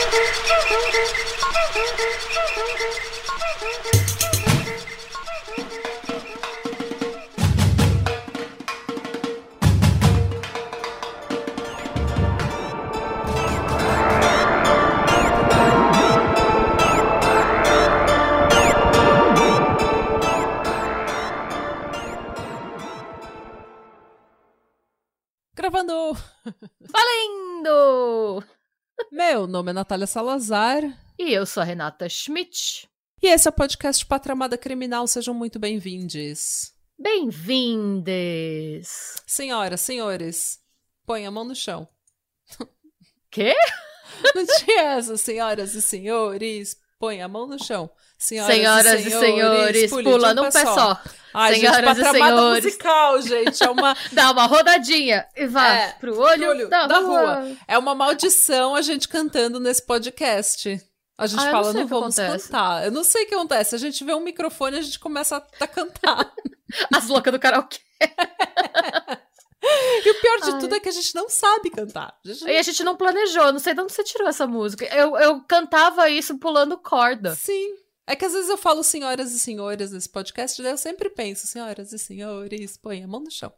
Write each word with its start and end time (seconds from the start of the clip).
Thank 0.00 0.14
you. 4.12 4.17
Nome 29.58 29.70
é 29.70 29.74
Natália 29.74 30.06
Salazar. 30.06 30.84
E 31.18 31.32
eu 31.32 31.44
sou 31.44 31.60
a 31.60 31.64
Renata 31.64 32.08
Schmidt. 32.08 32.88
E 33.20 33.26
esse 33.26 33.48
é 33.48 33.50
o 33.50 33.52
podcast 33.52 34.06
Patramada 34.06 34.56
Criminal. 34.56 35.04
Sejam 35.08 35.34
muito 35.34 35.58
bem-vindos. 35.58 36.72
Bem-vindes! 36.96 38.06
Senhoras, 39.26 39.80
senhores, 39.80 40.60
põe 41.04 41.26
a 41.26 41.30
mão 41.32 41.44
no 41.44 41.56
chão. 41.56 41.88
Quê? 43.32 43.52
Não 44.32 44.46
tinha 44.46 44.80
essa, 44.92 45.16
senhoras 45.16 45.74
e 45.74 45.82
senhores, 45.82 46.76
põe 46.96 47.20
a 47.20 47.26
mão 47.26 47.48
no 47.48 47.58
chão. 47.58 47.90
Senhoras, 48.18 48.54
Senhoras 48.56 49.06
e 49.06 49.10
senhores, 49.10 49.90
pule 49.90 50.02
de 50.04 50.10
pula 50.10 50.34
num 50.34 50.50
pé 50.50 50.64
só. 50.64 51.00
Ai, 51.32 51.54
Senhoras 51.54 51.96
gente, 51.96 52.06
e 52.06 52.10
senhores. 52.10 52.64
musical, 52.64 53.22
gente. 53.22 53.62
É 53.62 53.70
uma, 53.70 53.96
Dá 54.12 54.30
uma 54.32 54.46
rodadinha 54.46 55.24
e 55.36 55.46
vai 55.46 55.78
É, 55.84 55.92
pro 56.00 56.18
olho, 56.18 56.48
olho 56.48 56.68
da, 56.68 56.86
da 56.88 56.98
rua. 56.98 57.34
rua. 57.42 57.56
é 57.68 57.78
uma 57.78 57.94
maldição 57.94 58.74
a 58.74 58.82
gente 58.82 59.06
cantando 59.06 59.60
nesse 59.60 59.84
podcast. 59.86 60.80
A 61.16 61.26
gente 61.26 61.40
Ah, 61.40 61.44
não 61.46 61.50
fala, 61.52 61.72
não, 61.72 61.80
o 61.80 61.84
que 61.84 61.90
vamos 61.90 62.18
acontece. 62.18 62.46
cantar. 62.48 62.84
Eu 62.84 62.90
não 62.90 63.04
sei 63.04 63.24
o 63.24 63.28
que 63.28 63.34
acontece. 63.34 63.74
A 63.74 63.78
gente 63.78 64.04
vê 64.04 64.14
um 64.14 64.20
microfone 64.20 64.76
e 64.76 64.78
a 64.80 64.82
gente 64.82 64.98
começa 64.98 65.36
a, 65.36 65.42
a 65.64 65.66
cantar. 65.66 66.32
As 66.94 67.06
loucas 67.08 67.32
do 67.32 67.38
karaokê. 67.38 67.78
E 70.04 70.10
o 70.10 70.20
pior 70.20 70.36
de 70.40 70.50
Ai. 70.52 70.58
tudo 70.60 70.74
é 70.76 70.80
que 70.80 70.88
a 70.88 70.92
gente 70.92 71.12
não 71.16 71.28
sabe 71.28 71.68
cantar. 71.68 72.14
A 72.24 72.28
gente 72.28 72.44
E 72.46 72.56
a 72.56 72.62
gente 72.62 72.84
não 72.84 72.96
planejou, 72.96 73.52
não 73.52 73.58
sei 73.58 73.74
de 73.74 73.80
onde 73.80 73.92
você 73.92 74.04
tirou 74.04 74.28
essa 74.28 74.46
música. 74.46 74.84
Eu, 74.86 75.16
eu 75.18 75.40
cantava 75.48 76.08
isso 76.08 76.38
pulando 76.38 76.78
corda. 76.78 77.34
Sim. 77.34 77.74
É 78.08 78.16
que 78.16 78.24
às 78.24 78.32
vezes 78.32 78.48
eu 78.48 78.56
falo 78.56 78.82
senhoras 78.82 79.32
e 79.32 79.38
senhores 79.38 79.92
nesse 79.92 80.08
podcast, 80.08 80.62
daí 80.62 80.72
eu 80.72 80.78
sempre 80.78 81.10
penso, 81.10 81.46
senhoras 81.46 81.92
e 81.92 81.98
senhores, 81.98 82.76
põe 82.76 83.02
a 83.02 83.06
mão 83.06 83.20
no 83.20 83.30
chão. 83.30 83.52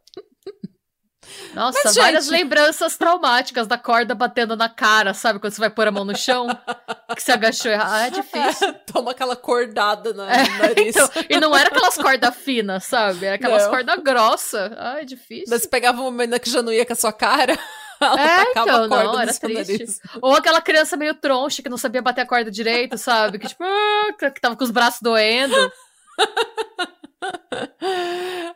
Nossa, 1.53 1.79
Mas, 1.85 1.95
várias 1.95 2.25
gente- 2.25 2.33
lembranças 2.33 2.97
traumáticas 2.97 3.67
da 3.67 3.77
corda 3.77 4.15
batendo 4.15 4.55
na 4.57 4.67
cara, 4.67 5.13
sabe? 5.13 5.39
Quando 5.39 5.53
você 5.53 5.59
vai 5.59 5.69
pôr 5.69 5.87
a 5.87 5.91
mão 5.91 6.03
no 6.03 6.17
chão, 6.17 6.47
que 7.15 7.21
você 7.21 7.31
agachou 7.31 7.71
errado. 7.71 7.91
Ah, 7.93 8.07
é 8.07 8.09
difícil. 8.09 8.73
Toma 8.91 9.11
aquela 9.11 9.35
cordada 9.35 10.13
na- 10.13 10.29
É, 10.35 10.43
no 10.49 10.57
nariz. 10.57 10.95
Então, 10.95 11.09
e 11.29 11.39
não 11.39 11.55
era 11.55 11.69
aquelas 11.69 11.95
cordas 11.95 12.35
finas, 12.35 12.83
sabe? 12.85 13.25
Era 13.25 13.35
aquelas 13.35 13.67
cordas 13.67 13.99
grossas. 14.03 14.71
Ai, 14.75 15.05
difícil. 15.05 15.45
Daí 15.49 15.59
você 15.59 15.67
pegava 15.67 16.01
uma 16.01 16.11
menina 16.11 16.39
que 16.39 16.49
já 16.49 16.61
não 16.61 16.73
ia 16.73 16.85
com 16.85 16.93
a 16.93 16.95
sua 16.95 17.13
cara, 17.13 17.57
ela 18.01 18.19
É, 18.21 18.41
então, 18.51 18.87
não, 18.87 19.19
era 19.21 19.33
triste. 19.33 19.71
nariz. 19.73 19.99
Ou 20.21 20.33
aquela 20.35 20.61
criança 20.61 20.97
meio 20.97 21.13
troncha 21.15 21.61
que 21.61 21.69
não 21.69 21.77
sabia 21.77 22.01
bater 22.01 22.21
a 22.21 22.25
corda 22.25 22.49
direito, 22.51 22.97
sabe? 22.97 23.37
Que 23.39 23.47
tipo, 23.47 23.63
ah, 23.63 24.13
que 24.31 24.41
tava 24.41 24.55
com 24.55 24.63
os 24.63 24.71
braços 24.71 24.99
doendo. 25.01 25.55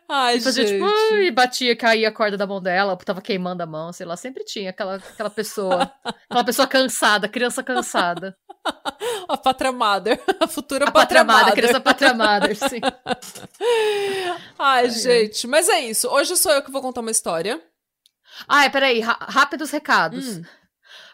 Ai, 0.10 0.38
E 0.38 0.42
fazia 0.42 0.66
gente. 0.66 0.84
tipo, 0.84 1.16
e 1.16 1.32
batia, 1.32 1.76
caía 1.76 2.10
a 2.10 2.12
corda 2.12 2.38
da 2.38 2.48
mão 2.48 2.62
dela, 2.62 2.96
tava 2.98 3.22
queimando 3.22 3.62
a 3.62 3.66
mão, 3.66 3.92
sei 3.94 4.06
lá. 4.06 4.16
Sempre 4.18 4.44
tinha 4.44 4.70
aquela, 4.70 4.96
aquela 4.96 5.30
pessoa. 5.30 5.92
Aquela 6.30 6.44
pessoa 6.44 6.68
cansada, 6.68 7.28
criança 7.28 7.64
cansada. 7.64 8.36
A 9.28 9.38
patramada, 9.38 10.20
a 10.40 10.48
futura 10.48 10.86
A 10.88 10.92
patramada, 10.92 11.52
patramada. 11.52 11.52
criança 11.56 11.80
patramada, 11.80 12.56
sim. 12.56 12.80
Ai, 14.58 14.90
gente, 14.90 15.46
mas 15.48 15.70
é 15.70 15.80
isso. 15.82 16.08
Hoje 16.10 16.36
sou 16.36 16.52
eu 16.52 16.64
que 16.64 16.72
vou 16.72 16.82
contar 16.82 17.02
uma 17.02 17.12
história. 17.12 17.62
Ai, 18.48 18.70
peraí, 18.70 19.00
ra- 19.00 19.18
rápidos 19.22 19.72
recados. 19.72 20.38
Hum. 20.38 20.44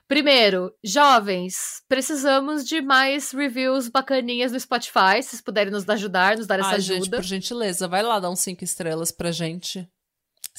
Primeiro, 0.08 0.74
jovens, 0.84 1.82
precisamos 1.88 2.66
de 2.66 2.82
mais 2.82 3.32
reviews 3.32 3.88
bacaninhas 3.88 4.52
no 4.52 4.60
Spotify. 4.60 5.22
Se 5.22 5.30
vocês 5.30 5.42
puderem 5.42 5.72
nos 5.72 5.88
ajudar, 5.88 6.36
nos 6.38 6.46
dar 6.48 6.60
essa 6.60 6.70
Ai, 6.70 6.76
ajuda. 6.76 6.96
gente, 6.96 7.10
por 7.10 7.24
gentileza, 7.24 7.88
vai 7.88 8.04
lá 8.04 8.20
dar 8.20 8.30
uns 8.30 8.42
cinco 8.42 8.64
estrelas 8.64 9.12
pra 9.12 9.32
gente. 9.32 9.88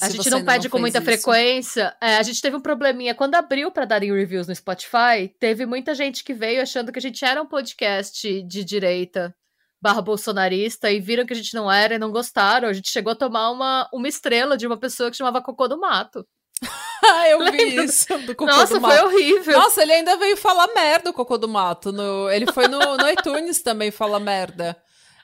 A 0.01 0.09
gente 0.09 0.27
não 0.31 0.43
pede 0.43 0.69
com 0.69 0.77
fez 0.77 0.81
muita 0.81 0.97
isso. 0.97 1.05
frequência. 1.05 1.95
É, 2.01 2.17
a 2.17 2.23
gente 2.23 2.41
teve 2.41 2.55
um 2.55 2.61
probleminha. 2.61 3.13
Quando 3.13 3.35
abriu 3.35 3.69
pra 3.71 3.85
darem 3.85 4.11
reviews 4.11 4.47
no 4.47 4.55
Spotify, 4.55 5.29
teve 5.39 5.67
muita 5.67 5.93
gente 5.93 6.23
que 6.23 6.33
veio 6.33 6.63
achando 6.63 6.91
que 6.91 6.97
a 6.97 7.01
gente 7.01 7.23
era 7.23 7.39
um 7.39 7.45
podcast 7.45 8.41
de 8.41 8.63
direita 8.63 9.35
barra 9.79 10.01
bolsonarista 10.01 10.89
e 10.89 10.99
viram 10.99 11.25
que 11.27 11.33
a 11.33 11.35
gente 11.35 11.53
não 11.53 11.71
era 11.71 11.93
e 11.93 11.99
não 11.99 12.11
gostaram. 12.11 12.67
A 12.69 12.73
gente 12.73 12.89
chegou 12.89 13.11
a 13.13 13.15
tomar 13.15 13.51
uma, 13.51 13.87
uma 13.93 14.07
estrela 14.07 14.57
de 14.57 14.65
uma 14.65 14.77
pessoa 14.79 15.11
que 15.11 15.17
chamava 15.17 15.43
Cocô 15.43 15.67
do 15.67 15.79
Mato. 15.79 16.25
Eu 17.29 17.39
vi 17.51 17.65
Lembra? 17.65 17.85
isso 17.85 18.17
do 18.19 18.35
Cocô 18.35 18.51
Nossa, 18.51 18.75
do 18.75 18.81
foi 18.81 18.95
Mato. 18.95 19.05
horrível. 19.05 19.59
Nossa, 19.59 19.81
ele 19.81 19.91
ainda 19.93 20.15
veio 20.17 20.37
falar 20.37 20.67
merda, 20.73 21.09
o 21.09 21.13
Cocô 21.13 21.37
do 21.37 21.47
Mato. 21.47 21.91
No... 21.91 22.29
Ele 22.29 22.51
foi 22.51 22.67
no, 22.67 22.79
no 22.79 23.09
iTunes 23.09 23.61
também 23.61 23.91
falar 23.91 24.19
merda. 24.19 24.77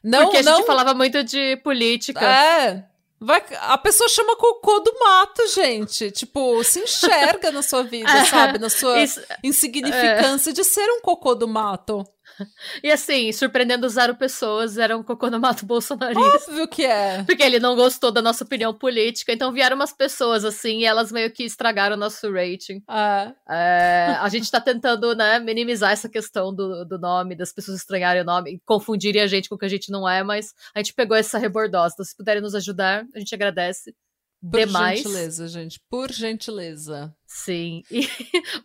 Não, 0.03 0.23
porque 0.23 0.37
a 0.37 0.43
não... 0.43 0.57
gente 0.57 0.65
falava 0.65 0.93
muito 0.93 1.23
de 1.23 1.57
política. 1.63 2.25
É. 2.25 2.83
Vai... 3.21 3.43
A 3.61 3.77
pessoa 3.77 4.07
chama 4.09 4.35
Cocô 4.37 4.79
do 4.79 4.93
Mato, 4.99 5.47
gente. 5.49 6.09
Tipo, 6.11 6.63
se 6.63 6.79
enxerga 6.79 7.51
na 7.51 7.61
sua 7.61 7.83
vida, 7.83 8.09
É. 8.09 8.23
sabe? 8.25 8.59
Na 8.59 8.69
sua 8.69 8.99
Isso- 9.01 9.21
insignificância 9.43 10.53
de 10.53 10.63
ser 10.63 10.89
um 10.89 11.01
Cocô 11.01 11.35
do 11.35 11.47
Mato. 11.47 12.05
e 12.83 12.91
assim, 12.91 13.31
surpreendendo 13.31 13.87
zero 13.89 14.15
pessoas, 14.15 14.77
era 14.77 14.97
um 14.97 15.03
Cocô 15.03 15.29
do 15.29 15.39
Mato 15.39 15.65
bolsonarista. 15.65 16.51
Óbvio 16.51 16.67
que 16.67 16.85
é. 16.85 17.23
Porque 17.23 17.43
ele 17.43 17.59
não 17.59 17.75
gostou 17.75 18.11
da 18.11 18.21
nossa 18.21 18.43
opinião 18.43 18.73
política. 18.73 19.31
Então 19.31 19.51
vieram 19.51 19.75
umas 19.75 19.93
pessoas 19.93 20.45
assim 20.45 20.79
e 20.79 20.85
elas 20.85 21.11
meio 21.11 21.31
que 21.31 21.43
estragaram 21.43 21.95
o 21.95 21.99
nosso 21.99 22.31
rating. 22.31 22.83
É. 22.89 23.33
É, 23.49 24.17
a 24.19 24.29
gente 24.29 24.49
tá 24.49 24.59
tentando, 24.59 25.15
né, 25.15 25.39
minimizar 25.39 25.91
essa 25.91 26.09
questão 26.09 26.53
do, 26.53 26.85
do 26.85 26.97
nome, 26.97 27.35
das 27.35 27.51
pessoas 27.51 27.77
estranharem 27.77 28.21
o 28.21 28.25
nome 28.25 28.53
e 28.53 28.59
confundirem 28.65 29.21
a 29.21 29.27
gente 29.27 29.49
com 29.49 29.55
o 29.55 29.57
que 29.57 29.65
a 29.65 29.69
gente 29.69 29.91
não 29.91 30.07
é, 30.07 30.23
mas 30.23 30.53
a 30.73 30.79
gente 30.79 30.93
pegou 30.93 31.17
essa 31.17 31.37
rebordosa. 31.37 31.93
Então, 31.93 32.05
se 32.05 32.15
puderem 32.15 32.41
nos 32.41 32.55
ajudar, 32.55 33.05
a 33.13 33.19
gente 33.19 33.33
agradece. 33.33 33.93
Por 34.41 34.59
Demais. 34.59 34.99
gentileza, 34.99 35.47
gente. 35.47 35.81
Por 35.89 36.11
gentileza. 36.11 37.13
Sim. 37.29 37.83
E 37.91 38.07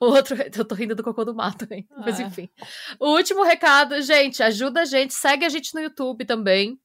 o 0.01 0.07
outro. 0.07 0.35
Eu 0.57 0.65
tô 0.65 0.75
rindo 0.75 0.95
do 0.95 1.03
cocô 1.03 1.23
do 1.23 1.35
mato, 1.35 1.67
hein? 1.71 1.87
Mas 1.99 2.19
É. 2.19 2.23
enfim. 2.23 2.49
O 2.99 3.11
último 3.11 3.43
recado, 3.45 4.01
gente, 4.01 4.43
ajuda 4.43 4.81
a 4.81 4.85
gente, 4.87 5.13
segue 5.13 5.45
a 5.45 5.51
gente 5.51 5.75
no 5.75 5.83
YouTube 5.83 6.25
também. 6.25 6.79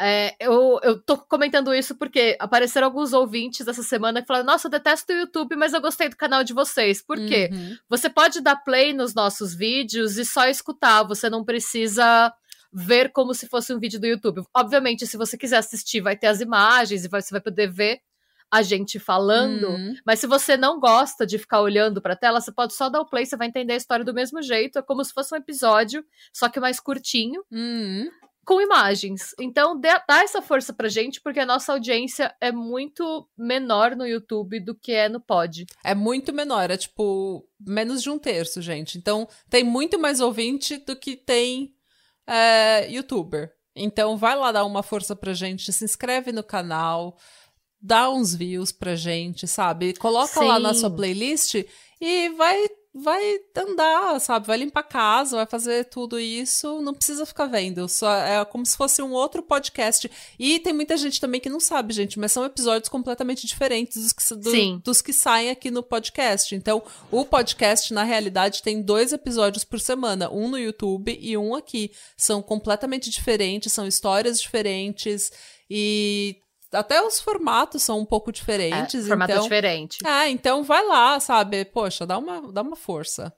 É, 0.00 0.34
eu, 0.40 0.80
eu 0.82 0.98
tô 0.98 1.18
comentando 1.18 1.74
isso 1.74 1.94
porque 1.94 2.34
apareceram 2.40 2.86
alguns 2.86 3.12
ouvintes 3.12 3.68
essa 3.68 3.82
semana 3.82 4.22
que 4.22 4.26
falaram: 4.26 4.46
Nossa, 4.46 4.66
eu 4.66 4.70
detesto 4.70 5.12
o 5.12 5.16
YouTube, 5.16 5.56
mas 5.56 5.74
eu 5.74 5.80
gostei 5.82 6.08
do 6.08 6.16
canal 6.16 6.42
de 6.42 6.54
vocês. 6.54 7.02
Por 7.02 7.18
quê? 7.18 7.50
Uhum. 7.52 7.76
Você 7.90 8.08
pode 8.08 8.40
dar 8.40 8.56
play 8.56 8.94
nos 8.94 9.14
nossos 9.14 9.54
vídeos 9.54 10.16
e 10.16 10.24
só 10.24 10.46
escutar, 10.48 11.02
você 11.02 11.28
não 11.28 11.44
precisa 11.44 12.32
ver 12.72 13.12
como 13.12 13.34
se 13.34 13.46
fosse 13.46 13.74
um 13.74 13.78
vídeo 13.78 14.00
do 14.00 14.06
YouTube. 14.06 14.42
Obviamente, 14.56 15.06
se 15.06 15.18
você 15.18 15.36
quiser 15.36 15.58
assistir, 15.58 16.00
vai 16.00 16.16
ter 16.16 16.28
as 16.28 16.40
imagens 16.40 17.04
e 17.04 17.08
você 17.08 17.30
vai 17.30 17.40
poder 17.42 17.70
ver 17.70 18.00
a 18.50 18.62
gente 18.62 18.98
falando. 18.98 19.68
Uhum. 19.68 19.94
Mas 20.04 20.18
se 20.18 20.26
você 20.26 20.56
não 20.56 20.80
gosta 20.80 21.24
de 21.26 21.38
ficar 21.38 21.60
olhando 21.60 22.02
pra 22.02 22.16
tela, 22.16 22.40
você 22.40 22.50
pode 22.52 22.74
só 22.74 22.88
dar 22.88 23.00
o 23.00 23.06
play, 23.06 23.24
você 23.24 23.36
vai 23.36 23.46
entender 23.48 23.74
a 23.74 23.76
história 23.76 24.04
do 24.04 24.12
mesmo 24.14 24.42
jeito. 24.42 24.78
É 24.78 24.82
como 24.82 25.04
se 25.04 25.12
fosse 25.12 25.32
um 25.34 25.38
episódio, 25.38 26.04
só 26.32 26.48
que 26.48 26.58
mais 26.58 26.80
curtinho, 26.80 27.42
Uhum. 27.52 28.10
com 28.44 28.60
imagens. 28.60 29.32
Então, 29.38 29.78
dê, 29.78 29.88
dá 30.08 30.22
essa 30.24 30.42
força 30.42 30.72
pra 30.72 30.88
gente, 30.88 31.20
porque 31.20 31.38
a 31.38 31.46
nossa 31.46 31.72
audiência 31.72 32.34
é 32.40 32.50
muito 32.50 33.28
menor 33.38 33.94
no 33.94 34.04
YouTube 34.06 34.58
do 34.58 34.74
que 34.74 34.90
é 34.92 35.08
no 35.08 35.20
Pod. 35.20 35.66
É 35.84 35.94
muito 35.94 36.32
menor, 36.32 36.70
é 36.70 36.76
tipo 36.76 37.46
menos 37.64 38.02
de 38.02 38.10
um 38.10 38.18
terço, 38.18 38.60
gente. 38.60 38.98
Então 38.98 39.28
tem 39.48 39.62
muito 39.62 39.96
mais 39.98 40.20
ouvinte 40.20 40.78
do 40.78 40.96
que 40.96 41.16
tem 41.16 41.72
é, 42.26 42.90
youtuber. 42.90 43.52
Então 43.76 44.16
vai 44.16 44.34
lá 44.36 44.50
dar 44.50 44.64
uma 44.64 44.82
força 44.82 45.14
pra 45.14 45.32
gente, 45.32 45.72
se 45.72 45.84
inscreve 45.84 46.32
no 46.32 46.42
canal, 46.42 47.16
dá 47.80 48.10
uns 48.10 48.34
views 48.34 48.72
pra 48.72 48.94
gente, 48.96 49.46
sabe? 49.46 49.94
Coloca 49.94 50.40
lá 50.42 50.58
na 50.58 50.74
Sim. 50.74 50.80
sua 50.80 50.90
playlist 50.90 51.54
e 52.00 52.28
vai 52.30 52.68
vai 52.92 53.38
andar, 53.56 54.20
sabe? 54.20 54.48
Vai 54.48 54.56
limpar 54.58 54.80
a 54.80 54.82
casa, 54.82 55.36
vai 55.36 55.46
fazer 55.46 55.84
tudo 55.84 56.18
isso, 56.18 56.80
não 56.82 56.92
precisa 56.92 57.24
ficar 57.24 57.46
vendo. 57.46 57.88
Só 57.88 58.12
é 58.12 58.44
como 58.44 58.66
se 58.66 58.76
fosse 58.76 59.00
um 59.00 59.12
outro 59.12 59.44
podcast. 59.44 60.10
E 60.36 60.58
tem 60.58 60.72
muita 60.72 60.96
gente 60.96 61.20
também 61.20 61.40
que 61.40 61.48
não 61.48 61.60
sabe, 61.60 61.94
gente, 61.94 62.18
mas 62.18 62.32
são 62.32 62.44
episódios 62.44 62.88
completamente 62.88 63.46
diferentes 63.46 64.02
dos 64.02 64.12
que, 64.12 64.34
do- 64.34 64.50
Sim. 64.50 64.82
dos 64.84 65.00
que 65.00 65.12
saem 65.12 65.50
aqui 65.50 65.70
no 65.70 65.84
podcast. 65.84 66.52
Então, 66.52 66.82
o 67.12 67.24
podcast, 67.24 67.94
na 67.94 68.02
realidade, 68.02 68.60
tem 68.60 68.82
dois 68.82 69.12
episódios 69.12 69.62
por 69.62 69.78
semana, 69.78 70.28
um 70.28 70.48
no 70.48 70.58
YouTube 70.58 71.16
e 71.22 71.36
um 71.38 71.54
aqui. 71.54 71.92
São 72.16 72.42
completamente 72.42 73.08
diferentes, 73.08 73.72
são 73.72 73.86
histórias 73.86 74.40
diferentes 74.40 75.30
e 75.70 76.38
até 76.72 77.02
os 77.02 77.20
formatos 77.20 77.82
são 77.82 77.98
um 77.98 78.04
pouco 78.04 78.30
diferentes. 78.32 79.04
É, 79.04 79.08
formato 79.08 79.32
então, 79.32 79.42
diferente. 79.42 79.98
é, 80.06 80.28
então 80.28 80.62
vai 80.62 80.86
lá, 80.86 81.18
sabe? 81.18 81.64
Poxa, 81.64 82.06
dá 82.06 82.18
uma, 82.18 82.52
dá 82.52 82.62
uma 82.62 82.76
força. 82.76 83.32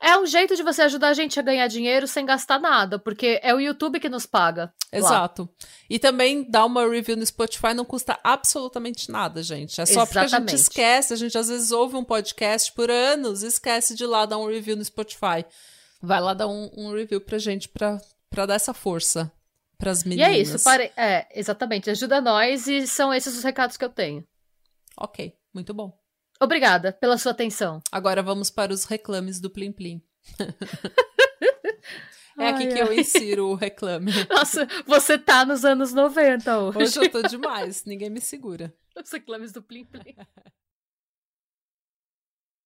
É 0.00 0.16
um 0.18 0.26
jeito 0.26 0.54
de 0.54 0.62
você 0.62 0.82
ajudar 0.82 1.08
a 1.08 1.14
gente 1.14 1.40
a 1.40 1.42
ganhar 1.42 1.66
dinheiro 1.68 2.06
sem 2.06 2.26
gastar 2.26 2.60
nada, 2.60 2.98
porque 2.98 3.40
é 3.42 3.54
o 3.54 3.60
YouTube 3.60 3.98
que 3.98 4.08
nos 4.08 4.26
paga. 4.26 4.72
Exato. 4.92 5.42
Lá. 5.42 5.68
E 5.88 5.98
também 5.98 6.48
dar 6.48 6.66
uma 6.66 6.86
review 6.86 7.16
no 7.16 7.24
Spotify 7.24 7.72
não 7.72 7.84
custa 7.84 8.18
absolutamente 8.22 9.10
nada, 9.10 9.42
gente. 9.42 9.80
É 9.80 9.86
só 9.86 10.02
Exatamente. 10.02 10.12
porque 10.12 10.36
a 10.36 10.38
gente 10.40 10.54
esquece, 10.54 11.14
a 11.14 11.16
gente 11.16 11.38
às 11.38 11.48
vezes 11.48 11.72
ouve 11.72 11.96
um 11.96 12.04
podcast 12.04 12.70
por 12.72 12.90
anos 12.90 13.42
e 13.42 13.46
esquece 13.46 13.94
de 13.94 14.04
ir 14.04 14.06
lá 14.06 14.26
dar 14.26 14.38
um 14.38 14.46
review 14.46 14.76
no 14.76 14.84
Spotify. 14.84 15.44
Vai 16.02 16.20
lá 16.20 16.34
dar 16.34 16.46
um, 16.46 16.70
um 16.76 16.92
review 16.92 17.20
pra 17.20 17.38
gente 17.38 17.68
pra, 17.68 17.98
pra 18.28 18.44
dar 18.44 18.54
essa 18.54 18.74
força 18.74 19.32
pras 19.78 20.04
meninas. 20.04 20.28
E 20.28 20.30
é 20.30 20.38
isso, 20.38 20.62
pare... 20.62 20.92
é, 20.96 21.26
exatamente. 21.38 21.90
Ajuda 21.90 22.20
nós 22.20 22.66
e 22.66 22.86
são 22.86 23.12
esses 23.12 23.36
os 23.36 23.44
recados 23.44 23.76
que 23.76 23.84
eu 23.84 23.90
tenho. 23.90 24.26
Ok, 24.98 25.34
muito 25.52 25.74
bom. 25.74 25.96
Obrigada 26.40 26.92
pela 26.92 27.18
sua 27.18 27.32
atenção. 27.32 27.80
Agora 27.90 28.22
vamos 28.22 28.50
para 28.50 28.72
os 28.72 28.84
reclames 28.84 29.40
do 29.40 29.50
Plim 29.50 29.72
Plim. 29.72 30.02
É 32.38 32.48
aqui 32.48 32.64
ai, 32.64 32.72
que 32.72 32.78
eu 32.78 32.92
insiro 32.92 33.48
o 33.48 33.54
reclame. 33.54 34.12
Nossa, 34.28 34.68
você 34.86 35.16
tá 35.16 35.44
nos 35.46 35.64
anos 35.64 35.94
90 35.94 36.58
hoje. 36.58 36.78
Hoje 36.78 36.98
eu 36.98 37.10
tô 37.10 37.22
demais, 37.22 37.84
ninguém 37.84 38.10
me 38.10 38.20
segura. 38.20 38.74
Os 38.94 39.10
reclames 39.10 39.52
do 39.52 39.62
Plim 39.62 39.84
Plim. 39.84 40.14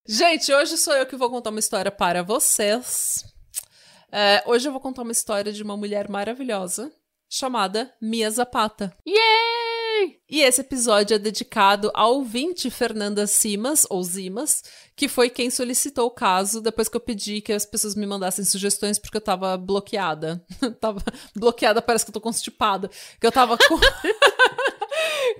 Gente, 0.06 0.52
hoje 0.52 0.76
sou 0.76 0.94
eu 0.94 1.06
que 1.06 1.16
vou 1.16 1.30
contar 1.30 1.50
uma 1.50 1.60
história 1.60 1.90
para 1.90 2.22
vocês. 2.22 3.24
É, 4.10 4.42
hoje 4.44 4.66
eu 4.66 4.72
vou 4.72 4.80
contar 4.80 5.02
uma 5.02 5.12
história 5.12 5.52
de 5.52 5.62
uma 5.62 5.76
mulher 5.76 6.08
maravilhosa 6.08 6.92
chamada 7.30 7.94
Mia 8.00 8.28
Zapata. 8.28 8.92
Yeah! 9.06 9.60
E 10.28 10.40
esse 10.40 10.60
episódio 10.60 11.14
é 11.14 11.18
dedicado 11.18 11.90
ao 11.94 12.14
ouvinte 12.14 12.70
Fernanda 12.70 13.26
Simas, 13.26 13.86
ou 13.88 14.02
Zimas, 14.02 14.64
que 14.96 15.08
foi 15.08 15.28
quem 15.28 15.50
solicitou 15.50 16.06
o 16.06 16.10
caso 16.10 16.60
depois 16.60 16.88
que 16.88 16.96
eu 16.96 17.00
pedi 17.00 17.40
que 17.40 17.52
as 17.52 17.66
pessoas 17.66 17.94
me 17.94 18.06
mandassem 18.06 18.44
sugestões 18.44 18.98
porque 18.98 19.16
eu 19.16 19.20
tava 19.20 19.56
bloqueada. 19.56 20.44
tava 20.80 21.02
bloqueada, 21.34 21.82
parece 21.82 22.04
que 22.04 22.10
eu 22.10 22.14
tô 22.14 22.20
constipada. 22.20 22.90
Que 23.20 23.26
eu 23.26 23.32
tava 23.32 23.56
com. 23.56 23.78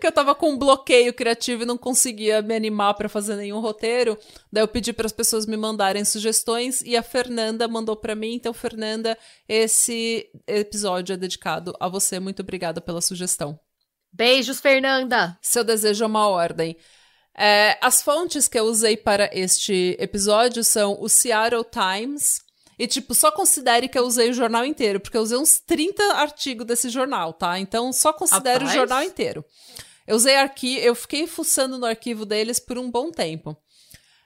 que 0.01 0.07
eu 0.07 0.13
tava 0.13 0.35
com 0.35 0.51
um 0.51 0.59
bloqueio 0.59 1.13
criativo 1.13 1.63
e 1.63 1.67
não 1.67 1.77
conseguia 1.77 2.43
me 2.43 2.55
animar 2.55 2.95
para 2.95 3.09
fazer 3.09 3.37
nenhum 3.37 3.61
roteiro. 3.61 4.19
Daí 4.53 4.63
eu 4.63 4.69
pedi 4.69 4.93
para 4.93 5.07
as 5.07 5.13
pessoas 5.13 5.47
me 5.47 5.57
mandarem 5.57 6.05
sugestões 6.05 6.81
e 6.83 6.97
a 6.97 7.03
Fernanda 7.03 7.69
mandou 7.69 7.97
para 7.97 8.15
mim. 8.15 8.35
Então, 8.35 8.53
Fernanda, 8.53 9.17
esse 9.49 10.29
episódio 10.47 11.13
é 11.13 11.17
dedicado 11.17 11.75
a 11.79 11.89
você. 11.89 12.19
Muito 12.19 12.43
obrigada 12.43 12.81
pela 12.81 13.01
sugestão. 13.01 13.59
Beijos, 14.13 14.61
Fernanda! 14.61 15.39
Seu 15.41 15.63
desejo 15.63 16.05
é 16.05 16.07
uma 16.07 16.29
ordem. 16.29 16.77
É, 17.37 17.79
as 17.81 18.03
fontes 18.03 18.49
que 18.49 18.59
eu 18.59 18.65
usei 18.65 18.97
para 18.97 19.31
este 19.33 19.97
episódio 19.99 20.65
são 20.65 21.01
o 21.01 21.09
Seattle 21.09 21.65
Times. 21.65 22.43
E, 22.81 22.87
tipo, 22.87 23.15
só 23.15 23.31
considere 23.31 23.91
que 23.91 23.99
eu 23.99 24.07
usei 24.07 24.31
o 24.31 24.33
jornal 24.33 24.65
inteiro, 24.65 24.99
porque 24.99 25.15
eu 25.15 25.21
usei 25.21 25.37
uns 25.37 25.61
30 25.61 26.03
artigos 26.15 26.67
desse 26.67 26.89
jornal, 26.89 27.35
tá? 27.35 27.59
Então, 27.59 27.93
só 27.93 28.11
considere 28.11 28.61
Rapaz. 28.61 28.71
o 28.71 28.75
jornal 28.75 29.03
inteiro. 29.03 29.45
Eu 30.07 30.17
usei 30.17 30.35
arquivo, 30.35 30.81
eu 30.81 30.95
fiquei 30.95 31.27
fuçando 31.27 31.77
no 31.77 31.85
arquivo 31.85 32.25
deles 32.25 32.59
por 32.59 32.79
um 32.79 32.91
bom 32.91 33.11
tempo. 33.11 33.55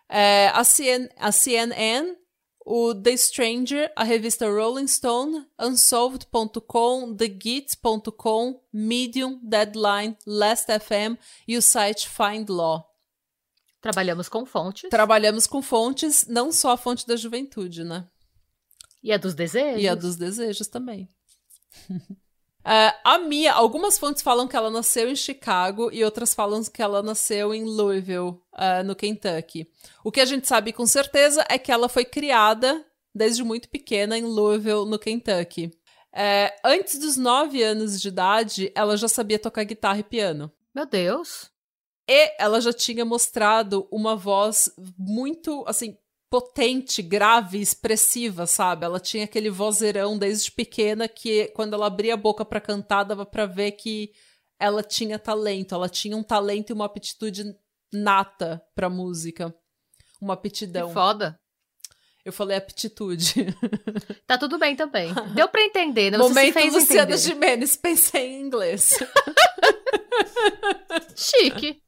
É, 0.08 0.52
a, 0.54 0.62
CN, 0.62 1.08
a 1.16 1.32
CNN 1.32 2.14
o 2.64 2.94
The 2.94 3.16
Stranger, 3.16 3.92
a 3.96 4.04
revista 4.04 4.48
Rolling 4.48 4.86
Stone, 4.86 5.44
Unsolved.com, 5.60 7.12
TheGit.com, 7.16 8.62
Medium, 8.72 9.40
Deadline, 9.42 10.16
Last.fm 10.24 11.18
e 11.48 11.56
o 11.56 11.62
site 11.62 12.08
Find 12.08 12.48
Law. 12.48 12.88
Trabalhamos 13.80 14.28
com 14.28 14.46
fontes. 14.46 14.88
Trabalhamos 14.88 15.48
com 15.48 15.60
fontes, 15.60 16.24
não 16.28 16.52
só 16.52 16.70
a 16.70 16.76
fonte 16.76 17.04
da 17.04 17.16
juventude, 17.16 17.82
né? 17.82 18.08
E 19.04 19.12
a 19.12 19.18
dos 19.18 19.34
desejos. 19.34 19.82
E 19.82 19.86
a 19.86 19.94
dos 19.94 20.16
desejos 20.16 20.66
também. 20.66 21.06
Uh, 21.90 22.00
a 23.04 23.18
Mia, 23.18 23.52
algumas 23.52 23.98
fontes 23.98 24.22
falam 24.22 24.48
que 24.48 24.56
ela 24.56 24.70
nasceu 24.70 25.10
em 25.10 25.14
Chicago 25.14 25.90
e 25.92 26.02
outras 26.02 26.32
falam 26.32 26.64
que 26.64 26.80
ela 26.80 27.02
nasceu 27.02 27.52
em 27.52 27.64
Louisville, 27.64 28.30
uh, 28.54 28.82
no 28.82 28.96
Kentucky. 28.96 29.70
O 30.02 30.10
que 30.10 30.22
a 30.22 30.24
gente 30.24 30.48
sabe 30.48 30.72
com 30.72 30.86
certeza 30.86 31.44
é 31.50 31.58
que 31.58 31.70
ela 31.70 31.86
foi 31.86 32.06
criada 32.06 32.82
desde 33.14 33.44
muito 33.44 33.68
pequena 33.68 34.16
em 34.16 34.24
Louisville, 34.24 34.88
no 34.88 34.98
Kentucky. 34.98 35.66
Uh, 35.66 36.50
antes 36.64 36.98
dos 36.98 37.18
nove 37.18 37.62
anos 37.62 38.00
de 38.00 38.08
idade, 38.08 38.72
ela 38.74 38.96
já 38.96 39.06
sabia 39.06 39.38
tocar 39.38 39.64
guitarra 39.64 39.98
e 39.98 40.04
piano. 40.04 40.50
Meu 40.74 40.86
Deus! 40.86 41.50
E 42.08 42.34
ela 42.38 42.58
já 42.58 42.72
tinha 42.72 43.04
mostrado 43.04 43.86
uma 43.90 44.16
voz 44.16 44.70
muito, 44.96 45.62
assim, 45.66 45.98
potente, 46.34 47.00
grave, 47.00 47.60
expressiva, 47.60 48.44
sabe? 48.44 48.84
Ela 48.84 48.98
tinha 48.98 49.22
aquele 49.22 49.48
vozeirão 49.48 50.18
desde 50.18 50.50
pequena 50.50 51.06
que 51.06 51.46
quando 51.54 51.74
ela 51.74 51.86
abria 51.86 52.14
a 52.14 52.16
boca 52.16 52.44
para 52.44 52.60
cantar 52.60 53.04
dava 53.04 53.24
para 53.24 53.46
ver 53.46 53.70
que 53.70 54.10
ela 54.58 54.82
tinha 54.82 55.16
talento, 55.16 55.76
ela 55.76 55.88
tinha 55.88 56.16
um 56.16 56.24
talento 56.24 56.70
e 56.70 56.72
uma 56.72 56.86
aptitude 56.86 57.44
nata 57.92 58.60
para 58.74 58.90
música, 58.90 59.54
uma 60.20 60.34
aptidão. 60.34 60.88
Que 60.88 60.94
foda. 60.94 61.38
Eu 62.24 62.32
falei 62.32 62.56
aptitude. 62.56 63.34
Tá 64.26 64.36
tudo 64.36 64.58
bem 64.58 64.74
também. 64.74 65.14
Deu 65.36 65.46
para 65.46 65.62
entender, 65.62 66.10
né? 66.10 66.18
Você 66.18 66.28
Momento 66.28 66.52
fez 66.52 66.74
Luciana 66.74 67.16
Gimenez, 67.16 67.76
pensei 67.76 68.32
em 68.32 68.40
inglês. 68.40 68.98
Chique. 71.14 71.80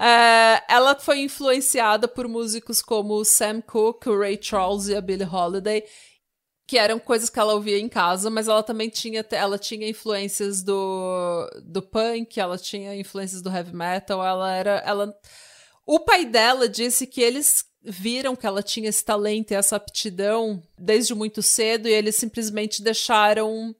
É, 0.00 0.62
ela 0.68 0.94
foi 0.94 1.22
influenciada 1.22 2.06
por 2.06 2.28
músicos 2.28 2.80
como 2.80 3.24
Sam 3.24 3.60
Cooke, 3.60 4.08
Ray 4.08 4.38
Charles 4.40 4.86
e 4.86 4.94
a 4.94 5.00
Billie 5.00 5.26
Holiday, 5.26 5.82
que 6.68 6.78
eram 6.78 7.00
coisas 7.00 7.28
que 7.28 7.38
ela 7.40 7.54
ouvia 7.54 7.78
em 7.78 7.88
casa, 7.88 8.30
mas 8.30 8.46
ela 8.46 8.62
também 8.62 8.88
tinha, 8.88 9.26
ela 9.32 9.58
tinha 9.58 9.88
influências 9.88 10.62
do, 10.62 11.50
do 11.64 11.82
punk, 11.82 12.38
ela 12.38 12.56
tinha 12.56 12.94
influências 12.94 13.42
do 13.42 13.50
heavy 13.50 13.74
metal, 13.74 14.24
ela 14.24 14.52
era, 14.52 14.82
ela... 14.86 15.12
O 15.84 15.98
pai 15.98 16.24
dela 16.24 16.68
disse 16.68 17.06
que 17.06 17.20
eles 17.20 17.64
viram 17.82 18.36
que 18.36 18.46
ela 18.46 18.62
tinha 18.62 18.88
esse 18.88 19.04
talento 19.04 19.50
e 19.50 19.54
essa 19.54 19.76
aptidão 19.76 20.62
desde 20.78 21.14
muito 21.14 21.42
cedo 21.42 21.88
e 21.88 21.92
eles 21.92 22.16
simplesmente 22.16 22.82
deixaram 22.82 23.74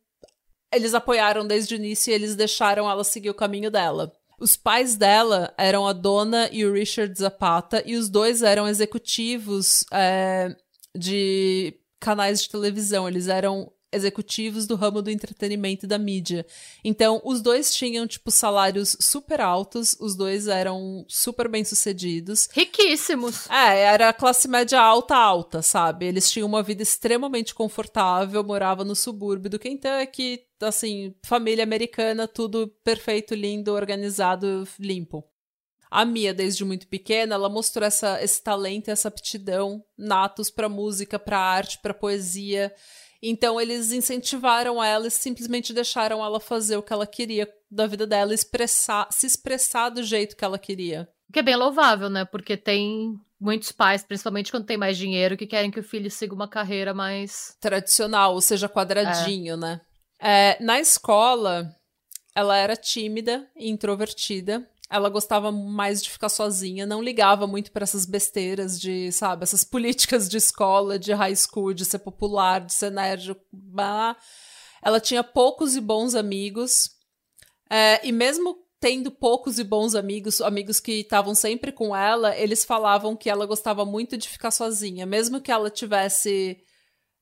eles 0.73 0.94
apoiaram 0.94 1.46
desde 1.46 1.75
o 1.75 1.76
início 1.76 2.11
e 2.11 2.14
eles 2.14 2.37
deixaram 2.37 2.90
ela 2.90 3.05
seguir 3.05 3.31
o 3.31 3.35
caminho 3.35 3.70
dela. 3.70 4.12
Os 4.38 4.56
pais 4.56 4.96
dela 4.96 5.52
eram 5.58 5.87
a 5.87 5.93
Dona 5.93 6.49
e 6.52 6.64
o 6.64 6.73
Richard 6.73 7.12
Zapata, 7.19 7.82
e 7.85 7.96
os 7.96 8.08
dois 8.08 8.43
eram 8.43 8.69
executivos 8.69 9.85
é, 9.93 10.55
de 10.96 11.75
canais 11.99 12.43
de 12.43 12.49
televisão. 12.49 13.08
Eles 13.08 13.26
eram 13.26 13.73
executivos 13.92 14.66
do 14.66 14.76
ramo 14.76 15.02
do 15.02 15.11
entretenimento 15.11 15.87
e 15.87 15.88
da 15.88 15.99
mídia. 15.99 16.47
Então, 16.85 17.21
os 17.25 17.40
dois 17.40 17.73
tinham, 17.73 18.07
tipo, 18.07 18.30
salários 18.30 18.97
super 19.00 19.40
altos, 19.40 19.97
os 19.99 20.14
dois 20.14 20.47
eram 20.47 21.04
super 21.09 21.49
bem-sucedidos. 21.49 22.49
Riquíssimos. 22.52 23.49
É, 23.50 23.80
era 23.80 24.12
classe 24.12 24.47
média 24.47 24.80
alta, 24.80 25.16
alta, 25.16 25.62
sabe? 25.62 26.07
Eles 26.07 26.30
tinham 26.30 26.47
uma 26.47 26.62
vida 26.62 26.83
extremamente 26.83 27.54
confortável, 27.54 28.45
moravam 28.45 28.85
no 28.85 28.95
subúrbio 28.95 29.50
do 29.50 29.59
Kentucky, 29.59 30.42
assim, 30.67 31.15
família 31.25 31.65
americana, 31.65 32.27
tudo 32.27 32.69
perfeito, 32.83 33.35
lindo, 33.35 33.73
organizado, 33.73 34.67
limpo. 34.79 35.25
A 35.91 36.05
Mia, 36.05 36.35
desde 36.35 36.65
muito 36.65 36.87
pequena, 36.87 37.35
ela 37.35 37.49
mostrou 37.49 37.87
essa, 37.87 38.23
esse 38.23 38.43
talento, 38.43 38.91
essa 38.91 39.09
aptidão 39.09 39.83
natos 39.97 40.50
para 40.50 40.69
música, 40.69 41.19
para 41.19 41.38
arte, 41.38 41.79
para 41.81 41.95
poesia. 41.95 42.73
Então 43.23 43.61
eles 43.61 43.91
incentivaram 43.91 44.83
ela 44.83 45.07
e 45.07 45.11
simplesmente 45.11 45.73
deixaram 45.73 46.25
ela 46.25 46.38
fazer 46.38 46.77
o 46.77 46.83
que 46.83 46.93
ela 46.93 47.07
queria 47.07 47.49
da 47.71 47.87
vida 47.87 48.07
dela, 48.07 48.35
expressar, 48.35 49.09
se 49.11 49.27
expressar 49.27 49.88
do 49.88 50.03
jeito 50.03 50.37
que 50.37 50.45
ela 50.45 50.59
queria. 50.59 51.09
O 51.29 51.33
que 51.33 51.38
é 51.38 51.43
bem 51.43 51.57
louvável, 51.57 52.09
né? 52.09 52.25
Porque 52.25 52.57
tem 52.57 53.19
muitos 53.41 53.73
pais, 53.73 54.03
principalmente 54.03 54.50
quando 54.50 54.67
tem 54.67 54.77
mais 54.77 54.97
dinheiro, 54.97 55.37
que 55.37 55.47
querem 55.47 55.71
que 55.71 55.81
o 55.81 55.85
filho 55.85 56.11
siga 56.11 56.35
uma 56.35 56.49
carreira 56.49 56.93
mais 56.93 57.57
tradicional, 57.61 58.35
ou 58.35 58.41
seja, 58.41 58.69
quadradinho, 58.69 59.55
é. 59.55 59.57
né? 59.57 59.81
É, 60.20 60.56
na 60.62 60.80
escola, 60.80 61.75
ela 62.34 62.56
era 62.56 62.76
tímida 62.76 63.48
e 63.56 63.70
introvertida 63.70 64.68
ela 64.90 65.10
gostava 65.10 65.52
mais 65.52 66.02
de 66.02 66.10
ficar 66.10 66.30
sozinha, 66.30 66.87
não 66.87 67.02
ligava 67.02 67.46
muito 67.46 67.70
para 67.70 67.82
essas 67.82 68.06
besteiras 68.06 68.80
de, 68.80 69.12
sabe, 69.12 69.42
essas 69.42 69.62
políticas 69.64 70.28
de 70.28 70.38
escola, 70.38 70.98
de 70.98 71.12
high 71.12 71.37
school, 71.37 71.75
de 71.75 71.84
ser 71.84 71.98
popular, 71.98 72.60
de 72.64 72.72
ser 72.72 72.90
nerd. 72.90 73.37
Ela 74.82 75.00
tinha 75.00 75.22
poucos 75.22 75.76
e 75.76 75.80
bons 75.80 76.14
amigos. 76.14 76.90
É, 77.70 78.00
e 78.06 78.10
mesmo 78.10 78.56
tendo 78.80 79.10
poucos 79.10 79.58
e 79.58 79.64
bons 79.64 79.94
amigos, 79.94 80.40
amigos 80.40 80.80
que 80.80 80.92
estavam 80.92 81.34
sempre 81.34 81.70
com 81.70 81.94
ela, 81.94 82.34
eles 82.37 82.64
falavam 82.64 83.16
que 83.16 83.28
ela 83.28 83.44
gostava 83.44 83.84
muito 83.84 84.16
de 84.16 84.28
ficar 84.28 84.50
sozinha. 84.50 85.04
Mesmo 85.04 85.40
que 85.40 85.50
ela 85.50 85.68
tivesse 85.68 86.56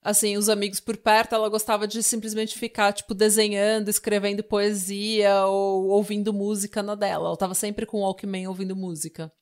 assim, 0.06 0.36
os 0.36 0.48
amigos 0.48 0.78
por 0.78 0.96
perto, 0.96 1.34
ela 1.34 1.48
gostava 1.48 1.84
de 1.84 2.00
simplesmente 2.00 2.56
ficar, 2.56 2.92
tipo, 2.92 3.12
desenhando, 3.12 3.88
escrevendo 3.88 4.44
poesia 4.44 5.44
ou 5.46 5.88
ouvindo 5.88 6.32
música 6.32 6.80
na 6.80 6.94
dela. 6.94 7.26
Ela 7.26 7.36
tava 7.36 7.54
sempre 7.54 7.84
com 7.84 7.98
o 7.98 8.02
Walkman 8.02 8.46
ouvindo 8.46 8.76
música. 8.76 9.32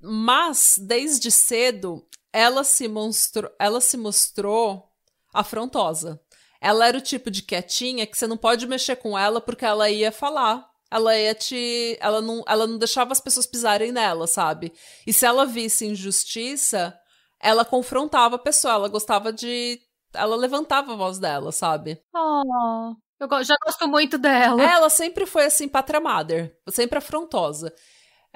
Mas, 0.00 0.76
desde 0.78 1.30
cedo, 1.30 2.06
ela 2.32 2.64
se 2.64 2.88
mostrou, 2.88 3.50
ela 3.60 3.82
se 3.82 3.98
mostrou 3.98 4.88
afrontosa. 5.32 6.18
Ela 6.58 6.88
era 6.88 6.96
o 6.96 7.02
tipo 7.02 7.30
de 7.30 7.42
quietinha 7.42 8.06
que 8.06 8.16
você 8.16 8.26
não 8.26 8.38
pode 8.38 8.66
mexer 8.66 8.96
com 8.96 9.18
ela 9.18 9.42
porque 9.42 9.66
ela 9.66 9.90
ia 9.90 10.10
falar. 10.10 10.66
Ela 10.90 11.18
ia 11.18 11.34
te. 11.34 11.98
Ela 12.00 12.22
não, 12.22 12.42
ela 12.48 12.66
não 12.66 12.78
deixava 12.78 13.12
as 13.12 13.20
pessoas 13.20 13.44
pisarem 13.44 13.92
nela, 13.92 14.26
sabe? 14.26 14.72
E 15.06 15.12
se 15.12 15.26
ela 15.26 15.44
visse 15.44 15.84
injustiça, 15.84 16.98
ela 17.38 17.62
confrontava 17.62 18.36
a 18.36 18.38
pessoa. 18.38 18.74
Ela 18.74 18.88
gostava 18.88 19.30
de. 19.30 19.78
Ela 20.14 20.36
levantava 20.36 20.92
a 20.92 20.96
voz 20.96 21.18
dela, 21.18 21.52
sabe? 21.52 22.00
Oh, 22.14 22.94
eu 23.20 23.44
já 23.44 23.56
gosto 23.64 23.88
muito 23.88 24.18
dela. 24.18 24.62
Ela 24.62 24.88
sempre 24.90 25.26
foi 25.26 25.46
assim, 25.46 25.68
patra 25.68 26.00
mother, 26.00 26.56
sempre 26.70 26.98
afrontosa. 26.98 27.72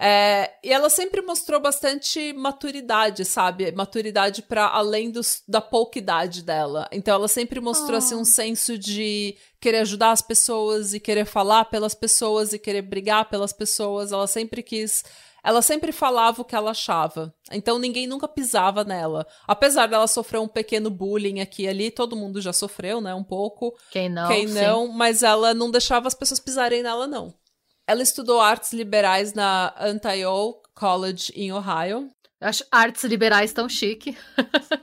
É, 0.01 0.53
e 0.63 0.73
ela 0.73 0.89
sempre 0.89 1.21
mostrou 1.23 1.61
bastante 1.61 2.33
maturidade, 2.33 3.25
sabe? 3.25 3.73
Maturidade 3.73 4.43
para 4.43 4.69
além 4.69 5.11
dos, 5.11 5.43
da 5.49 5.61
pouca 5.61 5.99
idade 5.99 6.45
dela. 6.45 6.89
Então 6.93 7.17
ela 7.17 7.27
sempre 7.27 7.59
mostrou 7.59 7.95
oh. 7.95 7.99
assim 7.99 8.15
um 8.15 8.25
senso 8.25 8.79
de 8.79 9.37
querer 9.61 9.79
ajudar 9.79 10.13
as 10.13 10.23
pessoas 10.23 10.95
e 10.95 11.01
querer 11.01 11.25
falar 11.25 11.65
pelas 11.65 11.97
pessoas 11.97 12.53
e 12.53 12.61
querer 12.61 12.83
brigar 12.83 13.29
pelas 13.29 13.53
pessoas. 13.53 14.13
Ela 14.13 14.29
sempre 14.29 14.63
quis 14.63 15.03
ela 15.49 15.63
sempre 15.63 15.93
falava 15.93 16.43
o 16.43 16.45
que 16.45 16.55
ela 16.55 16.73
achava. 16.73 17.35
Então 17.51 17.79
ninguém 17.79 18.07
nunca 18.07 18.29
pisava 18.29 18.85
nela. 18.85 19.27
Apesar 19.47 19.87
dela 19.87 20.07
sofrer 20.07 20.39
um 20.39 20.47
pequeno 20.47 20.91
bullying 20.91 21.41
aqui 21.41 21.63
e 21.63 21.69
ali, 21.69 21.91
todo 21.91 22.15
mundo 22.15 22.39
já 22.39 22.53
sofreu, 22.53 23.01
né? 23.01 23.15
Um 23.15 23.25
pouco. 23.25 23.75
Quem 23.91 24.11
não? 24.11 24.29
Quem 24.29 24.47
não, 24.47 24.87
sim. 24.87 24.93
mas 24.93 25.23
ela 25.23 25.55
não 25.55 25.71
deixava 25.71 26.07
as 26.07 26.13
pessoas 26.13 26.39
pisarem 26.39 26.83
nela, 26.83 27.07
não. 27.07 27.33
Ela 27.87 28.03
estudou 28.03 28.43
artes 28.43 28.75
liberais 28.75 29.33
na 29.33 29.75
Antioch 29.81 30.61
College 30.75 31.33
em 31.35 31.51
Ohio. 31.51 32.11
Eu 32.39 32.49
acho 32.49 32.63
artes 32.71 33.05
liberais 33.05 33.51
tão 33.51 33.71
chique. 33.71 34.15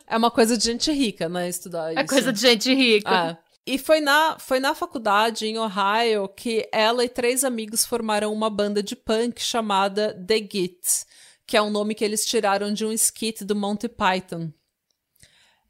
é 0.10 0.18
uma 0.18 0.32
coisa 0.32 0.58
de 0.58 0.64
gente 0.64 0.92
rica, 0.92 1.30
né? 1.30 1.48
Estudar 1.48 1.90
é 1.90 1.94
isso. 1.94 2.00
É 2.00 2.08
coisa 2.08 2.34
de 2.34 2.42
gente 2.42 2.74
rica. 2.74 3.38
É. 3.40 3.45
E 3.68 3.80
foi 3.80 4.00
na, 4.00 4.38
foi 4.38 4.60
na 4.60 4.76
faculdade, 4.76 5.48
em 5.48 5.58
Ohio, 5.58 6.28
que 6.30 6.70
ela 6.72 7.04
e 7.04 7.10
três 7.10 7.44
amigos 7.44 7.84
formaram 7.84 8.32
uma 8.32 8.50
banda 8.50 8.84
de 8.84 8.96
punk 8.96 9.42
chamada 9.42 10.14
The 10.14 10.38
Gits, 10.38 11.08
que 11.48 11.58
é 11.58 11.62
um 11.62 11.72
nome 11.72 11.96
que 11.96 12.06
eles 12.06 12.26
tiraram 12.26 12.72
de 12.72 12.86
um 12.86 12.92
skit 12.92 13.44
do 13.44 13.56
Monty 13.56 13.90
Python. 13.90 14.52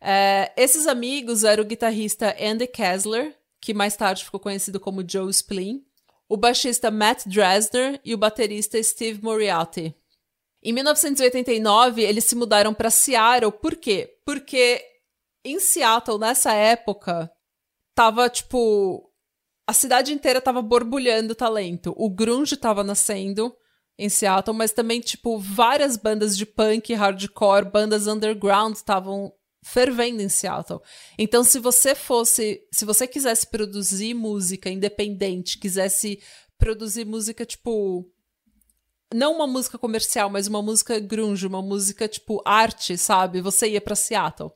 É, 0.01 0.51
esses 0.57 0.87
amigos 0.87 1.45
eram 1.45 1.63
o 1.63 1.67
guitarrista 1.67 2.35
Andy 2.39 2.67
Kessler, 2.67 3.33
que 3.61 3.73
mais 3.73 3.95
tarde 3.95 4.25
ficou 4.25 4.39
conhecido 4.39 4.79
como 4.79 5.07
Joe 5.07 5.31
Splin, 5.31 5.81
o 6.27 6.35
baixista 6.35 6.91
Matt 6.91 7.25
Dresner 7.25 7.99
e 8.03 8.13
o 8.13 8.17
baterista 8.17 8.81
Steve 8.81 9.23
Moriarty. 9.23 9.95
Em 10.61 10.73
1989, 10.73 12.01
eles 12.01 12.25
se 12.25 12.35
mudaram 12.35 12.73
para 12.73 12.89
Seattle. 12.89 13.51
Por 13.51 13.75
quê? 13.75 14.17
Porque 14.25 14.83
em 15.43 15.59
Seattle, 15.59 16.19
nessa 16.19 16.53
época, 16.53 17.31
tava 17.95 18.29
tipo. 18.29 19.09
A 19.67 19.73
cidade 19.73 20.13
inteira 20.13 20.39
tava 20.39 20.61
borbulhando 20.61 21.33
talento. 21.33 21.93
O 21.97 22.07
grunge 22.09 22.55
tava 22.55 22.83
nascendo 22.83 23.55
em 23.97 24.09
Seattle, 24.09 24.55
mas 24.55 24.71
também, 24.71 24.99
tipo, 24.99 25.39
várias 25.39 25.97
bandas 25.97 26.37
de 26.37 26.45
punk, 26.45 26.93
hardcore, 26.93 27.71
bandas 27.71 28.05
underground 28.05 28.75
estavam 28.75 29.33
fervendo 29.63 30.21
em 30.21 30.29
Seattle. 30.29 30.81
Então, 31.17 31.43
se 31.43 31.57
você 31.57 31.95
fosse, 31.95 32.61
se 32.71 32.85
você 32.85 33.07
quisesse 33.07 33.47
produzir 33.47 34.13
música 34.13 34.69
independente, 34.69 35.57
quisesse 35.57 36.21
produzir 36.57 37.05
música 37.05 37.45
tipo 37.45 38.05
não 39.13 39.33
uma 39.33 39.47
música 39.47 39.77
comercial, 39.77 40.29
mas 40.29 40.47
uma 40.47 40.61
música 40.61 40.99
grunge, 40.99 41.47
uma 41.47 41.61
música 41.61 42.07
tipo 42.07 42.41
arte, 42.45 42.97
sabe? 42.97 43.41
Você 43.41 43.69
ia 43.69 43.81
para 43.81 43.95
Seattle. 43.95 44.51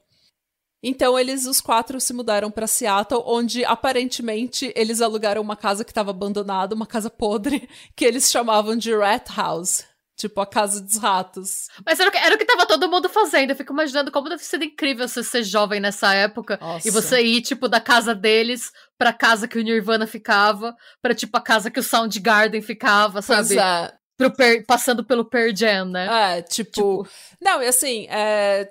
Então 0.81 1.19
eles 1.19 1.45
os 1.45 1.59
quatro 1.59 1.99
se 1.99 2.13
mudaram 2.13 2.49
para 2.49 2.67
Seattle, 2.67 3.23
onde 3.25 3.65
aparentemente 3.65 4.71
eles 4.75 5.01
alugaram 5.01 5.41
uma 5.41 5.55
casa 5.55 5.83
que 5.83 5.91
estava 5.91 6.11
abandonada, 6.11 6.73
uma 6.73 6.87
casa 6.87 7.09
podre, 7.09 7.69
que 7.95 8.05
eles 8.05 8.31
chamavam 8.31 8.75
de 8.75 8.95
Rat 8.95 9.29
House. 9.35 9.85
Tipo, 10.15 10.41
a 10.41 10.45
casa 10.45 10.81
dos 10.81 10.97
ratos. 10.97 11.69
Mas 11.85 11.97
era 11.97 12.09
o, 12.09 12.11
que, 12.11 12.17
era 12.17 12.35
o 12.35 12.37
que 12.37 12.43
tava 12.43 12.65
todo 12.65 12.89
mundo 12.89 13.07
fazendo. 13.07 13.51
Eu 13.51 13.55
fico 13.55 13.71
imaginando 13.71 14.11
como 14.11 14.27
deve 14.27 14.43
ser 14.43 14.61
incrível 14.61 15.07
você 15.07 15.23
ser 15.23 15.43
jovem 15.43 15.79
nessa 15.79 16.13
época 16.13 16.59
Nossa. 16.59 16.85
e 16.85 16.91
você 16.91 17.21
ir, 17.21 17.41
tipo, 17.41 17.69
da 17.69 17.79
casa 17.79 18.13
deles 18.13 18.69
pra 18.97 19.13
casa 19.13 19.47
que 19.47 19.57
o 19.57 19.61
Nirvana 19.61 20.05
ficava, 20.05 20.75
pra, 21.01 21.15
tipo, 21.15 21.37
a 21.37 21.41
casa 21.41 21.71
que 21.71 21.79
o 21.79 21.83
Soundgarden 21.83 22.61
ficava, 22.61 23.21
sabe? 23.21 23.47
Pois 23.47 23.57
é. 23.57 23.93
Per, 24.35 24.65
passando 24.65 25.05
pelo 25.05 25.23
Per 25.23 25.55
Jam, 25.55 25.85
né? 25.85 26.39
É, 26.39 26.41
tipo. 26.41 26.71
tipo... 27.05 27.07
Não, 27.41 27.63
e 27.63 27.67
assim, 27.67 28.05
é 28.09 28.69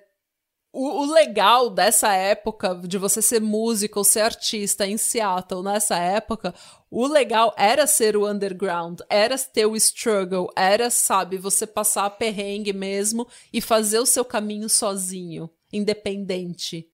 o, 0.73 1.03
o, 1.03 1.13
legal 1.13 1.71
dessa 1.71 2.13
época, 2.13 2.75
de 2.85 2.99
você 2.99 3.23
ser 3.23 3.41
músico 3.41 3.99
ou 3.99 4.05
ser 4.05 4.21
artista 4.21 4.87
em 4.87 4.99
Seattle 4.99 5.63
nessa 5.63 5.97
época, 5.97 6.55
o 6.91 7.07
legal 7.07 7.55
era 7.57 7.87
ser 7.87 8.17
o 8.17 8.29
underground, 8.29 9.01
era 9.09 9.39
ter 9.39 9.67
o 9.67 9.77
struggle, 9.77 10.51
era, 10.55 10.91
sabe, 10.91 11.39
você 11.39 11.67
passar 11.67 12.05
a 12.07 12.11
perrengue 12.11 12.73
mesmo 12.73 13.27
e 13.53 13.61
fazer 13.61 13.99
o 13.99 14.07
seu 14.07 14.25
caminho 14.25 14.69
sozinho, 14.69 15.51
independente. 15.73 16.87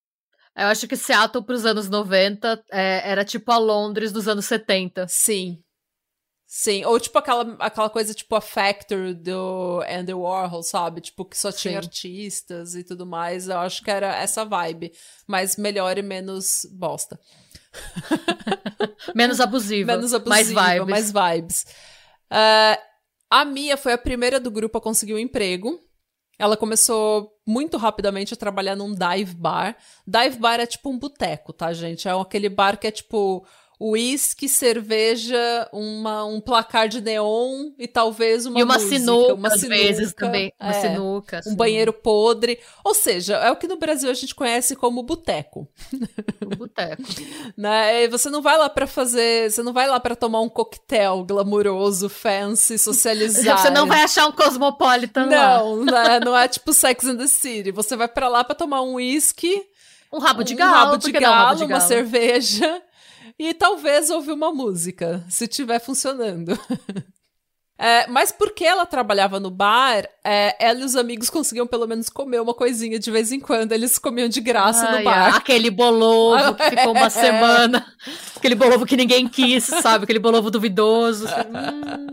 Eu 0.57 0.69
acho 0.69 0.87
que 0.87 0.97
Seattle 0.97 1.45
pros 1.45 1.66
anos 1.66 1.88
90 1.88 2.64
é, 2.71 3.11
era 3.11 3.25
tipo 3.25 3.50
a 3.50 3.59
Londres 3.59 4.12
dos 4.12 4.28
anos 4.28 4.45
70. 4.45 5.09
Sim, 5.09 5.63
Sim, 6.56 6.84
ou 6.84 7.00
tipo 7.00 7.18
aquela, 7.18 7.56
aquela 7.58 7.90
coisa 7.90 8.14
tipo 8.14 8.32
a 8.37 8.40
Factor 8.40 9.12
do 9.12 9.82
Andy 9.88 10.14
Warhol, 10.14 10.62
sabe? 10.62 11.00
Tipo, 11.00 11.25
que 11.25 11.37
só 11.37 11.50
tinha 11.50 11.73
Sim. 11.73 11.78
artistas 11.78 12.76
e 12.76 12.84
tudo 12.84 13.04
mais. 13.04 13.49
Eu 13.49 13.58
acho 13.58 13.82
que 13.82 13.90
era 13.90 14.14
essa 14.14 14.44
vibe. 14.44 14.92
Mas 15.26 15.56
melhor 15.56 15.99
e 15.99 16.02
menos 16.02 16.64
bosta. 16.70 17.18
menos 19.16 19.40
abusiva. 19.40 19.96
Menos 19.96 20.14
abusiva, 20.14 20.30
mais 20.30 20.46
vibes. 20.46 20.88
Mais 20.88 21.12
vibes. 21.12 21.66
Uh, 22.30 22.80
a 23.28 23.44
Mia 23.44 23.76
foi 23.76 23.92
a 23.92 23.99
primeira 23.99 24.38
do 24.38 24.49
grupo 24.49 24.78
a 24.78 24.80
conseguir 24.80 25.14
um 25.14 25.18
emprego. 25.18 25.76
Ela 26.38 26.56
começou 26.56 27.32
muito 27.44 27.76
rapidamente 27.76 28.32
a 28.32 28.37
trabalhar 28.37 28.76
num 28.76 28.94
dive 28.94 29.34
bar. 29.34 29.76
Dive 30.06 30.38
bar 30.38 30.61
é 30.61 30.66
tipo 30.66 30.88
um 30.88 31.00
boteco, 31.00 31.52
tá, 31.52 31.73
gente? 31.73 32.06
É 32.06 32.12
aquele 32.12 32.49
bar 32.49 32.78
que 32.78 32.87
é 32.87 32.92
tipo 32.92 33.44
uísque, 33.81 34.49
cerveja, 34.49 35.69
uma, 35.73 36.25
um 36.25 36.40
placar 36.40 36.88
de 36.88 37.00
neon 37.00 37.71
e 37.78 37.88
talvez 37.88 38.47
uma 38.47 38.59
E 38.59 38.62
uma 38.62 38.75
música, 38.75 38.99
sinuca, 38.99 39.35
uma 39.35 39.50
sinuca, 39.50 39.75
às 39.75 39.81
vezes 39.81 40.12
também. 40.12 40.52
Uma 40.61 40.71
é, 40.71 40.81
sinuca. 40.81 41.40
Um 41.47 41.54
banheiro 41.54 41.93
podre. 41.93 42.59
Ou 42.85 42.95
seja, 42.95 43.37
é 43.37 43.50
o 43.50 43.57
que 43.57 43.66
no 43.66 43.76
Brasil 43.76 44.11
a 44.11 44.14
gente 44.14 44.35
conhece 44.35 44.76
como 44.76 45.02
boteco. 45.02 45.69
Boteco. 46.57 47.02
né? 47.57 48.07
Você 48.09 48.31
não 48.31 48.40
vai 48.40 48.57
lá 48.57 48.69
para 48.69 48.87
fazer, 48.87 49.50
você 49.50 49.62
não 49.62 49.73
vai 49.73 49.88
lá 49.88 49.99
para 49.99 50.14
tomar 50.14 50.40
um 50.40 50.49
coquetel 50.49 51.25
glamuroso, 51.25 52.09
fancy, 52.09 52.78
socializar. 52.78 53.59
você 53.59 53.71
não 53.71 53.87
vai 53.87 54.02
achar 54.02 54.26
um 54.26 54.33
cosmopolitan 54.33 55.26
não, 55.26 55.85
lá. 55.85 56.21
Não, 56.21 56.33
não 56.33 56.37
é 56.37 56.47
tipo 56.47 56.73
Sex 56.73 57.04
and 57.04 57.16
the 57.16 57.26
City. 57.26 57.73
Você 57.73 57.97
vai 57.97 58.09
para 58.09 58.28
lá 58.28 58.45
para 58.45 58.54
tomar 58.54 58.83
um 58.83 58.95
uísque, 58.95 59.62
um 60.12 60.19
rabo 60.19 60.45
de 60.45 60.54
galo, 60.54 60.71
um 60.71 60.75
rabo 60.75 60.97
de 60.97 61.12
galo, 61.12 61.25
não, 61.25 61.33
rabo 61.33 61.54
de 61.54 61.66
galo, 61.66 61.81
uma 61.81 61.81
cerveja 61.81 62.83
e 63.38 63.53
talvez 63.55 64.11
ouvir 64.11 64.33
uma 64.33 64.53
música, 64.53 65.25
se 65.29 65.45
estiver 65.45 65.81
funcionando. 65.81 66.53
É, 67.76 68.07
mas 68.07 68.31
porque 68.31 68.64
ela 68.64 68.87
trabalhava 68.87 69.40
no 69.40 69.50
bar, 69.50 70.09
é, 70.23 70.54
ela 70.64 70.81
e 70.81 70.85
os 70.85 70.95
amigos 70.95 71.28
conseguiam 71.28 71.66
pelo 71.66 71.88
menos 71.88 72.09
comer 72.09 72.40
uma 72.40 72.54
coisinha 72.54 72.99
de 72.99 73.11
vez 73.11 73.33
em 73.33 73.40
quando. 73.40 73.73
Eles 73.73 73.99
comiam 73.99 74.28
de 74.28 74.40
graça 74.40 74.87
Ai, 74.87 74.99
no 74.99 75.04
bar. 75.04 75.37
Aquele 75.37 75.71
bolovo 75.71 76.54
que 76.54 76.71
ficou 76.71 76.93
uma 76.93 77.11
semana. 77.11 77.85
Aquele 78.37 78.54
bolovo 78.54 78.87
que 78.87 78.97
ninguém 78.97 79.26
quis, 79.26 79.64
sabe? 79.64 80.04
Aquele 80.04 80.21
bolovo 80.21 80.50
duvidoso. 80.50 81.26
hum. 81.26 82.07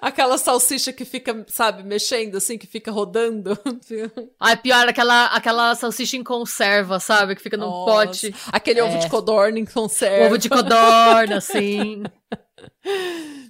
Aquela 0.00 0.38
salsicha 0.38 0.94
que 0.94 1.04
fica, 1.04 1.44
sabe, 1.46 1.82
mexendo 1.82 2.36
assim, 2.36 2.56
que 2.56 2.66
fica 2.66 2.90
rodando. 2.90 3.58
Ai, 4.40 4.56
pior, 4.56 4.88
aquela, 4.88 5.26
aquela 5.26 5.74
salsicha 5.74 6.16
em 6.16 6.24
conserva, 6.24 6.98
sabe? 6.98 7.36
Que 7.36 7.42
fica 7.42 7.56
num 7.58 7.66
Nossa. 7.66 7.92
pote. 7.92 8.34
Aquele 8.50 8.80
é. 8.80 8.84
ovo 8.84 8.98
de 8.98 9.10
codorna 9.10 9.58
em 9.58 9.66
conserva. 9.66 10.26
Ovo 10.26 10.38
de 10.38 10.48
codorna, 10.48 11.36
assim. 11.36 12.02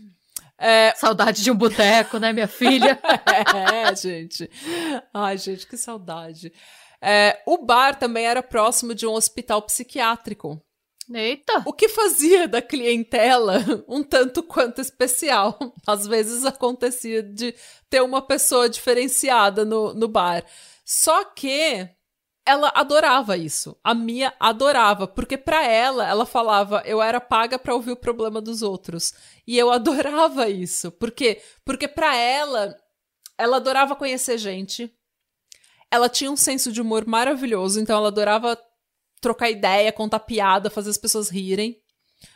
É... 0.61 0.93
Saudade 0.95 1.43
de 1.43 1.51
um 1.51 1.57
boteco, 1.57 2.19
né, 2.19 2.33
minha 2.33 2.47
filha? 2.47 3.01
é, 3.73 3.97
gente. 3.97 4.51
Ai, 5.13 5.39
gente, 5.39 5.67
que 5.67 5.77
saudade. 5.77 6.53
É, 7.03 7.43
o 7.47 7.65
bar 7.65 7.99
também 7.99 8.27
era 8.27 8.43
próximo 8.43 8.95
de 8.95 9.07
um 9.07 9.13
hospital 9.13 9.63
psiquiátrico. 9.63 10.63
Eita! 11.13 11.63
O 11.67 11.73
que 11.73 11.89
fazia 11.89 12.47
da 12.47 12.63
clientela 12.63 13.59
um 13.89 14.03
tanto 14.03 14.43
quanto 14.43 14.81
especial. 14.81 15.59
Às 15.87 16.07
vezes 16.07 16.45
acontecia 16.45 17.23
de 17.23 17.55
ter 17.89 18.03
uma 18.03 18.23
pessoa 18.23 18.69
diferenciada 18.69 19.65
no, 19.65 19.93
no 19.95 20.07
bar. 20.07 20.45
Só 20.85 21.25
que 21.25 21.89
ela 22.45 22.73
adorava 22.75 23.37
isso. 23.37 23.77
A 23.83 23.95
Mia 23.95 24.33
adorava, 24.41 25.07
porque 25.07 25.37
para 25.37 25.65
ela, 25.67 26.09
ela 26.09 26.27
falava, 26.27 26.83
eu 26.85 27.01
era 27.01 27.21
paga 27.21 27.59
para 27.59 27.75
ouvir 27.75 27.93
o 27.93 27.97
problema 27.97 28.41
dos 28.41 28.63
outros. 28.63 29.13
E 29.47 29.59
eu 29.59 29.71
adorava 29.73 30.49
isso. 30.49 30.91
Por 30.91 31.11
quê? 31.11 31.43
Porque 31.65 31.87
para 31.87 32.17
ela, 32.17 32.77
ela 33.39 33.57
adorava 33.57 33.97
conhecer 33.97 34.39
gente. 34.39 34.93
Ela 35.91 36.09
tinha 36.09 36.31
um 36.31 36.37
senso 36.37 36.73
de 36.73 36.81
humor 36.81 37.07
maravilhoso, 37.07 37.81
então 37.81 37.97
ela 37.97 38.09
adorava 38.09 38.59
trocar 39.21 39.51
ideia, 39.51 39.93
contar 39.93 40.21
piada, 40.21 40.71
fazer 40.71 40.91
as 40.91 40.99
pessoas 40.99 41.29
rirem. 41.29 41.81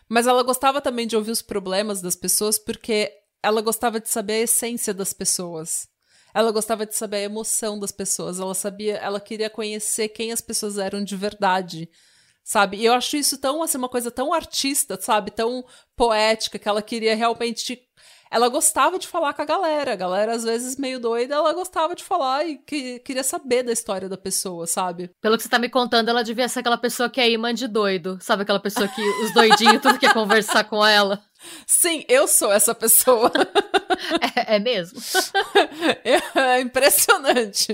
Mas 0.08 0.26
ela 0.26 0.42
gostava 0.42 0.80
também 0.80 1.06
de 1.06 1.16
ouvir 1.16 1.30
os 1.30 1.42
problemas 1.42 2.00
das 2.00 2.16
pessoas 2.16 2.58
porque 2.58 3.12
ela 3.42 3.60
gostava 3.60 4.00
de 4.00 4.08
saber 4.08 4.34
a 4.34 4.40
essência 4.40 4.92
das 4.94 5.12
pessoas. 5.12 5.88
Ela 6.34 6.50
gostava 6.50 6.84
de 6.84 6.96
saber 6.96 7.18
a 7.18 7.22
emoção 7.22 7.78
das 7.78 7.92
pessoas, 7.92 8.40
ela 8.40 8.54
sabia, 8.54 8.96
ela 8.96 9.20
queria 9.20 9.48
conhecer 9.48 10.08
quem 10.08 10.32
as 10.32 10.40
pessoas 10.40 10.76
eram 10.78 11.04
de 11.04 11.16
verdade, 11.16 11.88
sabe? 12.42 12.78
E 12.78 12.84
eu 12.84 12.92
acho 12.92 13.16
isso 13.16 13.38
tão 13.38 13.62
assim 13.62 13.78
uma 13.78 13.88
coisa 13.88 14.10
tão 14.10 14.34
artista, 14.34 14.98
sabe? 15.00 15.30
Tão 15.30 15.64
poética 15.96 16.58
que 16.58 16.68
ela 16.68 16.82
queria 16.82 17.14
realmente 17.14 17.88
ela 18.34 18.48
gostava 18.48 18.98
de 18.98 19.06
falar 19.06 19.32
com 19.32 19.42
a 19.42 19.44
galera. 19.44 19.92
A 19.92 19.96
galera, 19.96 20.34
às 20.34 20.42
vezes, 20.42 20.76
meio 20.76 20.98
doida, 20.98 21.36
ela 21.36 21.52
gostava 21.52 21.94
de 21.94 22.02
falar 22.02 22.44
e 22.44 22.58
que, 22.58 22.98
queria 22.98 23.22
saber 23.22 23.62
da 23.62 23.70
história 23.70 24.08
da 24.08 24.16
pessoa, 24.16 24.66
sabe? 24.66 25.08
Pelo 25.20 25.36
que 25.36 25.44
você 25.44 25.48
tá 25.48 25.56
me 25.56 25.68
contando, 25.68 26.08
ela 26.08 26.24
devia 26.24 26.48
ser 26.48 26.58
aquela 26.58 26.76
pessoa 26.76 27.08
que 27.08 27.20
é 27.20 27.30
imã 27.30 27.54
de 27.54 27.68
doido. 27.68 28.18
Sabe 28.20 28.42
aquela 28.42 28.58
pessoa 28.58 28.88
que 28.88 29.00
os 29.22 29.32
doidinhos 29.32 29.80
tudo 29.80 30.00
quer 30.00 30.12
conversar 30.12 30.64
com 30.64 30.84
ela? 30.84 31.22
Sim, 31.66 32.04
eu 32.08 32.26
sou 32.26 32.52
essa 32.52 32.74
pessoa. 32.74 33.32
é, 34.36 34.56
é 34.56 34.58
mesmo? 34.58 35.00
é 36.34 36.60
impressionante. 36.60 37.72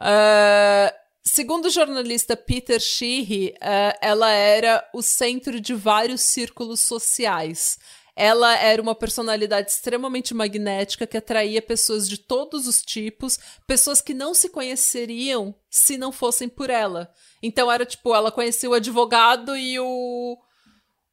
Uh, 0.00 0.92
segundo 1.24 1.66
o 1.66 1.70
jornalista 1.70 2.36
Peter 2.36 2.80
Sheehy, 2.80 3.54
uh, 3.56 3.98
ela 4.00 4.30
era 4.30 4.88
o 4.94 5.02
centro 5.02 5.60
de 5.60 5.74
vários 5.74 6.20
círculos 6.20 6.80
sociais. 6.80 7.78
Ela 8.20 8.56
era 8.56 8.82
uma 8.82 8.96
personalidade 8.96 9.70
extremamente 9.70 10.34
magnética 10.34 11.06
que 11.06 11.16
atraía 11.16 11.62
pessoas 11.62 12.08
de 12.08 12.18
todos 12.18 12.66
os 12.66 12.82
tipos, 12.82 13.38
pessoas 13.64 14.00
que 14.00 14.12
não 14.12 14.34
se 14.34 14.48
conheceriam 14.48 15.54
se 15.70 15.96
não 15.96 16.10
fossem 16.10 16.48
por 16.48 16.68
ela. 16.68 17.12
Então 17.40 17.70
era 17.70 17.86
tipo, 17.86 18.12
ela 18.12 18.32
conhecia 18.32 18.68
o 18.68 18.74
advogado 18.74 19.56
e 19.56 19.78
o 19.78 20.36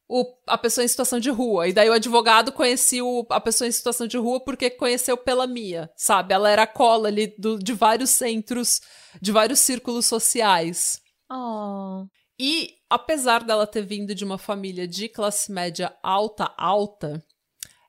o, 0.08 0.24
a 0.46 0.56
pessoa 0.56 0.84
em 0.84 0.88
situação 0.88 1.18
de 1.18 1.30
rua. 1.30 1.68
E 1.68 1.72
daí 1.72 1.88
o 1.88 1.92
advogado 1.92 2.52
conhecia 2.52 3.04
o, 3.04 3.26
a 3.30 3.40
pessoa 3.40 3.68
em 3.68 3.72
situação 3.72 4.06
de 4.06 4.16
rua 4.16 4.40
porque 4.40 4.70
conheceu 4.70 5.16
pela 5.16 5.46
Mia, 5.46 5.90
sabe? 5.96 6.34
Ela 6.34 6.50
era 6.50 6.62
a 6.62 6.66
cola 6.66 7.08
ali 7.08 7.34
do, 7.38 7.58
de 7.58 7.72
vários 7.72 8.10
centros, 8.10 8.80
de 9.20 9.32
vários 9.32 9.60
círculos 9.60 10.06
sociais. 10.06 11.00
Oh. 11.30 12.06
E 12.38 12.74
apesar 12.88 13.42
dela 13.42 13.66
ter 13.66 13.82
vindo 13.82 14.14
de 14.14 14.24
uma 14.24 14.38
família 14.38 14.86
de 14.86 15.08
classe 15.08 15.50
média 15.50 15.94
alta, 16.02 16.52
alta, 16.56 17.24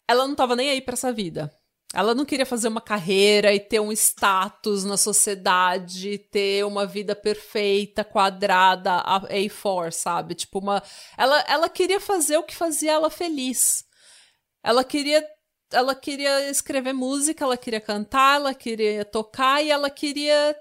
ela 0.07 0.23
não 0.23 0.31
estava 0.31 0.55
nem 0.55 0.69
aí 0.69 0.81
para 0.81 0.93
essa 0.93 1.11
vida. 1.11 1.51
Ela 1.93 2.13
não 2.13 2.25
queria 2.25 2.45
fazer 2.45 2.67
uma 2.67 2.81
carreira 2.81 3.53
e 3.53 3.59
ter 3.59 3.79
um 3.79 3.91
status 3.93 4.83
na 4.83 4.97
sociedade, 4.97 6.17
ter 6.17 6.65
uma 6.65 6.85
vida 6.85 7.15
perfeita, 7.15 8.03
quadrada, 8.03 9.01
A4, 9.03 9.91
sabe? 9.91 10.35
Tipo, 10.35 10.59
uma. 10.59 10.83
Ela, 11.17 11.39
ela 11.47 11.69
queria 11.69 11.99
fazer 11.99 12.37
o 12.37 12.43
que 12.43 12.55
fazia 12.55 12.91
ela 12.91 13.09
feliz. 13.09 13.85
Ela 14.63 14.83
queria. 14.83 15.25
Ela 15.71 15.95
queria 15.95 16.49
escrever 16.49 16.93
música, 16.93 17.43
ela 17.43 17.57
queria 17.57 17.81
cantar, 17.81 18.35
ela 18.37 18.53
queria 18.53 19.03
tocar 19.03 19.61
e 19.61 19.69
ela 19.69 19.89
queria 19.89 20.55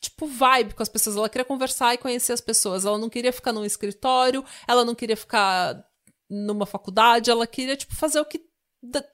tipo, 0.00 0.26
vibe 0.26 0.74
com 0.74 0.82
as 0.82 0.88
pessoas. 0.88 1.16
Ela 1.16 1.28
queria 1.28 1.44
conversar 1.44 1.94
e 1.94 1.98
conhecer 1.98 2.32
as 2.32 2.40
pessoas. 2.40 2.84
Ela 2.84 2.98
não 2.98 3.08
queria 3.08 3.32
ficar 3.32 3.52
num 3.52 3.64
escritório, 3.64 4.44
ela 4.66 4.84
não 4.84 4.94
queria 4.94 5.16
ficar 5.16 5.84
numa 6.28 6.64
faculdade, 6.66 7.30
ela 7.30 7.46
queria, 7.46 7.76
tipo, 7.76 7.94
fazer 7.94 8.20
o 8.20 8.24
que 8.24 8.49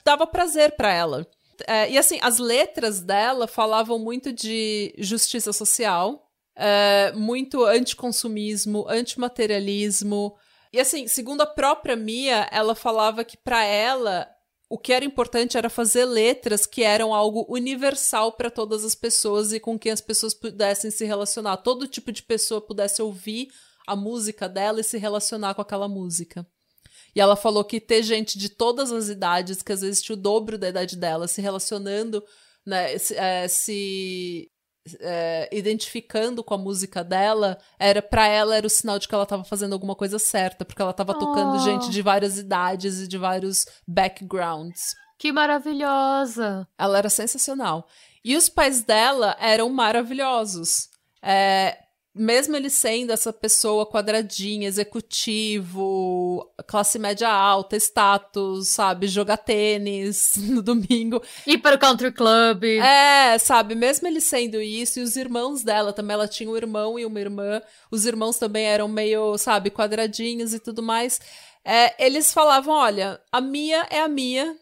dava 0.04 0.26
prazer 0.26 0.76
para 0.76 0.92
ela. 0.92 1.26
É, 1.66 1.90
e 1.90 1.96
assim, 1.96 2.18
as 2.22 2.38
letras 2.38 3.00
dela 3.00 3.46
falavam 3.46 3.98
muito 3.98 4.32
de 4.32 4.94
justiça 4.98 5.52
social, 5.52 6.28
é, 6.54 7.12
muito 7.12 7.64
anticonsumismo, 7.64 8.86
antimaterialismo. 8.88 10.36
E 10.72 10.80
assim, 10.80 11.08
segundo 11.08 11.40
a 11.40 11.46
própria 11.46 11.96
Mia, 11.96 12.48
ela 12.52 12.74
falava 12.74 13.24
que 13.24 13.36
para 13.36 13.64
ela 13.64 14.28
o 14.68 14.76
que 14.76 14.92
era 14.92 15.04
importante 15.04 15.56
era 15.56 15.70
fazer 15.70 16.04
letras 16.04 16.66
que 16.66 16.82
eram 16.82 17.14
algo 17.14 17.46
universal 17.48 18.32
para 18.32 18.50
todas 18.50 18.84
as 18.84 18.94
pessoas 18.94 19.52
e 19.52 19.60
com 19.60 19.78
quem 19.78 19.92
as 19.92 20.00
pessoas 20.00 20.34
pudessem 20.34 20.90
se 20.90 21.04
relacionar. 21.04 21.58
Todo 21.58 21.86
tipo 21.86 22.10
de 22.10 22.22
pessoa 22.22 22.60
pudesse 22.60 23.00
ouvir 23.00 23.48
a 23.86 23.94
música 23.94 24.48
dela 24.48 24.80
e 24.80 24.84
se 24.84 24.98
relacionar 24.98 25.54
com 25.54 25.62
aquela 25.62 25.88
música. 25.88 26.44
E 27.16 27.20
ela 27.20 27.34
falou 27.34 27.64
que 27.64 27.80
ter 27.80 28.02
gente 28.02 28.38
de 28.38 28.50
todas 28.50 28.92
as 28.92 29.08
idades, 29.08 29.62
que 29.62 29.72
às 29.72 29.80
vezes 29.80 30.02
tinha 30.02 30.14
o 30.14 30.20
dobro 30.20 30.58
da 30.58 30.68
idade 30.68 30.98
dela, 30.98 31.26
se 31.26 31.40
relacionando, 31.40 32.22
né, 32.64 32.98
se, 32.98 33.16
é, 33.16 33.48
se 33.48 34.50
é, 35.00 35.48
identificando 35.50 36.44
com 36.44 36.52
a 36.52 36.58
música 36.58 37.02
dela, 37.02 37.56
era 37.78 38.02
para 38.02 38.26
ela 38.26 38.54
era 38.54 38.66
o 38.66 38.70
sinal 38.70 38.98
de 38.98 39.08
que 39.08 39.14
ela 39.14 39.24
estava 39.24 39.44
fazendo 39.44 39.72
alguma 39.72 39.94
coisa 39.94 40.18
certa, 40.18 40.62
porque 40.62 40.82
ela 40.82 40.90
estava 40.90 41.12
oh. 41.12 41.18
tocando 41.18 41.64
gente 41.64 41.90
de 41.90 42.02
várias 42.02 42.36
idades 42.36 43.00
e 43.00 43.08
de 43.08 43.16
vários 43.16 43.64
backgrounds. 43.88 44.94
Que 45.18 45.32
maravilhosa! 45.32 46.68
Ela 46.76 46.98
era 46.98 47.08
sensacional. 47.08 47.88
E 48.22 48.36
os 48.36 48.50
pais 48.50 48.82
dela 48.82 49.34
eram 49.40 49.70
maravilhosos. 49.70 50.90
É, 51.22 51.78
mesmo 52.16 52.56
ele 52.56 52.70
sendo 52.70 53.12
essa 53.12 53.32
pessoa 53.32 53.86
quadradinha, 53.86 54.66
executivo, 54.66 56.50
classe 56.66 56.98
média 56.98 57.28
alta, 57.28 57.76
status, 57.76 58.68
sabe, 58.68 59.06
jogar 59.06 59.36
tênis 59.36 60.32
no 60.48 60.62
domingo. 60.62 61.22
Ir 61.46 61.58
para 61.58 61.76
o 61.76 61.78
country 61.78 62.10
club. 62.10 62.64
É, 62.64 63.38
sabe, 63.38 63.74
mesmo 63.74 64.08
ele 64.08 64.20
sendo 64.20 64.60
isso, 64.60 64.98
e 64.98 65.02
os 65.02 65.16
irmãos 65.16 65.62
dela 65.62 65.92
também, 65.92 66.14
ela 66.14 66.28
tinha 66.28 66.50
um 66.50 66.56
irmão 66.56 66.98
e 66.98 67.04
uma 67.04 67.20
irmã, 67.20 67.60
os 67.90 68.06
irmãos 68.06 68.38
também 68.38 68.64
eram 68.64 68.88
meio, 68.88 69.36
sabe, 69.36 69.70
quadradinhos 69.70 70.54
e 70.54 70.58
tudo 70.58 70.82
mais. 70.82 71.20
É, 71.64 72.04
eles 72.04 72.32
falavam: 72.32 72.74
olha, 72.74 73.20
a 73.30 73.40
Mia 73.40 73.86
é 73.90 74.00
a 74.00 74.08
Mia, 74.08 74.56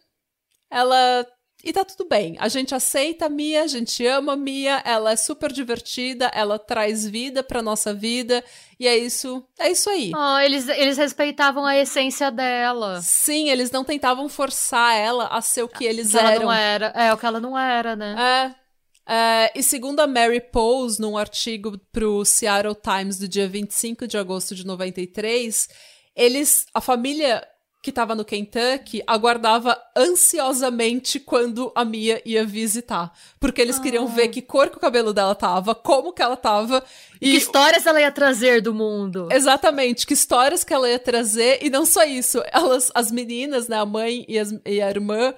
ela 0.71 1.27
e 1.65 1.73
tá 1.73 1.85
tudo 1.85 2.09
bem. 2.09 2.37
A 2.39 2.49
gente 2.49 2.75
aceita 2.75 3.27
a 3.27 3.29
Mia, 3.29 3.63
a 3.63 3.67
gente 3.67 4.07
ama 4.07 4.35
a 4.35 4.37
Mia, 4.37 4.83
ela 4.85 5.13
é 5.13 5.17
super 5.17 5.51
divertida, 5.51 6.31
ela 6.35 6.59
traz 6.59 7.07
vida 7.07 7.43
pra 7.43 7.63
nossa 7.63 7.95
vida. 7.95 8.45
E 8.79 8.87
é 8.87 8.97
isso, 8.97 9.43
é 9.59 9.71
isso 9.71 9.89
aí. 9.89 10.13
Oh, 10.15 10.39
eles, 10.39 10.69
eles 10.69 10.99
respeitavam 10.99 11.65
a 11.65 11.77
essência 11.77 12.31
dela. 12.31 13.01
Sim, 13.03 13.49
eles 13.49 13.71
não 13.71 13.85
tentavam 13.85 14.29
forçar 14.29 14.95
ela 14.97 15.29
a 15.29 15.41
ser 15.41 15.63
o 15.63 15.69
que 15.69 15.85
eles 15.85 16.11
que 16.11 16.19
eram. 16.19 16.31
Ela 16.31 16.41
não 16.41 16.53
era. 16.53 16.87
É, 16.95 17.13
o 17.13 17.17
que 17.17 17.27
ela 17.27 17.41
não 17.41 17.59
era, 17.59 17.97
né? 17.97 18.55
É. 18.61 18.65
É, 19.07 19.53
e 19.55 19.63
segundo 19.63 20.01
a 20.01 20.07
Mary 20.07 20.41
Pose, 20.41 21.01
num 21.01 21.17
artigo 21.17 21.79
pro 21.93 22.25
Seattle 22.25 22.75
Times 22.75 23.19
do 23.19 23.29
dia 23.29 23.47
25 23.47 24.07
de 24.07 24.17
agosto 24.17 24.55
de 24.55 24.67
93, 24.67 25.69
eles, 26.17 26.67
a 26.73 26.81
família 26.81 27.47
que 27.85 27.91
estava 27.91 28.15
no 28.15 28.25
Kentucky, 28.25 29.03
aguardava 29.07 29.79
ansiosamente 29.95 31.21
quando 31.21 31.71
a 31.75 31.85
Mia 31.85 32.23
ia 32.25 32.43
visitar. 32.43 33.13
Porque 33.39 33.61
eles 33.61 33.79
ah. 33.79 33.83
queriam 33.83 34.07
ver 34.07 34.29
que 34.29 34.41
cor 34.41 34.71
que 34.71 34.79
o 34.79 34.81
cabelo 34.81 35.13
dela 35.13 35.35
tava, 35.35 35.75
como 35.75 36.11
que 36.11 36.23
ela 36.23 36.35
tava. 36.35 36.83
E 37.21 37.33
que 37.33 37.37
histórias 37.37 37.85
ela 37.85 38.01
ia 38.01 38.11
trazer 38.11 38.63
do 38.63 38.73
mundo. 38.73 39.29
Exatamente, 39.31 40.07
que 40.07 40.15
histórias 40.15 40.65
que 40.65 40.73
ela 40.73 40.89
ia 40.89 40.99
trazer. 40.99 41.59
E 41.61 41.69
não 41.69 41.85
só 41.85 42.05
isso, 42.05 42.43
elas, 42.51 42.91
as 42.95 43.13
meninas, 43.13 43.69
né, 43.69 43.77
a 43.77 43.85
mãe 43.85 44.25
e, 44.27 44.39
as, 44.39 44.51
e 44.65 44.81
a 44.81 44.89
irmã 44.89 45.35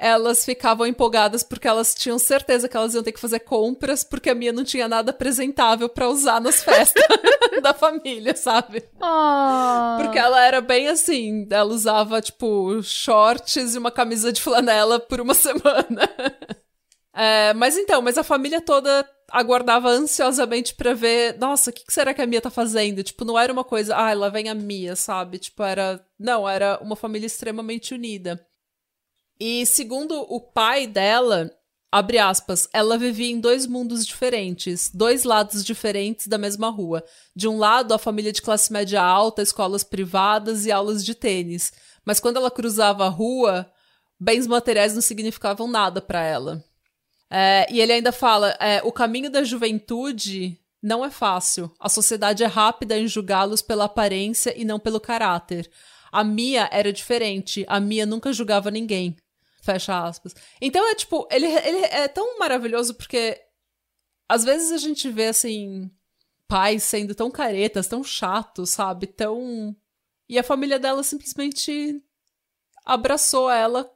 elas 0.00 0.46
ficavam 0.46 0.86
empolgadas 0.86 1.42
porque 1.42 1.68
elas 1.68 1.94
tinham 1.94 2.18
certeza 2.18 2.66
que 2.68 2.76
elas 2.76 2.94
iam 2.94 3.02
ter 3.02 3.12
que 3.12 3.20
fazer 3.20 3.40
compras 3.40 4.02
porque 4.02 4.30
a 4.30 4.34
minha 4.34 4.50
não 4.50 4.64
tinha 4.64 4.88
nada 4.88 5.10
apresentável 5.10 5.90
para 5.90 6.08
usar 6.08 6.40
nas 6.40 6.64
festas 6.64 7.04
da 7.62 7.74
família, 7.74 8.34
sabe? 8.34 8.82
Oh. 8.96 10.02
Porque 10.02 10.18
ela 10.18 10.42
era 10.42 10.62
bem 10.62 10.88
assim, 10.88 11.46
ela 11.50 11.70
usava 11.72 12.22
tipo 12.22 12.82
shorts 12.82 13.74
e 13.74 13.78
uma 13.78 13.90
camisa 13.90 14.32
de 14.32 14.40
flanela 14.40 14.98
por 14.98 15.20
uma 15.20 15.34
semana. 15.34 16.08
É, 17.12 17.52
mas 17.52 17.76
então, 17.76 18.00
mas 18.00 18.16
a 18.16 18.24
família 18.24 18.62
toda 18.62 19.06
aguardava 19.30 19.90
ansiosamente 19.90 20.74
para 20.74 20.94
ver, 20.94 21.38
nossa, 21.38 21.70
o 21.70 21.72
que, 21.72 21.84
que, 21.84 21.92
será 21.92 22.14
que 22.14 22.22
a 22.22 22.26
Mia 22.26 22.40
tá 22.40 22.50
fazendo? 22.50 23.02
Tipo, 23.02 23.24
não 23.24 23.38
era 23.38 23.52
uma 23.52 23.64
coisa, 23.64 23.94
ah, 23.94 24.12
lá 24.14 24.28
vem 24.30 24.48
a 24.48 24.54
Mia, 24.54 24.96
sabe? 24.96 25.38
Tipo, 25.38 25.62
era, 25.62 26.04
não, 26.18 26.48
era 26.48 26.78
uma 26.82 26.96
família 26.96 27.26
extremamente 27.26 27.92
unida. 27.94 28.44
E 29.40 29.64
segundo 29.64 30.20
o 30.28 30.38
pai 30.38 30.86
dela, 30.86 31.50
abre 31.90 32.18
aspas, 32.18 32.68
ela 32.74 32.98
vivia 32.98 33.30
em 33.30 33.40
dois 33.40 33.66
mundos 33.66 34.06
diferentes, 34.06 34.90
dois 34.92 35.24
lados 35.24 35.64
diferentes 35.64 36.26
da 36.26 36.36
mesma 36.36 36.68
rua. 36.68 37.02
De 37.34 37.48
um 37.48 37.56
lado, 37.56 37.94
a 37.94 37.98
família 37.98 38.32
de 38.32 38.42
classe 38.42 38.70
média 38.70 39.02
alta, 39.02 39.40
escolas 39.40 39.82
privadas 39.82 40.66
e 40.66 40.70
aulas 40.70 41.02
de 41.02 41.14
tênis. 41.14 41.72
Mas 42.04 42.20
quando 42.20 42.36
ela 42.36 42.50
cruzava 42.50 43.06
a 43.06 43.08
rua, 43.08 43.70
bens 44.18 44.46
materiais 44.46 44.94
não 44.94 45.00
significavam 45.00 45.66
nada 45.66 46.02
para 46.02 46.22
ela. 46.22 46.62
É, 47.30 47.66
e 47.70 47.80
ele 47.80 47.92
ainda 47.92 48.12
fala: 48.12 48.50
é, 48.60 48.82
o 48.84 48.92
caminho 48.92 49.30
da 49.30 49.42
juventude 49.42 50.58
não 50.82 51.02
é 51.04 51.10
fácil. 51.10 51.72
A 51.80 51.88
sociedade 51.88 52.42
é 52.42 52.46
rápida 52.46 52.98
em 52.98 53.08
julgá-los 53.08 53.62
pela 53.62 53.84
aparência 53.84 54.52
e 54.54 54.64
não 54.64 54.78
pelo 54.78 55.00
caráter. 55.00 55.70
A 56.12 56.24
Mia 56.24 56.68
era 56.72 56.92
diferente. 56.92 57.64
A 57.68 57.78
Mia 57.78 58.04
nunca 58.04 58.32
julgava 58.32 58.70
ninguém. 58.70 59.16
Fecha 59.60 60.04
aspas. 60.04 60.34
Então 60.60 60.88
é 60.88 60.94
tipo, 60.94 61.28
ele, 61.30 61.46
ele 61.46 61.84
é 61.84 62.08
tão 62.08 62.38
maravilhoso 62.38 62.94
porque 62.94 63.40
às 64.28 64.44
vezes 64.44 64.72
a 64.72 64.78
gente 64.78 65.08
vê 65.10 65.26
assim 65.26 65.90
pais 66.48 66.82
sendo 66.82 67.14
tão 67.14 67.30
caretas, 67.30 67.86
tão 67.86 68.02
chatos, 68.02 68.70
sabe? 68.70 69.06
Tão 69.06 69.76
e 70.28 70.38
a 70.38 70.42
família 70.44 70.78
dela 70.78 71.02
simplesmente 71.02 72.02
abraçou 72.84 73.50
ela 73.50 73.90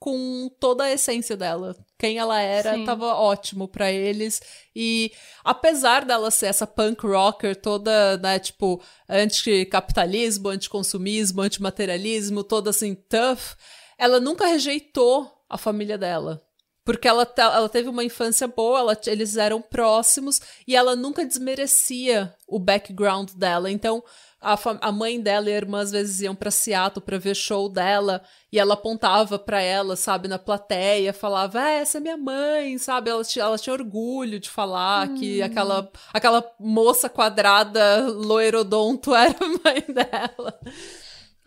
com 0.00 0.50
toda 0.58 0.84
a 0.84 0.90
essência 0.90 1.36
dela. 1.36 1.76
Quem 1.98 2.18
ela 2.18 2.40
era 2.40 2.74
Sim. 2.74 2.86
tava 2.86 3.14
ótimo 3.14 3.68
para 3.68 3.92
eles. 3.92 4.40
E 4.74 5.12
apesar 5.44 6.06
dela 6.06 6.30
ser 6.30 6.46
essa 6.46 6.66
punk 6.66 7.06
rocker 7.06 7.54
toda, 7.54 8.16
né, 8.16 8.38
tipo, 8.38 8.82
anticapitalismo, 9.06 10.48
anticonsumismo, 10.48 11.42
antimaterialismo, 11.42 12.42
toda 12.42 12.70
assim, 12.70 12.94
tough, 12.94 13.54
ela 14.00 14.18
nunca 14.18 14.46
rejeitou 14.46 15.30
a 15.46 15.58
família 15.58 15.98
dela. 15.98 16.42
Porque 16.82 17.06
ela, 17.06 17.30
ela 17.36 17.68
teve 17.68 17.90
uma 17.90 18.02
infância 18.02 18.48
boa, 18.48 18.78
ela, 18.80 19.00
eles 19.06 19.36
eram 19.36 19.60
próximos 19.60 20.40
e 20.66 20.74
ela 20.74 20.96
nunca 20.96 21.26
desmerecia 21.26 22.34
o 22.48 22.58
background 22.58 23.32
dela. 23.32 23.70
Então, 23.70 24.02
a, 24.40 24.58
a 24.80 24.90
mãe 24.90 25.20
dela 25.20 25.50
e 25.50 25.52
a 25.52 25.56
irmã 25.56 25.80
às 25.80 25.90
vezes 25.90 26.22
iam 26.22 26.34
para 26.34 26.50
Seattle 26.50 27.04
para 27.04 27.18
ver 27.18 27.36
show 27.36 27.68
dela 27.68 28.22
e 28.50 28.58
ela 28.58 28.72
apontava 28.72 29.38
para 29.38 29.60
ela, 29.60 29.94
sabe, 29.94 30.26
na 30.26 30.38
plateia, 30.38 31.12
falava: 31.12 31.60
ah, 31.60 31.70
"Essa 31.70 31.98
é 31.98 32.00
minha 32.00 32.16
mãe", 32.16 32.78
sabe? 32.78 33.10
Ela, 33.10 33.22
ela 33.36 33.58
tinha 33.58 33.74
orgulho 33.74 34.40
de 34.40 34.48
falar 34.48 35.10
hum. 35.10 35.14
que 35.16 35.42
aquela 35.42 35.92
aquela 36.12 36.42
moça 36.58 37.10
quadrada 37.10 38.08
loirodonto 38.08 39.12
era 39.14 39.36
a 39.38 39.46
mãe 39.46 39.84
dela. 39.86 40.58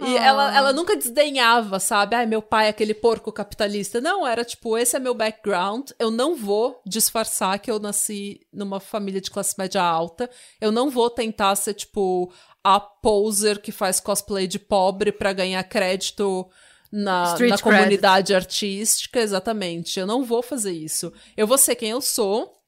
E 0.06 0.18
ah. 0.18 0.26
ela, 0.26 0.56
ela 0.56 0.74
nunca 0.74 0.96
desdenhava, 0.96 1.80
sabe? 1.80 2.16
Ai, 2.16 2.26
meu 2.26 2.42
pai 2.42 2.68
é 2.68 2.70
aquele 2.70 2.94
porco 2.94 3.32
capitalista. 3.32 4.02
Não, 4.02 4.26
era 4.26 4.44
tipo, 4.44 4.78
esse 4.78 4.96
é 4.96 5.00
meu 5.00 5.14
background. 5.14 5.92
Eu 6.00 6.12
não 6.12 6.36
vou 6.36 6.82
disfarçar 6.86 7.60
que 7.60 7.70
eu 7.70 7.80
nasci 7.80 8.42
numa 8.52 8.80
família 8.80 9.22
de 9.22 9.32
classe 9.32 9.56
média 9.58 9.82
alta. 9.82 10.30
Eu 10.60 10.72
não 10.72 10.90
vou 10.90 11.10
tentar 11.10 11.56
ser, 11.56 11.74
tipo, 11.74 12.32
a 12.64 12.80
poser 12.80 13.62
que 13.62 13.72
faz 13.72 14.00
cosplay 14.00 14.48
de 14.48 14.60
pobre 14.60 15.12
para 15.12 15.34
ganhar 15.34 15.64
crédito 15.64 16.50
na, 16.92 17.36
na 17.40 17.58
comunidade 17.58 18.36
artística, 18.36 19.20
exatamente. 19.20 20.00
Eu 20.00 20.06
não 20.06 20.24
vou 20.24 20.44
fazer 20.44 20.72
isso. 20.72 21.12
Eu 21.36 21.48
vou 21.48 21.58
ser 21.58 21.76
quem 21.76 21.90
eu 21.90 22.02
sou, 22.02 22.60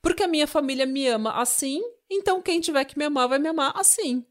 porque 0.00 0.22
a 0.22 0.28
minha 0.28 0.46
família 0.46 0.86
me 0.86 1.06
ama 1.08 1.32
assim, 1.32 1.80
então 2.08 2.40
quem 2.40 2.60
tiver 2.60 2.84
que 2.84 2.96
me 2.96 3.04
amar 3.04 3.28
vai 3.28 3.38
me 3.40 3.48
amar 3.48 3.72
assim. 3.76 4.24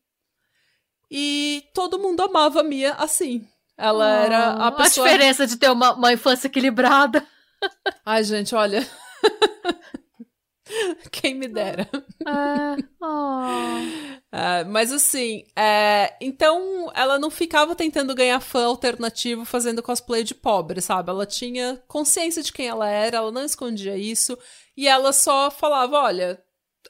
E 1.11 1.65
todo 1.73 1.99
mundo 1.99 2.23
amava 2.23 2.61
a 2.61 2.63
Mia 2.63 2.93
assim. 2.93 3.45
Ela 3.77 4.05
oh, 4.05 4.23
era 4.23 4.51
a 4.53 4.71
pessoa. 4.71 5.05
A 5.05 5.11
diferença 5.11 5.45
de 5.45 5.57
ter 5.57 5.69
uma, 5.69 5.93
uma 5.93 6.13
infância 6.13 6.47
equilibrada. 6.47 7.27
Ai, 8.05 8.23
gente, 8.23 8.55
olha. 8.55 8.87
Quem 11.11 11.35
me 11.35 11.49
dera. 11.49 11.85
É. 12.25 12.77
Oh. 13.03 14.21
É, 14.31 14.63
mas 14.63 14.93
assim, 14.93 15.43
é, 15.57 16.15
então 16.21 16.89
ela 16.95 17.19
não 17.19 17.29
ficava 17.29 17.75
tentando 17.75 18.15
ganhar 18.15 18.39
fã 18.39 18.65
alternativo 18.65 19.43
fazendo 19.43 19.83
cosplay 19.83 20.23
de 20.23 20.33
pobre, 20.33 20.79
sabe? 20.79 21.09
Ela 21.09 21.25
tinha 21.25 21.83
consciência 21.87 22.41
de 22.41 22.53
quem 22.53 22.67
ela 22.67 22.89
era, 22.89 23.17
ela 23.17 23.31
não 23.31 23.43
escondia 23.43 23.97
isso, 23.97 24.37
e 24.77 24.87
ela 24.87 25.11
só 25.11 25.51
falava: 25.51 25.97
olha, 25.97 26.41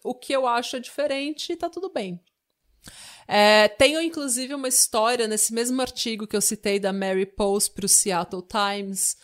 o 0.04 0.14
que 0.14 0.32
eu 0.32 0.46
acho 0.46 0.76
é 0.76 0.80
diferente 0.80 1.54
e 1.54 1.56
tá 1.56 1.68
tudo 1.68 1.92
bem. 1.92 2.22
É, 3.34 3.70
tenho 3.70 4.02
inclusive 4.02 4.54
uma 4.54 4.67
história 4.67 5.26
nesse 5.26 5.54
mesmo 5.54 5.82
artigo 5.82 6.28
que 6.28 6.36
eu 6.36 6.41
citei 6.41 6.78
da 6.78 6.91
Mary 6.91 7.26
Post 7.26 7.72
para 7.72 7.86
o 7.86 7.88
Seattle 7.88 8.44
Times, 8.44 9.15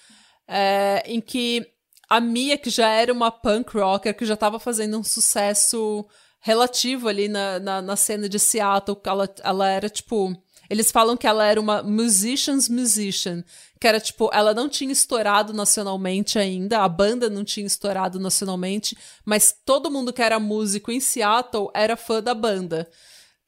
é, 0.48 1.04
em 1.06 1.20
que 1.20 1.67
a 2.10 2.22
Mia, 2.22 2.58
que 2.58 2.70
já 2.70 2.88
era 2.88 3.12
uma 3.12 3.30
punk 3.30 3.78
rocker, 3.78 4.15
que 4.15 4.26
já 4.26 4.36
estava 4.36 4.62
fazendo 4.62 4.98
um 4.98 5.04
sucesso 5.04 6.08
relativo 6.39 7.10
ali 7.10 7.28
na, 7.28 7.60
na, 7.60 7.82
na, 7.82 7.98
cena 7.98 8.30
de 8.30 8.39
Seattle, 8.39 8.98
ela, 9.04 9.30
ela 9.43 9.70
era 9.70 9.89
tipo. 9.89 10.34
Eles 10.70 10.89
falam 10.89 11.17
que 11.17 11.28
ela 11.28 11.46
era 11.46 11.60
uma 11.60 11.84
musician's 11.84 12.70
musician, 12.70 13.43
que 13.78 13.88
era 13.88 14.00
tipo, 14.00 14.30
ela 14.32 14.54
não 14.54 14.70
tinha 14.70 14.91
estourado 14.93 15.52
nacionalmente 15.52 16.39
ainda, 16.39 16.80
a 16.80 16.88
banda 16.88 17.30
não 17.30 17.43
tinha 17.43 17.67
estourado 17.67 18.22
nacionalmente, 18.22 18.98
mas 19.26 19.54
todo 19.65 19.91
mundo 19.91 20.13
que 20.13 20.22
era 20.22 20.39
músico 20.39 20.93
em 20.93 21.02
Seattle 21.02 21.70
era 21.74 21.98
fã 21.98 22.24
da 22.24 22.34
banda. 22.34 22.89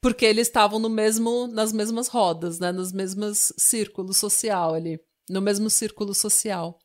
Porque 0.00 0.24
eles 0.24 0.46
estavam 0.48 0.78
no 0.78 0.88
mesmo, 0.88 1.46
nas 1.46 1.72
mesmas 1.72 2.08
rodas, 2.08 2.58
né, 2.58 2.72
nos 2.72 2.92
mesmos 2.92 3.52
círculos 3.58 4.16
social 4.16 4.74
ali, 4.74 4.98
no 5.28 5.40
mesmo 5.40 5.68
círculo 5.68 6.14
social. 6.14 6.78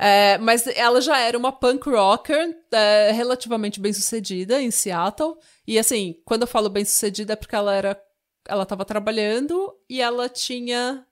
É, 0.00 0.38
mas 0.38 0.64
ela 0.68 1.00
já 1.00 1.18
era 1.18 1.36
uma 1.36 1.50
punk 1.50 1.90
rocker 1.90 2.56
é, 2.70 3.10
relativamente 3.10 3.80
bem 3.80 3.92
sucedida 3.92 4.62
em 4.62 4.70
Seattle. 4.70 5.36
E 5.66 5.76
assim, 5.76 6.22
quando 6.24 6.42
eu 6.42 6.46
falo 6.46 6.68
bem 6.68 6.84
sucedida 6.84 7.32
é 7.32 7.36
porque 7.36 7.56
ela 7.56 7.74
era. 7.74 8.00
Ela 8.46 8.62
estava 8.62 8.84
trabalhando 8.84 9.76
e 9.90 10.00
ela 10.00 10.28
tinha 10.28 11.04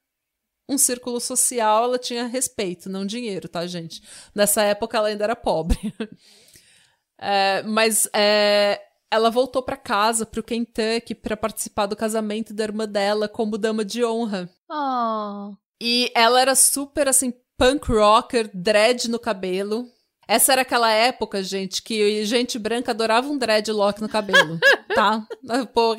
um 0.68 0.78
círculo 0.78 1.20
social, 1.20 1.84
ela 1.84 1.98
tinha 1.98 2.26
respeito, 2.26 2.88
não 2.88 3.04
dinheiro, 3.04 3.48
tá, 3.48 3.66
gente? 3.66 4.00
Nessa 4.34 4.62
época 4.62 4.96
ela 4.96 5.08
ainda 5.08 5.24
era 5.24 5.36
pobre. 5.36 5.76
é, 7.18 7.62
mas 7.64 8.08
é, 8.14 8.80
ela 9.10 9.30
voltou 9.30 9.62
para 9.62 9.76
casa, 9.76 10.26
pro 10.26 10.42
Kentucky, 10.42 11.14
para 11.14 11.36
participar 11.36 11.86
do 11.86 11.96
casamento 11.96 12.52
da 12.52 12.64
irmã 12.64 12.86
dela 12.86 13.28
como 13.28 13.58
dama 13.58 13.84
de 13.84 14.04
honra. 14.04 14.50
Oh. 14.70 15.54
E 15.80 16.10
ela 16.14 16.40
era 16.40 16.54
super 16.54 17.08
assim 17.08 17.32
punk 17.56 17.90
rocker, 17.90 18.50
dread 18.52 19.08
no 19.08 19.18
cabelo. 19.18 19.86
Essa 20.28 20.52
era 20.52 20.62
aquela 20.62 20.90
época, 20.90 21.42
gente, 21.42 21.82
que 21.82 22.24
gente 22.24 22.58
branca 22.58 22.90
adorava 22.90 23.28
um 23.28 23.38
dreadlock 23.38 24.00
no 24.00 24.08
cabelo, 24.08 24.58
tá? 24.92 25.24
Pô, 25.72 25.96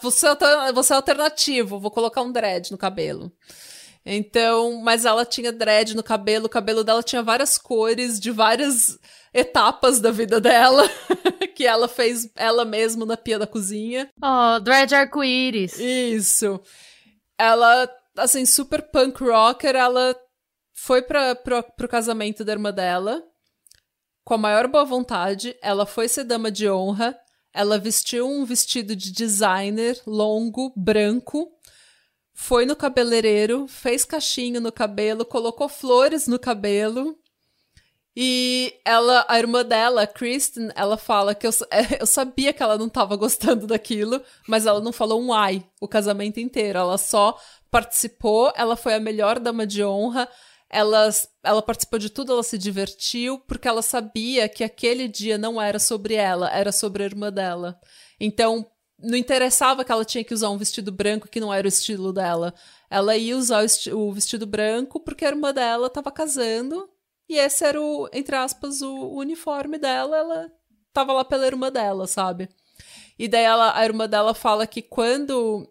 você, 0.00 0.26
é 0.26 0.72
você 0.72 0.92
é 0.94 0.96
alternativo, 0.96 1.78
vou 1.78 1.90
colocar 1.90 2.22
um 2.22 2.32
dread 2.32 2.70
no 2.70 2.78
cabelo. 2.78 3.30
Então, 4.10 4.80
mas 4.80 5.04
ela 5.04 5.26
tinha 5.26 5.52
dread 5.52 5.94
no 5.94 6.02
cabelo, 6.02 6.46
o 6.46 6.48
cabelo 6.48 6.82
dela 6.82 7.02
tinha 7.02 7.22
várias 7.22 7.58
cores 7.58 8.18
de 8.18 8.30
várias 8.30 8.98
etapas 9.34 10.00
da 10.00 10.10
vida 10.10 10.40
dela, 10.40 10.82
que 11.54 11.66
ela 11.66 11.86
fez 11.86 12.30
ela 12.34 12.64
mesma 12.64 13.04
na 13.04 13.18
pia 13.18 13.38
da 13.38 13.46
cozinha. 13.46 14.08
Oh, 14.22 14.58
dread 14.60 14.94
arco-íris. 14.94 15.78
Isso. 15.78 16.58
Ela, 17.38 17.86
assim, 18.16 18.46
super 18.46 18.80
punk 18.90 19.22
rocker, 19.22 19.76
ela 19.76 20.16
foi 20.74 21.02
pra, 21.02 21.34
pro, 21.34 21.62
pro 21.76 21.86
casamento 21.86 22.42
da 22.42 22.52
irmã 22.52 22.72
dela, 22.72 23.22
com 24.24 24.32
a 24.32 24.38
maior 24.38 24.68
boa 24.68 24.86
vontade. 24.86 25.54
Ela 25.60 25.84
foi 25.84 26.08
ser 26.08 26.24
dama 26.24 26.50
de 26.50 26.66
honra. 26.66 27.14
Ela 27.52 27.78
vestiu 27.78 28.26
um 28.26 28.46
vestido 28.46 28.96
de 28.96 29.12
designer 29.12 30.00
longo, 30.06 30.72
branco. 30.74 31.50
Foi 32.40 32.64
no 32.64 32.76
cabeleireiro, 32.76 33.66
fez 33.66 34.04
cachinho 34.04 34.60
no 34.60 34.70
cabelo, 34.70 35.24
colocou 35.24 35.68
flores 35.68 36.28
no 36.28 36.38
cabelo. 36.38 37.18
E 38.16 38.74
ela, 38.84 39.26
a 39.28 39.36
irmã 39.40 39.64
dela, 39.64 40.06
Kristen, 40.06 40.70
ela 40.76 40.96
fala 40.96 41.34
que 41.34 41.48
eu, 41.48 41.50
eu 41.98 42.06
sabia 42.06 42.52
que 42.52 42.62
ela 42.62 42.78
não 42.78 42.86
estava 42.86 43.16
gostando 43.16 43.66
daquilo, 43.66 44.22
mas 44.46 44.66
ela 44.66 44.80
não 44.80 44.92
falou 44.92 45.20
um 45.20 45.32
ai 45.32 45.66
o 45.80 45.88
casamento 45.88 46.38
inteiro. 46.38 46.78
Ela 46.78 46.96
só 46.96 47.36
participou, 47.72 48.52
ela 48.54 48.76
foi 48.76 48.94
a 48.94 49.00
melhor 49.00 49.40
dama 49.40 49.66
de 49.66 49.84
honra, 49.84 50.28
ela, 50.70 51.10
ela 51.42 51.60
participou 51.60 51.98
de 51.98 52.08
tudo, 52.08 52.32
ela 52.32 52.44
se 52.44 52.56
divertiu, 52.56 53.40
porque 53.48 53.66
ela 53.66 53.82
sabia 53.82 54.48
que 54.48 54.62
aquele 54.62 55.08
dia 55.08 55.36
não 55.36 55.60
era 55.60 55.80
sobre 55.80 56.14
ela, 56.14 56.48
era 56.50 56.70
sobre 56.70 57.02
a 57.02 57.06
irmã 57.06 57.32
dela. 57.32 57.80
Então, 58.20 58.64
não 59.00 59.16
interessava 59.16 59.84
que 59.84 59.92
ela 59.92 60.04
tinha 60.04 60.24
que 60.24 60.34
usar 60.34 60.50
um 60.50 60.58
vestido 60.58 60.90
branco 60.90 61.28
que 61.28 61.40
não 61.40 61.54
era 61.54 61.66
o 61.66 61.68
estilo 61.68 62.12
dela. 62.12 62.52
Ela 62.90 63.16
ia 63.16 63.36
usar 63.36 63.64
o, 63.92 64.12
vestido 64.12 64.46
branco 64.46 65.00
porque 65.00 65.24
a 65.24 65.28
irmã 65.28 65.52
dela 65.52 65.86
estava 65.86 66.10
casando 66.10 66.88
e 67.28 67.38
esse 67.38 67.64
era 67.64 67.80
o, 67.80 68.08
entre 68.12 68.34
aspas, 68.34 68.82
o, 68.82 68.90
o 68.90 69.18
uniforme 69.18 69.78
dela. 69.78 70.16
Ela 70.16 70.52
estava 70.88 71.12
lá 71.12 71.24
pela 71.24 71.46
irmã 71.46 71.70
dela, 71.70 72.06
sabe? 72.06 72.48
E 73.18 73.28
daí 73.28 73.44
ela, 73.44 73.76
a 73.76 73.84
irmã 73.84 74.08
dela 74.08 74.34
fala 74.34 74.66
que 74.66 74.82
quando 74.82 75.68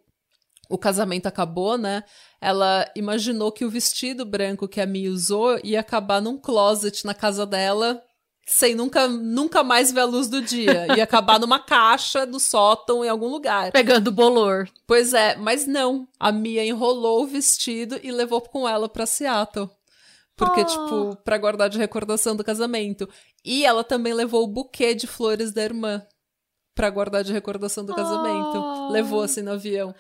o 0.70 0.78
casamento 0.78 1.28
acabou, 1.28 1.78
né? 1.78 2.04
Ela 2.40 2.90
imaginou 2.96 3.52
que 3.52 3.66
o 3.66 3.70
vestido 3.70 4.26
branco 4.26 4.68
que 4.68 4.80
a 4.80 4.86
Mi 4.86 5.10
usou 5.10 5.60
ia 5.64 5.80
acabar 5.80 6.22
num 6.22 6.38
closet 6.38 7.06
na 7.06 7.14
casa 7.14 7.46
dela, 7.46 8.02
sem 8.48 8.74
nunca, 8.74 9.10
nunca 9.10 9.62
mais 9.62 9.92
ver 9.92 10.00
a 10.00 10.06
luz 10.06 10.30
do 10.30 10.42
dia. 10.42 10.88
Ia 10.96 11.04
acabar 11.04 11.38
numa 11.38 11.60
caixa 11.60 12.26
do 12.26 12.40
sótão 12.40 13.04
em 13.04 13.10
algum 13.10 13.28
lugar. 13.28 13.74
Pegando 13.74 14.10
bolor. 14.10 14.70
Pois 14.88 15.14
é, 15.14 15.36
mas 15.36 15.68
não. 15.68 16.08
A 16.18 16.32
Mia 16.32 16.66
enrolou 16.66 17.24
o 17.24 17.28
vestido 17.28 18.00
e 18.02 18.10
levou 18.10 18.40
com 18.40 18.68
ela 18.68 18.88
pra 18.88 19.06
Seattle. 19.06 19.70
Porque, 20.38 20.62
oh. 20.62 20.66
tipo, 20.66 21.16
pra 21.26 21.38
guardar 21.38 21.70
de 21.70 21.78
recordação 21.78 22.38
do 22.38 22.44
casamento. 22.44 23.10
E 23.44 23.66
ela 23.66 23.84
também 23.84 24.14
levou 24.14 24.44
o 24.44 24.48
buquê 24.48 24.96
de 24.96 25.08
flores 25.08 25.52
da 25.52 25.64
irmã 25.64 26.02
para 26.74 26.90
guardar 26.90 27.24
de 27.24 27.34
recordação 27.34 27.84
do 27.84 27.94
casamento. 27.94 28.56
Oh. 28.56 28.90
Levou 28.92 29.24
assim 29.24 29.42
no 29.42 29.52
avião. 29.52 29.94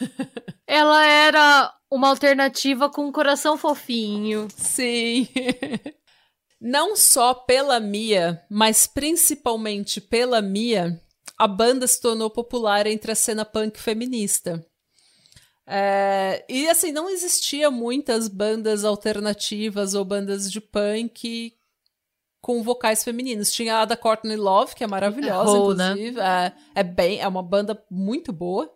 Ela 0.64 1.04
era 1.04 1.74
uma 1.90 2.08
alternativa 2.08 2.88
com 2.88 3.06
um 3.06 3.12
coração 3.12 3.58
fofinho. 3.58 4.46
Sim. 4.56 5.28
Não 6.60 6.94
só 6.94 7.32
pela 7.32 7.80
Mia, 7.80 8.44
mas 8.50 8.86
principalmente 8.86 10.00
pela 10.00 10.42
Mia, 10.42 11.00
a 11.38 11.48
banda 11.48 11.86
se 11.86 12.00
tornou 12.00 12.28
popular 12.28 12.86
entre 12.86 13.12
a 13.12 13.14
cena 13.14 13.44
punk 13.44 13.80
feminista. 13.80 14.64
É, 15.66 16.44
e 16.48 16.68
assim, 16.68 16.90
não 16.90 17.08
existia 17.08 17.70
muitas 17.70 18.26
bandas 18.26 18.84
alternativas 18.84 19.94
ou 19.94 20.04
bandas 20.04 20.50
de 20.50 20.60
punk 20.60 21.54
com 22.40 22.62
vocais 22.62 23.04
femininos. 23.04 23.52
Tinha 23.52 23.78
a 23.78 23.84
da 23.84 23.96
Courtney 23.96 24.36
Love, 24.36 24.74
que 24.74 24.82
é 24.82 24.86
maravilhosa, 24.86 25.56
é, 25.56 25.76
né? 25.76 25.90
inclusive. 25.92 26.16
Né? 26.16 26.52
É, 26.74 26.80
é, 26.80 26.82
bem, 26.82 27.20
é 27.20 27.28
uma 27.28 27.42
banda 27.42 27.80
muito 27.90 28.32
boa, 28.32 28.70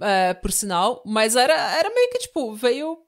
é, 0.00 0.32
por 0.34 0.50
sinal. 0.50 1.02
Mas 1.04 1.36
era, 1.36 1.54
era 1.76 1.92
meio 1.94 2.10
que, 2.10 2.18
tipo, 2.20 2.54
veio. 2.54 2.98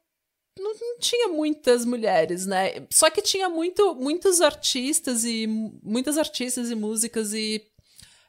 Não, 0.59 0.73
não, 0.73 0.99
tinha 0.99 1.29
muitas 1.29 1.85
mulheres, 1.85 2.47
né? 2.47 2.87
Só 2.91 3.11
que 3.11 3.21
tinha 3.21 3.49
muito, 3.49 3.95
muitos 3.95 4.41
artistas 4.41 5.25
e 5.25 5.47
muitas 5.47 6.17
artistas 6.17 6.71
e 6.71 6.75
músicas 6.75 7.33
e 7.33 7.67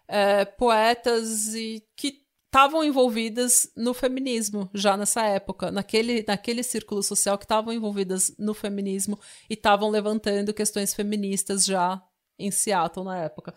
é, 0.07 0.45
poetas 0.45 1.53
e 1.53 1.83
que 1.95 2.25
estavam 2.45 2.83
envolvidas 2.83 3.69
no 3.75 3.93
feminismo 3.93 4.69
já 4.73 4.95
nessa 4.95 5.25
época, 5.25 5.69
naquele, 5.71 6.23
naquele 6.25 6.63
círculo 6.63 7.03
social 7.03 7.37
que 7.37 7.43
estavam 7.43 7.73
envolvidas 7.73 8.33
no 8.39 8.53
feminismo 8.53 9.19
e 9.49 9.55
estavam 9.55 9.89
levantando 9.89 10.53
questões 10.53 10.93
feministas 10.93 11.65
já 11.65 12.01
em 12.39 12.49
Seattle 12.49 13.05
na 13.05 13.17
época. 13.17 13.53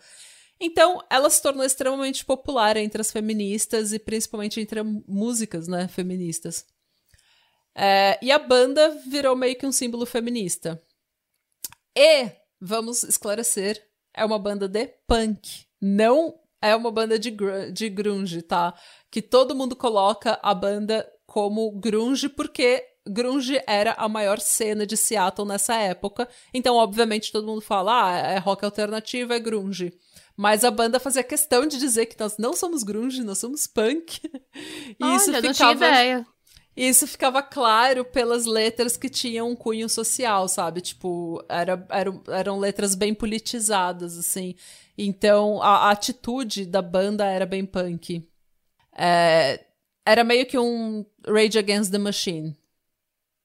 Então, 0.59 1.01
ela 1.09 1.29
se 1.29 1.41
tornou 1.41 1.63
extremamente 1.63 2.25
popular 2.25 2.75
entre 2.75 2.99
as 2.99 3.11
feministas 3.11 3.93
e 3.93 3.99
principalmente 3.99 4.59
entre 4.59 4.83
músicas 4.83 5.69
né, 5.69 5.87
feministas. 5.87 6.65
É, 7.75 8.19
e 8.21 8.31
a 8.31 8.39
banda 8.39 8.89
virou 9.07 9.35
meio 9.35 9.57
que 9.57 9.65
um 9.65 9.71
símbolo 9.71 10.05
feminista. 10.05 10.81
E, 11.97 12.31
vamos 12.59 13.03
esclarecer, 13.03 13.81
é 14.13 14.23
uma 14.25 14.39
banda 14.39 14.67
de 14.67 14.87
punk, 15.07 15.65
não 15.81 16.39
é 16.61 16.75
uma 16.75 16.91
banda 16.91 17.17
de, 17.17 17.31
gr 17.31 17.71
de 17.71 17.89
grunge, 17.89 18.41
tá? 18.41 18.73
Que 19.09 19.21
todo 19.21 19.55
mundo 19.55 19.75
coloca 19.75 20.39
a 20.41 20.53
banda 20.53 21.09
como 21.25 21.71
grunge 21.71 22.27
porque 22.27 22.85
grunge 23.07 23.61
era 23.65 23.93
a 23.93 24.07
maior 24.09 24.39
cena 24.39 24.85
de 24.85 24.97
Seattle 24.97 25.47
nessa 25.47 25.75
época. 25.75 26.27
Então, 26.53 26.75
obviamente, 26.75 27.31
todo 27.31 27.47
mundo 27.47 27.61
fala, 27.61 28.05
ah, 28.05 28.17
é 28.17 28.37
rock 28.37 28.63
alternativo, 28.65 29.33
é 29.33 29.39
grunge. 29.39 29.93
Mas 30.35 30.63
a 30.63 30.71
banda 30.71 30.99
fazia 30.99 31.23
questão 31.23 31.65
de 31.65 31.77
dizer 31.77 32.05
que 32.05 32.19
nós 32.19 32.37
não 32.37 32.53
somos 32.53 32.83
grunge, 32.83 33.23
nós 33.23 33.39
somos 33.39 33.67
punk. 33.67 34.21
e 34.97 35.03
Olha, 35.03 35.15
isso 35.15 35.25
ficava... 35.25 35.47
não 35.47 35.53
tinha 35.53 35.71
ideia. 35.73 36.27
Isso 36.79 37.05
ficava 37.05 37.43
claro 37.43 38.05
pelas 38.05 38.45
letras 38.45 38.95
que 38.95 39.09
tinham 39.09 39.49
um 39.49 39.55
cunho 39.55 39.89
social, 39.89 40.47
sabe? 40.47 40.79
Tipo, 40.79 41.43
era, 41.49 41.85
eram, 41.89 42.23
eram 42.29 42.57
letras 42.57 42.95
bem 42.95 43.13
politizadas, 43.13 44.17
assim. 44.17 44.55
Então, 44.97 45.61
a, 45.61 45.87
a 45.87 45.91
atitude 45.91 46.65
da 46.65 46.81
banda 46.81 47.25
era 47.25 47.45
bem 47.45 47.65
punk. 47.65 48.25
É, 48.97 49.65
era 50.05 50.23
meio 50.23 50.45
que 50.45 50.57
um 50.57 51.05
Rage 51.27 51.59
Against 51.59 51.91
the 51.91 51.97
Machine. 51.97 52.57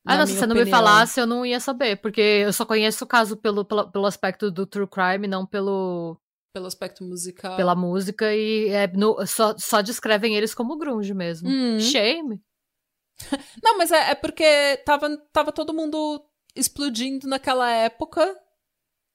Ah, 0.06 0.16
não, 0.16 0.26
se 0.28 0.34
você 0.34 0.46
não 0.46 0.54
me 0.54 0.66
falasse, 0.66 1.18
eu 1.18 1.26
não 1.26 1.44
ia 1.44 1.58
saber, 1.58 1.96
porque 1.96 2.20
eu 2.20 2.52
só 2.52 2.64
conheço 2.64 3.02
o 3.02 3.08
caso 3.08 3.36
pelo, 3.36 3.64
pelo, 3.64 3.90
pelo 3.90 4.06
aspecto 4.06 4.48
do 4.48 4.64
true 4.64 4.86
crime, 4.86 5.26
não 5.26 5.44
pelo. 5.44 6.16
Pelo 6.54 6.66
aspecto 6.66 7.02
musical. 7.02 7.56
Pela 7.56 7.74
música, 7.74 8.32
e 8.32 8.68
é, 8.68 8.86
no, 8.86 9.26
só, 9.26 9.56
só 9.58 9.82
descrevem 9.82 10.36
eles 10.36 10.54
como 10.54 10.78
grunge 10.78 11.12
mesmo. 11.12 11.48
Hum. 11.48 11.80
Shame. 11.80 12.40
não, 13.62 13.78
mas 13.78 13.90
é, 13.90 14.10
é 14.10 14.14
porque 14.14 14.76
tava, 14.84 15.16
tava 15.32 15.52
todo 15.52 15.74
mundo 15.74 16.24
explodindo 16.54 17.26
naquela 17.26 17.70
época 17.70 18.34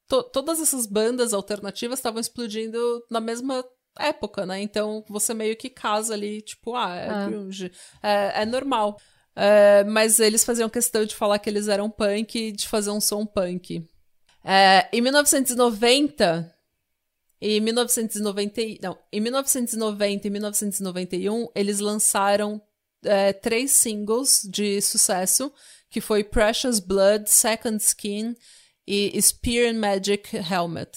to 0.09 0.23
todas 0.23 0.59
essas 0.59 0.85
bandas 0.85 1.33
alternativas 1.33 1.99
estavam 1.99 2.19
explodindo 2.19 3.05
na 3.09 3.21
mesma 3.21 3.63
época, 3.97 4.45
né? 4.45 4.59
Então 4.61 5.05
você 5.07 5.33
meio 5.33 5.55
que 5.55 5.69
casa 5.69 6.13
ali, 6.13 6.41
tipo, 6.41 6.75
ah, 6.75 6.95
é 6.95 7.09
ah. 7.09 7.25
grunge. 7.27 7.71
É, 8.01 8.41
é 8.41 8.45
normal. 8.45 8.99
É, 9.35 9.83
mas 9.85 10.19
eles 10.19 10.43
faziam 10.43 10.69
questão 10.69 11.05
de 11.05 11.15
falar 11.15 11.39
que 11.39 11.49
eles 11.49 11.67
eram 11.67 11.89
punk 11.89 12.35
e 12.37 12.51
de 12.51 12.67
fazer 12.67 12.89
um 12.89 12.99
som 12.99 13.25
punk. 13.25 13.87
É, 14.43 14.89
em 14.91 15.01
1990 15.01 16.55
e 17.41 17.59
1990, 17.61 18.61
não, 18.81 18.97
em 19.13 19.21
1990 19.21 20.27
e 20.27 20.29
1991 20.29 21.47
eles 21.55 21.79
lançaram 21.79 22.61
é, 23.03 23.33
três 23.33 23.71
singles 23.71 24.41
de 24.43 24.81
sucesso, 24.81 25.51
que 25.89 26.01
foi 26.01 26.23
Precious 26.23 26.79
Blood, 26.79 27.29
Second 27.29 27.77
Skin 27.77 28.35
e 28.87 29.19
Spear 29.21 29.73
and 29.73 29.79
Magic 29.79 30.35
Helmet. 30.35 30.91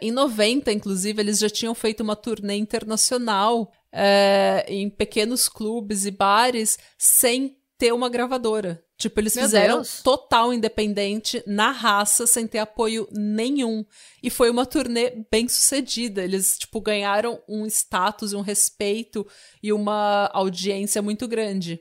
Em 0.00 0.10
90, 0.10 0.72
inclusive, 0.72 1.20
eles 1.20 1.38
já 1.38 1.50
tinham 1.50 1.74
feito 1.74 2.02
uma 2.02 2.16
turnê 2.16 2.56
internacional 2.56 3.70
é, 3.92 4.64
em 4.68 4.88
pequenos 4.88 5.48
clubes 5.48 6.06
e 6.06 6.10
bares 6.10 6.78
sem 6.96 7.56
ter 7.76 7.92
uma 7.92 8.08
gravadora. 8.08 8.82
Tipo, 9.00 9.18
eles 9.18 9.34
Meu 9.34 9.44
fizeram 9.44 9.76
Deus. 9.76 10.02
total 10.02 10.52
independente, 10.52 11.42
na 11.46 11.70
raça, 11.70 12.26
sem 12.26 12.46
ter 12.46 12.58
apoio 12.58 13.08
nenhum. 13.10 13.82
E 14.22 14.28
foi 14.28 14.50
uma 14.50 14.66
turnê 14.66 15.24
bem 15.30 15.48
sucedida. 15.48 16.22
Eles, 16.22 16.58
tipo, 16.58 16.82
ganharam 16.82 17.42
um 17.48 17.64
status, 17.64 18.34
um 18.34 18.42
respeito 18.42 19.26
e 19.62 19.72
uma 19.72 20.28
audiência 20.34 21.00
muito 21.00 21.26
grande. 21.26 21.80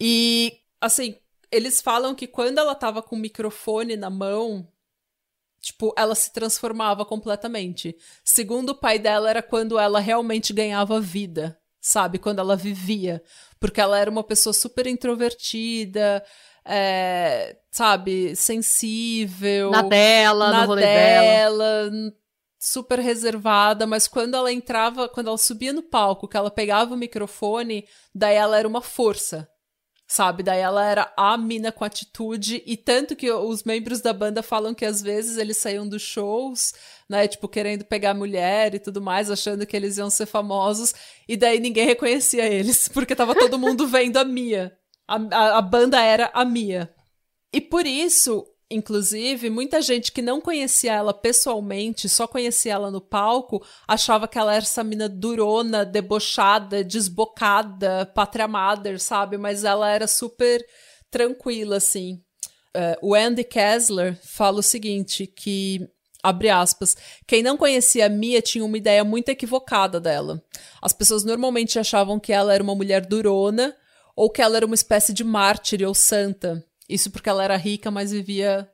E, 0.00 0.58
assim, 0.80 1.14
eles 1.52 1.80
falam 1.80 2.16
que 2.16 2.26
quando 2.26 2.58
ela 2.58 2.74
tava 2.74 3.00
com 3.00 3.14
o 3.14 3.20
microfone 3.20 3.96
na 3.96 4.10
mão, 4.10 4.68
Tipo, 5.58 5.92
ela 5.98 6.14
se 6.14 6.32
transformava 6.32 7.04
completamente. 7.04 7.96
Segundo 8.22 8.70
o 8.70 8.74
pai 8.74 9.00
dela, 9.00 9.28
era 9.28 9.42
quando 9.42 9.80
ela 9.80 9.98
realmente 9.98 10.52
ganhava 10.52 11.00
vida, 11.00 11.58
sabe? 11.80 12.20
Quando 12.20 12.38
ela 12.38 12.54
vivia. 12.54 13.20
Porque 13.58 13.80
ela 13.80 13.98
era 13.98 14.08
uma 14.08 14.22
pessoa 14.22 14.52
super 14.52 14.86
introvertida, 14.86 16.24
é, 16.66 17.56
sabe? 17.70 18.34
Sensível. 18.34 19.70
Na 19.70 19.82
dela, 19.82 20.50
na 20.50 20.60
no 20.62 20.66
rolê 20.66 20.82
dela. 20.82 21.90
dela. 21.90 22.12
Super 22.58 22.98
reservada, 22.98 23.86
mas 23.86 24.08
quando 24.08 24.34
ela 24.34 24.52
entrava, 24.52 25.08
quando 25.08 25.28
ela 25.28 25.38
subia 25.38 25.72
no 25.72 25.82
palco, 25.82 26.26
que 26.26 26.36
ela 26.36 26.50
pegava 26.50 26.94
o 26.94 26.96
microfone, 26.96 27.86
daí 28.12 28.34
ela 28.34 28.58
era 28.58 28.66
uma 28.66 28.80
força, 28.80 29.48
sabe? 30.08 30.42
Daí 30.42 30.58
ela 30.58 30.84
era 30.84 31.12
a 31.16 31.36
mina 31.36 31.70
com 31.70 31.84
atitude, 31.84 32.62
e 32.66 32.76
tanto 32.76 33.14
que 33.14 33.30
os 33.30 33.62
membros 33.62 34.00
da 34.00 34.12
banda 34.12 34.42
falam 34.42 34.74
que 34.74 34.84
às 34.84 35.00
vezes 35.00 35.36
eles 35.36 35.58
saíam 35.58 35.86
dos 35.86 36.02
shows, 36.02 36.72
né? 37.08 37.28
Tipo, 37.28 37.46
querendo 37.46 37.84
pegar 37.84 38.14
mulher 38.14 38.74
e 38.74 38.80
tudo 38.80 39.00
mais, 39.00 39.30
achando 39.30 39.66
que 39.66 39.76
eles 39.76 39.98
iam 39.98 40.10
ser 40.10 40.26
famosos, 40.26 40.92
e 41.28 41.36
daí 41.36 41.60
ninguém 41.60 41.86
reconhecia 41.86 42.46
eles, 42.46 42.88
porque 42.92 43.14
tava 43.14 43.34
todo 43.34 43.58
mundo 43.58 43.86
vendo 43.86 44.16
a 44.16 44.24
Mia. 44.24 44.76
A, 45.06 45.16
a, 45.16 45.58
a 45.58 45.62
banda 45.62 46.00
era 46.00 46.30
a 46.34 46.44
Mia. 46.44 46.92
E 47.52 47.60
por 47.60 47.86
isso, 47.86 48.46
Inclusive, 48.68 49.48
muita 49.48 49.80
gente 49.80 50.10
que 50.10 50.20
não 50.20 50.40
conhecia 50.40 50.92
ela 50.92 51.14
pessoalmente, 51.14 52.08
só 52.08 52.26
conhecia 52.26 52.72
ela 52.72 52.90
no 52.90 53.00
palco, 53.00 53.64
achava 53.86 54.26
que 54.26 54.36
ela 54.36 54.52
era 54.52 54.64
essa 54.64 54.82
mina 54.82 55.08
durona, 55.08 55.84
debochada, 55.84 56.82
desbocada, 56.82 58.10
pátria 58.12 58.48
mother, 58.48 58.98
sabe? 58.98 59.38
Mas 59.38 59.62
ela 59.62 59.88
era 59.88 60.08
super 60.08 60.66
tranquila, 61.12 61.76
assim. 61.76 62.20
Uh, 62.76 63.10
o 63.10 63.14
Andy 63.14 63.44
Kessler 63.44 64.18
fala 64.20 64.58
o 64.58 64.64
seguinte, 64.64 65.28
que 65.28 65.88
abre 66.20 66.50
aspas, 66.50 66.96
quem 67.24 67.44
não 67.44 67.56
conhecia 67.56 68.06
a 68.06 68.08
Mia 68.08 68.42
tinha 68.42 68.64
uma 68.64 68.76
ideia 68.76 69.04
muito 69.04 69.28
equivocada 69.28 70.00
dela. 70.00 70.42
As 70.82 70.92
pessoas 70.92 71.22
normalmente 71.22 71.78
achavam 71.78 72.18
que 72.18 72.32
ela 72.32 72.52
era 72.52 72.64
uma 72.64 72.74
mulher 72.74 73.06
durona 73.06 73.76
ou 74.16 74.30
que 74.30 74.40
ela 74.40 74.56
era 74.56 74.66
uma 74.66 74.74
espécie 74.74 75.12
de 75.12 75.22
mártir 75.22 75.86
ou 75.86 75.94
santa. 75.94 76.64
Isso 76.88 77.10
porque 77.10 77.28
ela 77.28 77.44
era 77.44 77.56
rica, 77.56 77.90
mas 77.90 78.10
vivia 78.10 78.68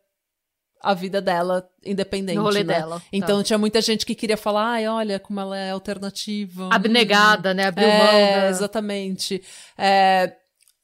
a 0.81 0.95
vida 0.95 1.21
dela 1.21 1.69
independente, 1.85 2.37
no 2.37 2.43
rolê 2.43 2.65
né? 2.65 2.75
dela. 2.75 3.01
Tá. 3.01 3.07
Então 3.13 3.39
tá. 3.39 3.45
tinha 3.45 3.59
muita 3.59 3.81
gente 3.81 4.07
que 4.07 4.15
queria 4.15 4.37
falar, 4.37 4.73
ai, 4.73 4.89
olha 4.89 5.19
como 5.19 5.41
ela 5.41 5.57
é 5.57 5.71
alternativa. 5.71 6.69
Abnegada, 6.73 7.51
hum. 7.51 7.55
né? 7.55 7.67
Abriu 7.67 7.87
é, 7.87 7.99
mão. 7.99 8.41
Da... 8.41 8.49
Exatamente. 8.49 9.43
É, 9.79 10.37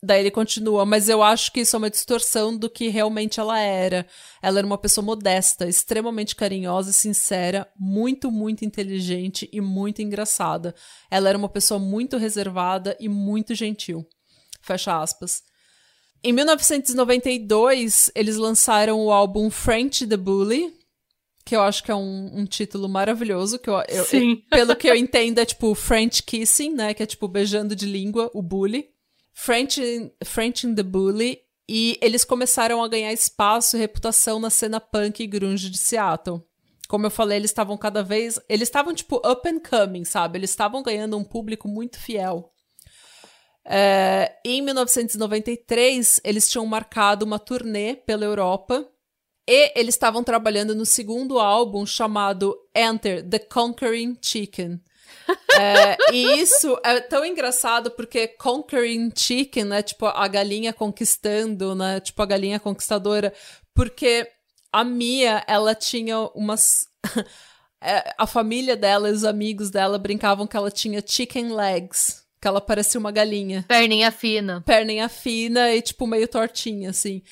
daí 0.02 0.20
ele 0.20 0.30
continua, 0.30 0.86
mas 0.86 1.08
eu 1.08 1.22
acho 1.22 1.52
que 1.52 1.60
isso 1.60 1.74
é 1.74 1.78
uma 1.78 1.90
distorção 1.90 2.56
do 2.56 2.70
que 2.70 2.88
realmente 2.88 3.40
ela 3.40 3.58
era. 3.60 4.06
Ela 4.40 4.58
era 4.58 4.66
uma 4.66 4.78
pessoa 4.78 5.04
modesta, 5.04 5.68
extremamente 5.68 6.36
carinhosa 6.36 6.90
e 6.90 6.94
sincera, 6.94 7.68
muito, 7.76 8.30
muito 8.30 8.64
inteligente 8.64 9.48
e 9.52 9.60
muito 9.60 10.00
engraçada. 10.00 10.74
Ela 11.10 11.28
era 11.28 11.38
uma 11.38 11.48
pessoa 11.48 11.78
muito 11.80 12.16
reservada 12.16 12.96
e 13.00 13.08
muito 13.08 13.54
gentil. 13.54 14.06
Fecha 14.68 15.00
aspas. 15.00 15.42
Em 16.22 16.32
1992, 16.32 18.10
eles 18.14 18.36
lançaram 18.36 19.00
o 19.00 19.10
álbum 19.10 19.50
French 19.50 20.06
the 20.06 20.16
Bully, 20.16 20.72
que 21.44 21.56
eu 21.56 21.62
acho 21.62 21.82
que 21.82 21.90
é 21.90 21.94
um, 21.94 22.40
um 22.40 22.44
título 22.44 22.88
maravilhoso, 22.88 23.58
que 23.58 23.70
eu, 23.70 23.74
eu, 23.88 24.04
eu, 24.12 24.36
pelo 24.50 24.76
que 24.76 24.88
eu 24.88 24.94
entendo 24.94 25.38
é 25.38 25.44
tipo 25.46 25.74
French 25.74 26.22
Kissing, 26.22 26.74
né, 26.74 26.92
que 26.92 27.02
é 27.02 27.06
tipo 27.06 27.26
beijando 27.26 27.74
de 27.74 27.86
língua, 27.86 28.30
o 28.34 28.42
bully. 28.42 28.90
French, 29.32 29.80
French 30.24 30.66
in 30.66 30.74
the 30.74 30.82
Bully. 30.82 31.38
e 31.68 31.96
eles 32.02 32.24
começaram 32.24 32.82
a 32.82 32.88
ganhar 32.88 33.12
espaço 33.12 33.76
e 33.76 33.80
reputação 33.80 34.40
na 34.40 34.50
cena 34.50 34.80
punk 34.80 35.22
e 35.22 35.26
grunge 35.26 35.70
de 35.70 35.78
Seattle. 35.78 36.42
Como 36.88 37.06
eu 37.06 37.10
falei, 37.10 37.38
eles 37.38 37.50
estavam 37.50 37.76
cada 37.76 38.02
vez. 38.02 38.40
Eles 38.48 38.68
estavam, 38.68 38.94
tipo, 38.94 39.16
up 39.16 39.46
and 39.46 39.60
coming, 39.60 40.04
sabe? 40.04 40.38
Eles 40.38 40.50
estavam 40.50 40.82
ganhando 40.82 41.16
um 41.16 41.22
público 41.22 41.68
muito 41.68 41.98
fiel. 41.98 42.50
É, 43.70 44.38
em 44.44 44.62
1993, 44.62 46.22
eles 46.24 46.48
tinham 46.48 46.64
marcado 46.64 47.26
uma 47.26 47.38
turnê 47.38 47.94
pela 47.94 48.24
Europa 48.24 48.88
e 49.46 49.72
eles 49.78 49.94
estavam 49.94 50.24
trabalhando 50.24 50.74
no 50.74 50.86
segundo 50.86 51.38
álbum 51.38 51.84
chamado 51.84 52.56
Enter 52.74 53.28
the 53.28 53.38
Conquering 53.38 54.16
Chicken. 54.22 54.80
é, 55.58 55.96
e 56.12 56.40
isso 56.40 56.78
é 56.82 56.98
tão 57.00 57.22
engraçado 57.26 57.90
porque 57.90 58.28
Conquering 58.28 59.12
Chicken, 59.14 59.64
né? 59.64 59.82
Tipo, 59.82 60.06
a 60.06 60.26
galinha 60.28 60.72
conquistando, 60.72 61.74
né? 61.74 62.00
Tipo, 62.00 62.22
a 62.22 62.26
galinha 62.26 62.58
conquistadora. 62.58 63.34
Porque 63.74 64.26
a 64.72 64.82
Mia, 64.82 65.44
ela 65.46 65.74
tinha 65.74 66.18
umas. 66.34 66.86
É, 67.80 68.12
a 68.18 68.26
família 68.26 68.76
dela 68.76 69.08
e 69.08 69.12
os 69.12 69.22
amigos 69.22 69.70
dela 69.70 70.00
brincavam 70.00 70.48
que 70.48 70.56
ela 70.56 70.68
tinha 70.68 71.00
chicken 71.00 71.54
legs. 71.54 72.26
Que 72.40 72.46
ela 72.46 72.60
parecia 72.60 73.00
uma 73.00 73.10
galinha. 73.10 73.64
Perninha 73.66 74.10
fina. 74.10 74.62
Perninha 74.64 75.08
fina 75.08 75.74
e, 75.74 75.82
tipo, 75.82 76.06
meio 76.06 76.28
tortinha, 76.28 76.90
assim. 76.90 77.22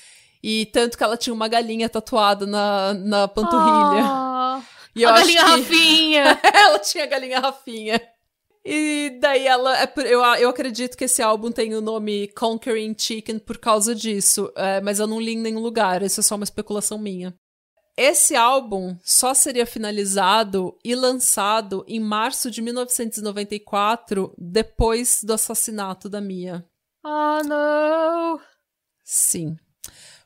E 0.42 0.66
tanto 0.66 0.97
que 0.97 1.05
ela 1.05 1.16
tinha 1.16 1.35
uma 1.35 1.49
galinha 1.49 1.88
tatuada 1.88 2.47
na, 2.47 2.95
na 2.95 3.29
panturrilha. 3.29 4.05
Oh, 4.05 4.62
e 4.95 5.05
a 5.05 5.12
galinha 5.12 5.45
que... 5.45 5.51
Rafinha! 5.51 6.40
ela 6.55 6.79
tinha 6.79 7.05
a 7.05 7.07
galinha 7.07 7.40
Rafinha. 7.40 8.01
E 8.64 9.16
daí 9.21 9.47
ela. 9.47 9.81
É, 9.81 9.92
eu, 10.07 10.21
eu 10.21 10.49
acredito 10.49 10.97
que 10.97 11.05
esse 11.05 11.23
álbum 11.23 11.53
tem 11.53 11.73
o 11.75 11.81
nome 11.81 12.27
Conquering 12.29 12.97
Chicken 12.99 13.38
por 13.38 13.59
causa 13.59 13.95
disso. 13.95 14.53
É, 14.57 14.81
mas 14.81 14.99
eu 14.99 15.07
não 15.07 15.21
li 15.21 15.35
em 15.35 15.38
nenhum 15.40 15.61
lugar, 15.61 16.03
isso 16.03 16.19
é 16.19 16.23
só 16.23 16.35
uma 16.35 16.45
especulação 16.45 16.99
minha. 16.99 17.33
Esse 17.96 18.37
álbum 18.37 18.94
só 19.02 19.32
seria 19.32 19.64
finalizado 19.64 20.76
e 20.85 20.94
lançado 20.94 21.82
em 21.88 21.98
março 21.98 22.50
de 22.50 22.61
1994, 22.61 24.35
depois 24.37 25.20
do 25.22 25.32
assassinato 25.32 26.06
da 26.06 26.20
Mia. 26.20 26.62
Ah, 27.02 27.40
oh, 27.40 27.48
não! 27.48 28.40
Sim. 29.02 29.56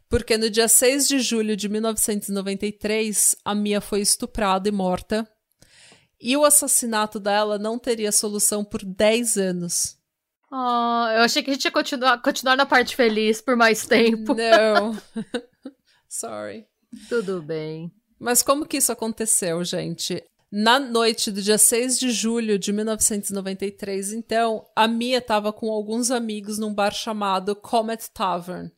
Porque 0.08 0.36
no 0.36 0.50
dia 0.50 0.66
6 0.66 1.06
de 1.06 1.20
julho 1.20 1.56
de 1.56 1.68
1993, 1.68 3.36
a 3.44 3.54
Mia 3.54 3.80
foi 3.80 4.00
estuprada 4.00 4.68
e 4.68 4.72
morta. 4.72 5.28
E 6.20 6.36
o 6.36 6.44
assassinato 6.44 7.20
dela 7.20 7.56
não 7.56 7.78
teria 7.78 8.10
solução 8.10 8.64
por 8.64 8.84
10 8.84 9.36
anos. 9.36 9.96
Oh, 10.50 11.06
eu 11.14 11.22
achei 11.22 11.44
que 11.44 11.50
a 11.50 11.52
gente 11.52 11.66
ia 11.66 11.70
continuar, 11.70 12.20
continuar 12.20 12.56
na 12.56 12.66
parte 12.66 12.96
feliz 12.96 13.40
por 13.40 13.54
mais 13.54 13.86
tempo. 13.86 14.34
Não. 14.34 15.00
Sorry. 16.08 16.66
Tudo 17.08 17.42
bem. 17.42 17.92
Mas 18.18 18.42
como 18.42 18.66
que 18.66 18.76
isso 18.76 18.92
aconteceu, 18.92 19.64
gente? 19.64 20.22
Na 20.52 20.80
noite 20.80 21.30
do 21.30 21.40
dia 21.40 21.56
6 21.56 21.98
de 21.98 22.10
julho 22.10 22.58
de 22.58 22.72
1993, 22.72 24.12
então, 24.12 24.66
a 24.74 24.88
Mia 24.88 25.18
estava 25.18 25.52
com 25.52 25.70
alguns 25.70 26.10
amigos 26.10 26.58
num 26.58 26.74
bar 26.74 26.92
chamado 26.92 27.54
Comet 27.54 28.10
Tavern. 28.12 28.70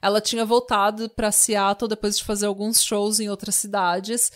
Ela 0.00 0.20
tinha 0.20 0.46
voltado 0.46 1.10
para 1.10 1.30
Seattle 1.30 1.88
depois 1.88 2.16
de 2.16 2.24
fazer 2.24 2.46
alguns 2.46 2.82
shows 2.82 3.20
em 3.20 3.28
outras 3.28 3.54
cidades. 3.54 4.32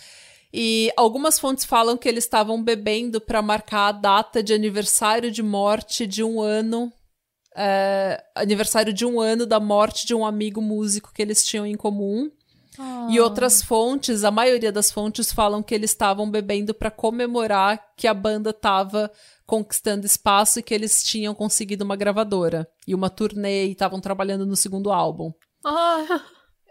E 0.52 0.92
algumas 0.96 1.38
fontes 1.38 1.64
falam 1.64 1.96
que 1.96 2.08
eles 2.08 2.24
estavam 2.24 2.62
bebendo 2.62 3.20
para 3.20 3.42
marcar 3.42 3.88
a 3.88 3.92
data 3.92 4.42
de 4.42 4.52
aniversário 4.52 5.30
de 5.30 5.42
morte 5.42 6.06
de 6.06 6.22
um 6.22 6.40
ano. 6.40 6.92
É, 7.56 8.22
aniversário 8.34 8.92
de 8.92 9.06
um 9.06 9.20
ano 9.20 9.46
da 9.46 9.58
morte 9.58 10.06
de 10.06 10.14
um 10.14 10.26
amigo 10.26 10.60
músico 10.60 11.12
que 11.14 11.22
eles 11.22 11.42
tinham 11.44 11.66
em 11.66 11.76
comum. 11.76 12.30
Oh. 12.78 13.10
E 13.10 13.20
outras 13.20 13.62
fontes, 13.62 14.24
a 14.24 14.30
maioria 14.30 14.72
das 14.72 14.90
fontes 14.90 15.32
falam 15.32 15.62
que 15.62 15.74
eles 15.74 15.90
estavam 15.90 16.30
bebendo 16.30 16.74
para 16.74 16.90
comemorar 16.90 17.80
que 17.96 18.06
a 18.06 18.14
banda 18.14 18.50
estava 18.50 19.10
conquistando 19.46 20.06
espaço 20.06 20.58
e 20.58 20.62
que 20.62 20.74
eles 20.74 21.02
tinham 21.02 21.34
conseguido 21.34 21.84
uma 21.84 21.96
gravadora 21.96 22.68
e 22.86 22.94
uma 22.94 23.10
turnê 23.10 23.66
e 23.66 23.72
estavam 23.72 24.00
trabalhando 24.00 24.46
no 24.46 24.56
segundo 24.56 24.90
álbum. 24.90 25.32
Ah. 25.64 26.22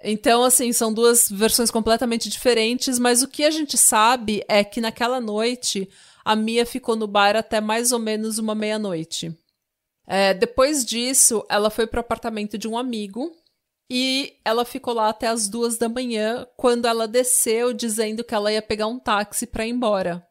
Então, 0.04 0.44
assim, 0.44 0.74
são 0.74 0.94
duas 0.94 1.30
versões 1.30 1.72
completamente 1.72 2.30
diferentes, 2.30 3.00
mas 3.00 3.24
o 3.24 3.28
que 3.28 3.46
a 3.46 3.52
gente 3.52 3.78
sabe 3.78 4.44
é 4.50 4.64
que 4.64 4.82
naquela 4.82 5.22
noite 5.22 5.90
a 6.26 6.36
Mia 6.36 6.66
ficou 6.66 6.96
no 6.96 7.08
bar 7.08 7.38
até 7.38 7.62
mais 7.62 7.94
ou 7.94 8.00
menos 8.00 8.38
uma 8.38 8.54
meia-noite. 8.54 9.34
É, 10.06 10.34
depois 10.34 10.84
disso, 10.84 11.46
ela 11.50 11.70
foi 11.70 11.88
para 11.88 12.00
o 12.00 12.02
apartamento 12.02 12.58
de 12.58 12.68
um 12.68 12.78
amigo 12.78 13.32
e 13.96 14.40
ela 14.44 14.66
ficou 14.66 14.96
lá 14.96 15.10
até 15.10 15.28
as 15.28 15.48
duas 15.48 15.78
da 15.78 15.88
manhã, 15.88 16.48
quando 16.58 16.88
ela 16.88 17.08
desceu 17.08 17.72
dizendo 17.72 18.24
que 18.24 18.34
ela 18.34 18.52
ia 18.52 18.60
pegar 18.60 18.88
um 18.88 18.98
táxi 18.98 19.46
para 19.46 19.68
ir 19.68 19.70
embora. 19.70 20.28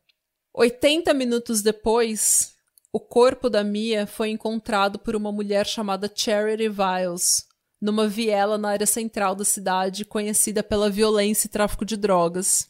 80 0.52 1.14
minutos 1.14 1.62
depois, 1.62 2.54
o 2.92 2.98
corpo 2.98 3.48
da 3.48 3.62
Mia 3.62 4.04
foi 4.04 4.30
encontrado 4.30 4.98
por 4.98 5.14
uma 5.14 5.30
mulher 5.30 5.64
chamada 5.64 6.10
Charity 6.12 6.68
Viles, 6.68 7.46
numa 7.80 8.08
viela 8.08 8.58
na 8.58 8.70
área 8.70 8.84
central 8.84 9.36
da 9.36 9.44
cidade, 9.44 10.04
conhecida 10.04 10.64
pela 10.64 10.90
violência 10.90 11.46
e 11.46 11.50
tráfico 11.50 11.84
de 11.84 11.96
drogas. 11.96 12.68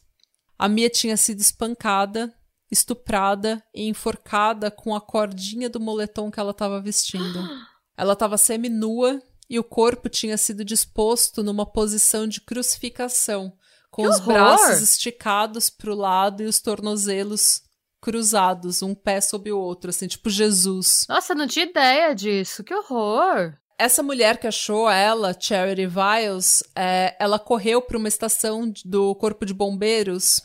A 0.59 0.69
Mia 0.69 0.91
tinha 0.91 1.17
sido 1.17 1.39
espancada, 1.39 2.31
estuprada 2.69 3.63
e 3.73 3.87
enforcada 3.87 4.69
com 4.69 4.95
a 4.95 5.01
cordinha 5.01 5.71
do 5.71 5.79
moletom 5.79 6.29
que 6.29 6.39
ela 6.39 6.51
estava 6.51 6.79
vestindo. 6.79 7.39
Ela 7.95 8.13
estava 8.13 8.39
semi-nua 8.39 9.21
e 9.53 9.59
o 9.59 9.63
corpo 9.63 10.09
tinha 10.09 10.35
sido 10.35 10.65
disposto 10.65 11.43
numa 11.43 11.63
posição 11.63 12.27
de 12.27 12.41
crucificação, 12.41 13.53
com 13.91 14.01
que 14.01 14.09
os 14.09 14.15
horror! 14.15 14.33
braços 14.33 14.81
esticados 14.81 15.69
para 15.69 15.91
o 15.91 15.95
lado 15.95 16.41
e 16.41 16.47
os 16.47 16.59
tornozelos 16.59 17.61
cruzados, 18.01 18.81
um 18.81 18.95
pé 18.95 19.21
sob 19.21 19.51
o 19.51 19.59
outro, 19.59 19.91
assim, 19.91 20.07
tipo 20.07 20.27
Jesus. 20.27 21.05
Nossa, 21.07 21.35
não 21.35 21.45
tinha 21.45 21.67
ideia 21.67 22.15
disso. 22.15 22.63
Que 22.63 22.73
horror! 22.73 23.53
Essa 23.77 24.01
mulher 24.01 24.39
que 24.39 24.47
achou 24.47 24.89
ela, 24.89 25.39
Charity 25.39 25.85
Viles, 25.85 26.63
é, 26.75 27.15
ela 27.19 27.37
correu 27.37 27.79
para 27.79 27.99
uma 27.99 28.07
estação 28.07 28.73
do 28.83 29.13
Corpo 29.13 29.45
de 29.45 29.53
Bombeiros 29.53 30.41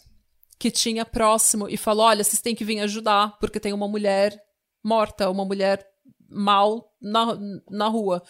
que 0.58 0.70
tinha 0.70 1.06
próximo 1.06 1.66
e 1.66 1.78
falou: 1.78 2.04
Olha, 2.04 2.22
vocês 2.22 2.42
têm 2.42 2.54
que 2.54 2.64
vir 2.64 2.80
ajudar, 2.80 3.38
porque 3.38 3.58
tem 3.58 3.72
uma 3.72 3.88
mulher 3.88 4.38
morta, 4.84 5.30
uma 5.30 5.46
mulher 5.46 5.82
mal 6.28 6.92
na, 7.00 7.38
na 7.70 7.88
rua. 7.88 8.22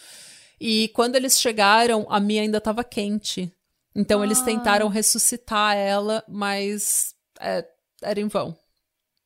E 0.59 0.89
quando 0.89 1.15
eles 1.15 1.39
chegaram, 1.39 2.05
a 2.09 2.19
Mia 2.19 2.41
ainda 2.41 2.57
estava 2.57 2.83
quente. 2.83 3.51
Então 3.95 4.21
ah. 4.21 4.25
eles 4.25 4.41
tentaram 4.41 4.87
ressuscitar 4.87 5.75
ela, 5.75 6.23
mas 6.27 7.15
é, 7.39 7.65
era 8.01 8.19
em 8.19 8.27
vão. 8.27 8.57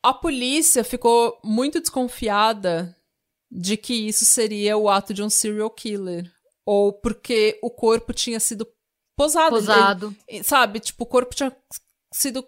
A 0.02 0.14
polícia 0.14 0.84
ficou 0.84 1.40
muito 1.44 1.80
desconfiada 1.80 2.96
de 3.50 3.78
que 3.78 3.94
isso 3.94 4.26
seria 4.26 4.78
o 4.78 4.90
ato 4.90 5.14
de 5.14 5.24
um 5.24 5.30
serial 5.30 5.70
killer. 5.70 6.32
Ou 6.66 6.92
porque 6.92 7.60
o 7.62 7.70
corpo 7.70 8.14
tinha 8.14 8.40
sido 8.40 8.68
posado. 9.16 9.56
Posado. 9.56 10.16
Ele, 10.28 10.44
sabe? 10.44 10.80
Tipo, 10.80 11.04
o 11.04 11.08
corpo 11.08 11.36
tinha 11.36 11.56
sido 12.14 12.46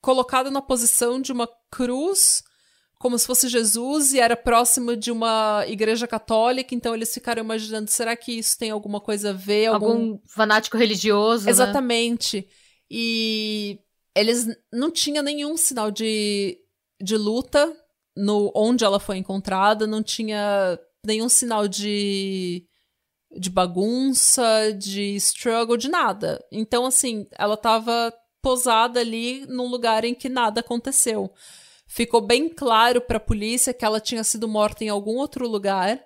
colocado 0.00 0.50
na 0.50 0.60
posição 0.60 1.20
de 1.20 1.32
uma 1.32 1.48
cruz, 1.70 2.42
como 3.02 3.18
se 3.18 3.26
fosse 3.26 3.48
Jesus, 3.48 4.14
e 4.14 4.20
era 4.20 4.36
próximo 4.36 4.96
de 4.96 5.10
uma 5.10 5.64
igreja 5.66 6.06
católica. 6.06 6.74
Então 6.74 6.94
eles 6.94 7.12
ficaram 7.12 7.42
imaginando: 7.42 7.90
será 7.90 8.16
que 8.16 8.32
isso 8.32 8.56
tem 8.56 8.70
alguma 8.70 9.00
coisa 9.00 9.30
a 9.30 9.32
ver? 9.32 9.66
Algum, 9.66 9.86
algum 9.86 10.18
fanático 10.26 10.78
religioso? 10.78 11.50
Exatamente. 11.50 12.36
Né? 12.38 12.44
E 12.88 13.80
eles 14.14 14.46
não 14.72 14.90
tinham 14.90 15.24
nenhum 15.24 15.56
sinal 15.56 15.90
de, 15.90 16.58
de 17.02 17.16
luta 17.16 17.76
no 18.16 18.52
onde 18.54 18.84
ela 18.84 19.00
foi 19.00 19.16
encontrada, 19.16 19.86
não 19.86 20.02
tinha 20.02 20.78
nenhum 21.04 21.28
sinal 21.28 21.66
de 21.66 22.64
de 23.34 23.48
bagunça, 23.48 24.72
de 24.78 25.16
struggle, 25.16 25.78
de 25.78 25.88
nada. 25.88 26.44
Então, 26.52 26.84
assim, 26.84 27.26
ela 27.38 27.54
estava 27.54 28.12
posada 28.42 29.00
ali 29.00 29.46
num 29.46 29.68
lugar 29.68 30.04
em 30.04 30.14
que 30.14 30.28
nada 30.28 30.60
aconteceu. 30.60 31.32
Ficou 31.94 32.22
bem 32.22 32.48
claro 32.48 33.02
para 33.02 33.18
a 33.18 33.20
polícia 33.20 33.74
que 33.74 33.84
ela 33.84 34.00
tinha 34.00 34.24
sido 34.24 34.48
morta 34.48 34.82
em 34.82 34.88
algum 34.88 35.18
outro 35.18 35.46
lugar 35.46 36.02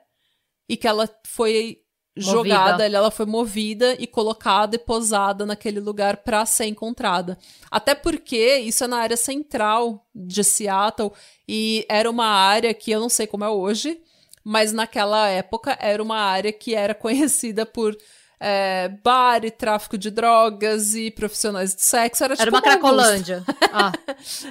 e 0.69 0.77
que 0.77 0.89
ela 0.89 1.09
foi 1.25 1.79
jogada, 2.17 2.85
ela 2.85 3.09
foi 3.09 3.25
movida 3.25 3.95
e 3.97 4.05
colocada 4.05 4.75
e 4.75 4.81
posada 4.81 5.47
naquele 5.47 5.79
lugar 5.79 6.17
para 6.17 6.45
ser 6.45 6.65
encontrada. 6.65 7.39
Até 7.71 7.95
porque 7.95 8.57
isso 8.57 8.83
é 8.83 8.89
na 8.89 8.97
área 8.97 9.17
central 9.17 10.05
de 10.13 10.43
Seattle 10.43 11.13
e 11.47 11.87
era 11.89 12.11
uma 12.11 12.27
área 12.27 12.75
que 12.75 12.91
eu 12.91 12.99
não 12.99 13.09
sei 13.09 13.29
como 13.29 13.45
é 13.45 13.49
hoje, 13.49 14.03
mas 14.43 14.73
naquela 14.73 15.29
época 15.29 15.79
era 15.81 16.03
uma 16.03 16.19
área 16.19 16.53
que 16.53 16.75
era 16.75 16.97
conhecida 16.99 17.65
por 17.65 17.97
é, 18.41 18.89
bar 19.03 19.45
e 19.45 19.51
tráfico 19.51 19.97
de 19.97 20.11
drogas 20.11 20.95
e 20.95 21.11
profissionais 21.11 21.75
de 21.75 21.83
sexo. 21.83 22.25
Era, 22.25 22.35
tipo 22.37 22.43
era 22.43 22.51
uma 22.51 22.63
cracolândia. 22.63 23.45
ah. 23.73 23.93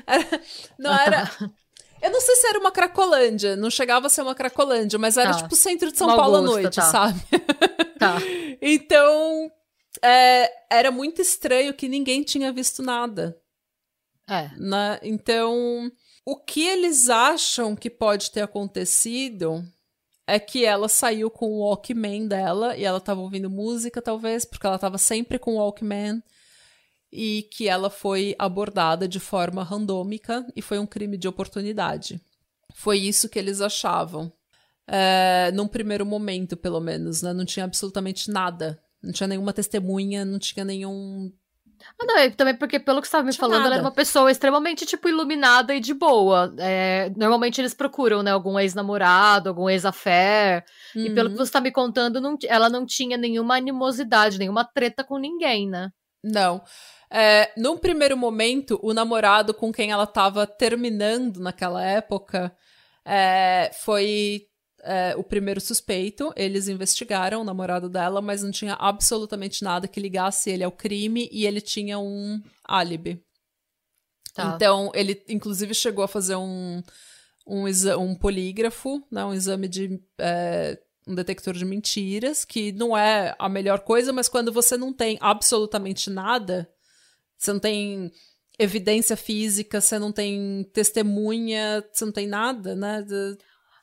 era, 0.07 0.41
não 0.77 0.93
era. 0.93 1.31
Eu 2.01 2.11
não 2.11 2.21
sei 2.21 2.35
se 2.35 2.47
era 2.47 2.59
uma 2.59 2.71
Cracolândia, 2.71 3.55
não 3.55 3.69
chegava 3.71 4.05
a 4.05 4.09
ser 4.09 4.21
uma 4.21 4.35
Cracolândia, 4.35 4.99
mas 4.99 5.17
era 5.17 5.31
Tá. 5.31 5.41
tipo 5.41 5.53
o 5.55 5.57
centro 5.57 5.91
de 5.91 5.97
São 5.97 6.07
Uma 6.07 6.17
Paulo 6.17 6.35
à 6.35 6.41
noite, 6.41 6.75
tá. 6.75 6.83
sabe? 6.83 7.19
Tá. 7.97 8.17
Então, 8.61 9.49
é, 10.03 10.51
era 10.69 10.91
muito 10.91 11.21
estranho 11.21 11.73
que 11.73 11.87
ninguém 11.87 12.23
tinha 12.23 12.51
visto 12.51 12.83
nada. 12.83 13.37
É. 14.29 14.49
né? 14.57 14.99
Então, 15.01 15.89
o 16.25 16.35
que 16.35 16.67
eles 16.67 17.09
acham 17.09 17.73
que 17.75 17.89
pode 17.89 18.31
ter 18.31 18.41
acontecido 18.41 19.63
é 20.27 20.39
que 20.39 20.65
ela 20.65 20.89
saiu 20.89 21.29
com 21.29 21.47
o 21.47 21.59
Walkman 21.59 22.27
dela 22.27 22.75
e 22.75 22.83
ela 22.83 22.99
tava 22.99 23.21
ouvindo 23.21 23.49
música, 23.49 24.01
talvez, 24.01 24.43
porque 24.45 24.65
ela 24.65 24.79
tava 24.79 24.97
sempre 24.97 25.37
com 25.37 25.55
o 25.55 25.57
Walkman. 25.57 26.21
E 27.11 27.47
que 27.51 27.69
ela 27.69 27.89
foi 27.89 28.35
abordada 28.37 29.07
de 29.07 29.19
forma 29.19 29.63
randômica 29.63 30.45
e 30.55 30.61
foi 30.61 30.79
um 30.79 30.85
crime 30.85 31.17
de 31.17 31.27
oportunidade. 31.27 32.19
Foi 32.73 32.97
isso 32.97 33.29
que 33.29 33.39
eles 33.39 33.61
achavam. 33.61 34.31
É, 34.87 35.49
num 35.53 35.67
primeiro 35.67 36.05
momento, 36.05 36.57
pelo 36.57 36.81
menos, 36.81 37.21
né? 37.21 37.31
Não 37.31 37.45
tinha 37.45 37.63
absolutamente 37.63 38.29
nada. 38.29 38.81
Não 39.01 39.13
tinha 39.13 39.27
nenhuma 39.27 39.53
testemunha, 39.53 40.25
não 40.25 40.39
tinha 40.39 40.65
nenhum 40.65 41.31
Ah, 41.99 42.05
não, 42.05 42.17
é 42.17 42.29
também 42.29 42.55
porque, 42.55 42.79
pelo 42.79 43.01
que 43.01 43.07
você 43.07 43.09
estava 43.09 43.23
me 43.25 43.33
falando, 43.33 43.55
ela 43.55 43.63
nada. 43.65 43.75
era 43.75 43.83
uma 43.83 43.91
pessoa 43.91 44.31
extremamente, 44.31 44.85
tipo, 44.85 45.07
iluminada 45.09 45.73
e 45.75 45.79
de 45.79 45.93
boa. 45.93 46.53
É, 46.59 47.11
normalmente 47.15 47.59
eles 47.61 47.73
procuram, 47.73 48.21
né, 48.23 48.31
algum 48.31 48.59
ex-namorado, 48.59 49.49
algum 49.49 49.69
ex-affair. 49.69 50.63
E 50.95 51.09
pelo 51.11 51.29
que 51.29 51.35
Uhum. 51.37 51.45
você 51.45 51.51
tá 51.51 51.61
me 51.61 51.71
contando, 51.71 52.19
não 52.21 52.37
ela 52.47 52.69
não 52.69 52.85
tinha 52.85 53.17
nenhuma 53.17 53.55
animosidade, 53.57 54.37
nenhuma 54.39 54.63
treta 54.65 55.03
com 55.03 55.17
ninguém, 55.17 55.69
né? 55.69 55.89
Não. 56.23 56.61
É, 57.11 57.51
num 57.55 57.77
primeiro 57.77 58.17
momento, 58.17 58.79
o 58.81 58.93
namorado 58.93 59.53
com 59.53 59.71
quem 59.71 59.91
ela 59.91 60.05
estava 60.05 60.47
terminando 60.47 61.37
naquela 61.39 61.83
época 61.85 62.51
é, 63.05 63.69
foi 63.83 64.47
é, 64.85 65.15
o 65.17 65.23
primeiro 65.23 65.59
suspeito. 65.59 66.31
Eles 66.35 66.67
investigaram 66.67 67.41
o 67.41 67.43
namorado 67.43 67.89
dela, 67.89 68.21
mas 68.21 68.43
não 68.43 68.51
tinha 68.51 68.75
absolutamente 68.75 69.63
nada 69.63 69.87
que 69.87 69.99
ligasse 69.99 70.49
ele 70.49 70.63
ao 70.63 70.71
crime 70.71 71.27
e 71.31 71.45
ele 71.45 71.59
tinha 71.59 71.99
um 71.99 72.41
álibi. 72.63 73.21
Tá. 74.33 74.53
Então, 74.55 74.91
ele 74.93 75.23
inclusive 75.27 75.73
chegou 75.73 76.03
a 76.03 76.07
fazer 76.07 76.35
um, 76.35 76.83
um, 77.47 77.65
um 77.99 78.15
polígrafo, 78.15 79.03
né, 79.11 79.25
um 79.25 79.33
exame 79.33 79.67
de. 79.67 79.99
é, 80.19 80.79
um 81.07 81.13
detector 81.13 81.53
de 81.53 81.63
mentiras, 81.63 82.43
que 82.43 82.71
não 82.71 82.97
é 82.97 83.35
a 83.37 83.47
melhor 83.47 83.81
coisa, 83.81 84.11
mas 84.11 84.27
quando 84.27 84.51
você 84.51 84.75
não 84.75 84.91
tem 84.91 85.19
absolutamente 85.21 86.09
nada, 86.09 86.67
você 87.37 87.53
não 87.53 87.59
tem 87.59 88.11
evidência 88.57 89.15
física, 89.15 89.79
você 89.79 89.99
não 89.99 90.11
tem 90.11 90.67
testemunha, 90.73 91.85
você 91.91 92.05
não 92.05 92.11
tem 92.11 92.27
nada, 92.27 92.75
né? 92.75 93.05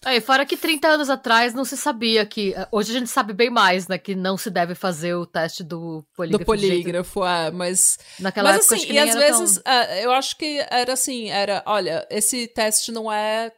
Aí, 0.05 0.21
fora 0.21 0.45
que 0.45 0.57
30 0.57 0.89
anos 0.89 1.09
atrás 1.09 1.55
não 1.55 1.65
se 1.65 1.77
sabia 1.77 2.27
que. 2.27 2.53
eh, 2.55 2.69
Hoje 2.73 2.91
a 2.91 2.99
gente 2.99 3.09
sabe 3.11 3.33
bem 3.33 3.51
mais, 3.51 3.87
né? 3.87 3.97
Que 3.99 4.15
não 4.17 4.37
se 4.37 4.51
deve 4.51 4.75
fazer 4.75 5.15
o 5.15 5.25
teste 5.25 5.63
do 5.63 6.05
polígrafo. 6.17 6.45
do 6.45 6.57
de 6.57 6.67
jeito- 6.67 6.83
polígrafo, 6.83 7.25
é, 7.25 7.51
mas 7.53 7.99
Naquela 8.19 8.51
Mas 8.51 8.61
época, 8.67 8.75
assim, 8.75 8.93
e 8.93 8.99
às 8.99 9.11
era 9.15 9.27
tão- 9.29 9.39
vezes, 9.39 9.63
é, 9.65 10.05
eu 10.05 10.13
acho 10.13 10.37
que 10.37 10.59
era 10.71 10.93
assim, 10.93 11.31
era, 11.31 11.63
olha, 11.67 12.07
esse 12.11 12.49
teste 12.49 12.91
não 12.91 13.11
é 13.13 13.53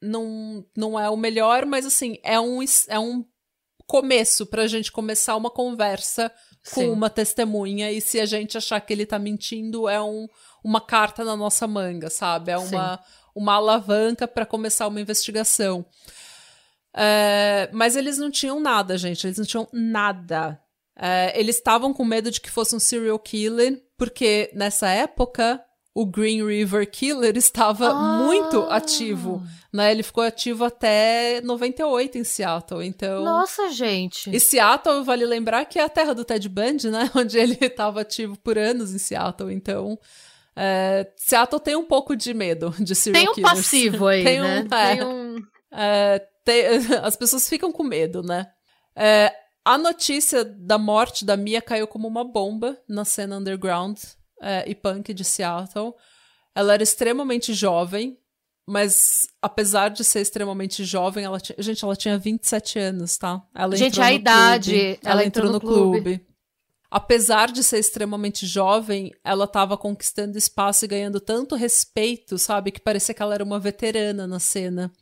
não, 0.00 0.64
não 0.76 0.98
é 0.98 1.08
o 1.10 1.16
melhor, 1.16 1.64
mas 1.64 1.86
assim, 1.86 2.18
é 2.24 2.38
um, 2.40 2.58
é 2.88 2.98
um 2.98 3.24
começo 3.86 4.46
pra 4.46 4.66
gente 4.66 4.90
começar 4.90 5.36
uma 5.36 5.50
conversa 5.50 6.32
com 6.74 6.80
Sim. 6.80 6.90
uma 6.90 7.08
testemunha 7.10 7.90
e 7.92 8.00
se 8.00 8.18
a 8.20 8.26
gente 8.26 8.56
achar 8.56 8.80
que 8.80 8.92
ele 8.92 9.06
tá 9.06 9.18
mentindo, 9.18 9.88
é 9.88 10.00
um, 10.02 10.26
uma 10.64 10.80
carta 10.80 11.24
na 11.24 11.36
nossa 11.36 11.66
manga, 11.68 12.08
sabe? 12.10 12.50
É 12.52 12.58
uma, 12.58 12.98
uma 13.34 13.54
alavanca 13.54 14.26
pra 14.28 14.46
começar 14.46 14.86
uma 14.86 15.00
investigação. 15.00 15.84
É, 16.94 17.70
mas 17.72 17.96
eles 17.96 18.18
não 18.18 18.30
tinham 18.30 18.60
nada, 18.60 18.96
gente. 18.98 19.26
Eles 19.26 19.38
não 19.38 19.44
tinham 19.46 19.68
nada. 19.72 20.60
É, 20.96 21.38
eles 21.38 21.56
estavam 21.56 21.92
com 21.94 22.04
medo 22.04 22.30
de 22.30 22.40
que 22.40 22.50
fosse 22.50 22.76
um 22.76 22.80
serial 22.80 23.18
killer, 23.18 23.82
porque 23.96 24.50
nessa 24.54 24.88
época 24.90 25.62
o 25.94 26.06
Green 26.06 26.44
River 26.46 26.90
Killer 26.90 27.36
estava 27.36 27.88
Ah! 27.90 28.18
muito 28.18 28.62
ativo. 28.70 29.42
Né? 29.72 29.90
Ele 29.90 30.02
ficou 30.02 30.22
ativo 30.22 30.64
até 30.64 31.40
98 31.42 32.18
em 32.18 32.24
Seattle. 32.24 32.84
Então. 32.86 33.24
Nossa, 33.24 33.70
gente. 33.70 34.30
E 34.34 34.38
Seattle, 34.38 35.02
vale 35.02 35.24
lembrar 35.24 35.64
que 35.64 35.78
é 35.78 35.84
a 35.84 35.88
terra 35.88 36.14
do 36.14 36.24
Ted 36.24 36.46
Bundy, 36.48 36.90
né? 36.90 37.10
Onde 37.16 37.38
ele 37.38 37.56
estava 37.60 38.02
ativo 38.02 38.38
por 38.38 38.58
anos 38.58 38.94
em 38.94 38.98
Seattle. 38.98 39.52
Então, 39.52 39.98
é, 40.56 41.10
Seattle 41.16 41.60
tem 41.60 41.76
um 41.76 41.84
pouco 41.84 42.14
de 42.16 42.32
medo 42.34 42.74
de 42.80 42.94
serial 42.94 43.22
Tem 43.22 43.30
um 43.30 43.34
killers. 43.34 43.54
passivo 43.54 44.06
aí, 44.08 44.22
Tem 44.24 44.40
um- 44.40 44.44
né? 44.44 44.66
é. 44.70 44.94
Tem 44.96 45.04
um. 45.04 45.36
É, 45.72 46.18
te- 46.44 46.94
as 47.02 47.16
pessoas 47.16 47.48
ficam 47.48 47.72
com 47.72 47.82
medo, 47.82 48.22
né? 48.22 48.46
É, 48.94 49.32
a 49.64 49.78
notícia 49.78 50.44
da 50.44 50.76
morte 50.76 51.24
da 51.24 51.36
Mia 51.36 51.62
caiu 51.62 51.86
como 51.86 52.06
uma 52.08 52.24
bomba 52.24 52.76
na 52.88 53.04
cena 53.04 53.36
underground 53.38 53.98
é, 54.42 54.64
e 54.68 54.74
punk 54.74 55.14
de 55.14 55.24
Seattle. 55.24 55.94
Ela 56.54 56.74
era 56.74 56.82
extremamente 56.82 57.54
jovem, 57.54 58.18
mas 58.66 59.22
apesar 59.40 59.88
de 59.88 60.04
ser 60.04 60.20
extremamente 60.20 60.84
jovem, 60.84 61.24
ela 61.24 61.40
tinha, 61.40 61.56
gente, 61.60 61.82
ela 61.84 61.96
tinha 61.96 62.18
27 62.18 62.78
anos, 62.78 63.16
tá? 63.16 63.40
Ela 63.54 63.74
Gente, 63.76 63.92
entrou 63.92 64.04
a 64.06 64.10
no 64.10 64.14
idade, 64.16 64.70
clube. 64.72 65.00
ela 65.04 65.24
entrou 65.24 65.52
no 65.52 65.60
clube. 65.60 66.26
Apesar 66.94 67.50
de 67.50 67.64
ser 67.64 67.78
extremamente 67.78 68.46
jovem, 68.46 69.12
ela 69.24 69.46
estava 69.46 69.78
conquistando 69.78 70.36
espaço 70.36 70.84
e 70.84 70.88
ganhando 70.88 71.18
tanto 71.22 71.54
respeito, 71.56 72.36
sabe? 72.36 72.70
Que 72.70 72.82
parecia 72.82 73.14
que 73.14 73.22
ela 73.22 73.32
era 73.32 73.42
uma 73.42 73.58
veterana 73.58 74.26
na 74.26 74.38
cena. 74.38 74.92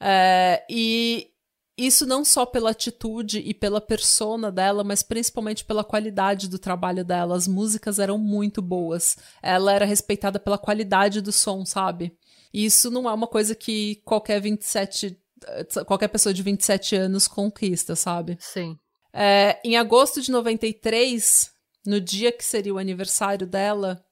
É, 0.00 0.64
e 0.70 1.28
isso 1.76 2.06
não 2.06 2.24
só 2.24 2.46
pela 2.46 2.70
atitude 2.70 3.40
e 3.40 3.52
pela 3.52 3.78
persona 3.78 4.50
dela, 4.50 4.82
mas 4.82 5.02
principalmente 5.02 5.66
pela 5.66 5.84
qualidade 5.84 6.48
do 6.48 6.58
trabalho 6.58 7.04
dela. 7.04 7.36
As 7.36 7.46
músicas 7.46 7.98
eram 7.98 8.16
muito 8.16 8.62
boas. 8.62 9.14
Ela 9.42 9.74
era 9.74 9.84
respeitada 9.84 10.40
pela 10.40 10.56
qualidade 10.56 11.20
do 11.20 11.30
som, 11.30 11.62
sabe? 11.66 12.16
E 12.54 12.64
isso 12.64 12.90
não 12.90 13.06
é 13.06 13.12
uma 13.12 13.26
coisa 13.26 13.54
que 13.54 13.96
qualquer 14.06 14.40
27. 14.40 15.14
eh, 15.46 15.84
qualquer 15.84 16.08
pessoa 16.08 16.32
de 16.32 16.42
27 16.42 16.96
anos 16.96 17.28
conquista, 17.28 17.94
sabe? 17.94 18.38
Sim. 18.40 18.78
É, 19.12 19.60
em 19.64 19.76
agosto 19.76 20.20
de 20.20 20.30
93, 20.30 21.50
no 21.86 22.00
dia 22.00 22.32
que 22.32 22.44
seria 22.44 22.74
o 22.74 22.78
aniversário 22.78 23.46
dela, 23.46 24.02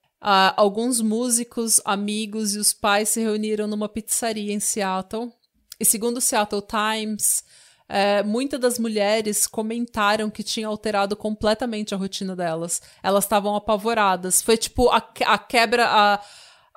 alguns 0.57 1.01
músicos, 1.01 1.80
amigos 1.84 2.55
e 2.55 2.59
os 2.59 2.72
pais 2.72 3.09
se 3.09 3.20
reuniram 3.20 3.66
numa 3.66 3.88
pizzaria 3.88 4.53
em 4.53 4.61
Seattle. 4.61 5.32
E 5.78 5.84
segundo 5.84 6.18
o 6.18 6.20
Seattle 6.20 6.62
Times, 6.62 7.42
é, 7.88 8.22
muitas 8.22 8.61
das 8.61 8.78
mulheres 8.78 9.48
comentaram 9.48 10.30
que 10.30 10.44
tinha 10.44 10.68
alterado 10.68 11.16
completamente 11.16 11.92
a 11.92 11.96
rotina 11.96 12.36
delas. 12.36 12.80
Elas 13.03 13.24
estavam 13.24 13.57
apavoradas. 13.57 14.42
Foi 14.42 14.57
tipo 14.57 14.90
a, 14.90 14.98
a 15.26 15.38
quebra, 15.38 15.86
a, 15.88 16.20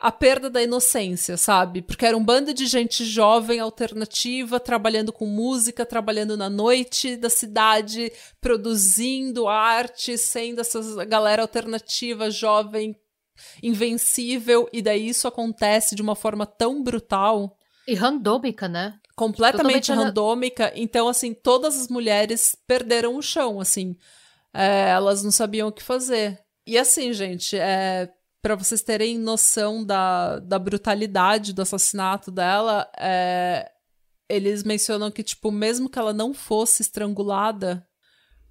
a 0.04 0.12
perda 0.12 0.50
da 0.50 0.62
inocência, 0.62 1.38
sabe? 1.38 1.82
Porque 1.82 2.06
era 2.06 2.18
um 2.18 2.24
bando 2.26 2.54
de 2.54 2.66
gente 2.66 3.06
jovem, 3.06 3.62
alternativa, 3.62 4.60
trabalhando 4.60 5.14
com 5.14 5.26
música, 5.26 5.86
trabalhando 5.86 6.36
na 6.36 6.50
noite 6.50 7.16
da 7.16 7.30
cidade, 7.30 8.12
produzindo 8.42 9.48
arte, 9.48 10.18
sendo 10.18 10.60
essa 10.60 11.06
galera 11.06 11.42
alternativa, 11.42 12.30
jovem, 12.30 12.94
invencível, 13.64 14.68
e 14.74 14.82
daí 14.82 15.08
isso 15.08 15.26
acontece 15.26 15.96
de 15.96 16.02
uma 16.02 16.18
forma 16.18 16.46
tão 16.46 16.84
brutal 16.84 17.58
E 17.88 17.96
randômica, 17.96 18.68
né? 18.68 19.00
completamente 19.16 19.88
Totalmente 19.88 19.92
randômica. 19.94 20.74
Então, 20.76 21.08
assim, 21.08 21.34
todas 21.34 21.80
as 21.80 21.88
mulheres 21.88 22.58
perderam 22.68 23.16
o 23.16 23.22
chão, 23.22 23.62
assim. 23.62 23.96
É, 24.54 24.90
elas 24.90 25.24
não 25.24 25.32
sabiam 25.32 25.70
o 25.70 25.72
que 25.72 25.82
fazer. 25.82 26.44
E 26.68 26.78
assim, 26.78 27.14
gente, 27.14 27.58
é, 27.58 28.10
para 28.44 28.56
vocês 28.56 28.84
terem 28.84 29.18
noção 29.18 29.86
da, 29.86 30.38
da 30.40 30.60
brutalidade 30.60 31.54
do 31.54 31.62
assassinato 31.62 32.30
dela, 32.30 32.92
é, 33.00 33.72
eles 34.30 34.64
mencionam 34.64 35.10
que, 35.10 35.24
tipo, 35.24 35.50
mesmo 35.50 35.90
que 35.90 35.98
ela 35.98 36.12
não 36.12 36.34
fosse 36.34 36.82
estrangulada, 36.82 37.88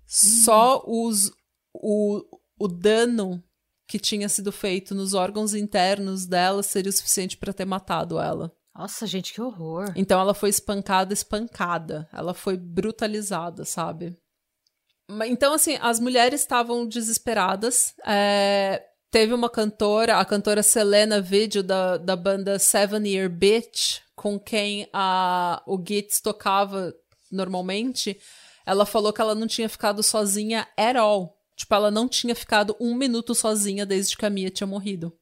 só 0.07 0.83
os, 0.87 1.31
o, 1.75 2.23
o 2.59 2.69
dano 2.69 3.45
que 3.87 3.99
tinha 3.99 4.31
sido 4.31 4.51
feito 4.51 4.95
nos 4.95 5.13
órgãos 5.13 5.55
internos 5.55 6.25
dela 6.25 6.63
seria 6.63 6.89
o 6.89 6.93
suficiente 6.93 7.37
para 7.37 7.53
ter 7.53 7.67
matado 7.67 8.19
ela. 8.19 8.51
Nossa, 8.75 9.07
gente, 9.07 9.35
que 9.35 9.43
horror. 9.43 9.93
Então 9.95 10.19
ela 10.19 10.33
foi 10.33 10.49
espancada, 10.49 11.13
espancada. 11.13 12.09
Ela 12.11 12.33
foi 12.33 12.57
brutalizada, 12.57 13.67
sabe? 13.67 14.17
Então, 15.27 15.53
assim, 15.53 15.77
as 15.83 16.01
mulheres 16.01 16.41
estavam 16.41 16.87
desesperadas. 16.87 17.95
É, 18.07 18.83
Teve 19.13 19.35
uma 19.35 19.51
cantora, 19.51 20.17
a 20.17 20.25
cantora 20.25 20.63
Selena 20.63 21.21
Video, 21.21 21.63
da, 21.63 21.99
da 21.99 22.17
banda 22.17 22.59
Seven 22.59 23.07
Year 23.07 23.29
Bitch, 23.29 24.01
com 24.17 24.41
quem 24.41 24.89
a, 24.91 25.63
o 25.67 25.77
Gitz 25.77 26.19
tocava 26.19 26.95
normalmente. 27.31 28.19
Ela 28.65 28.87
falou 28.87 29.13
que 29.13 29.21
ela 29.21 29.35
não 29.35 29.47
tinha 29.47 29.69
ficado 29.69 30.03
sozinha 30.03 30.67
at 30.79 30.97
all. 30.97 31.37
Tipo, 31.55 31.75
ela 31.75 31.91
não 31.91 32.09
tinha 32.09 32.35
ficado 32.35 32.75
um 32.81 32.95
minuto 32.95 33.35
sozinha 33.35 33.85
desde 33.85 34.17
que 34.17 34.25
a 34.25 34.31
Mia 34.31 34.49
tinha 34.49 34.67
morrido. 34.67 35.13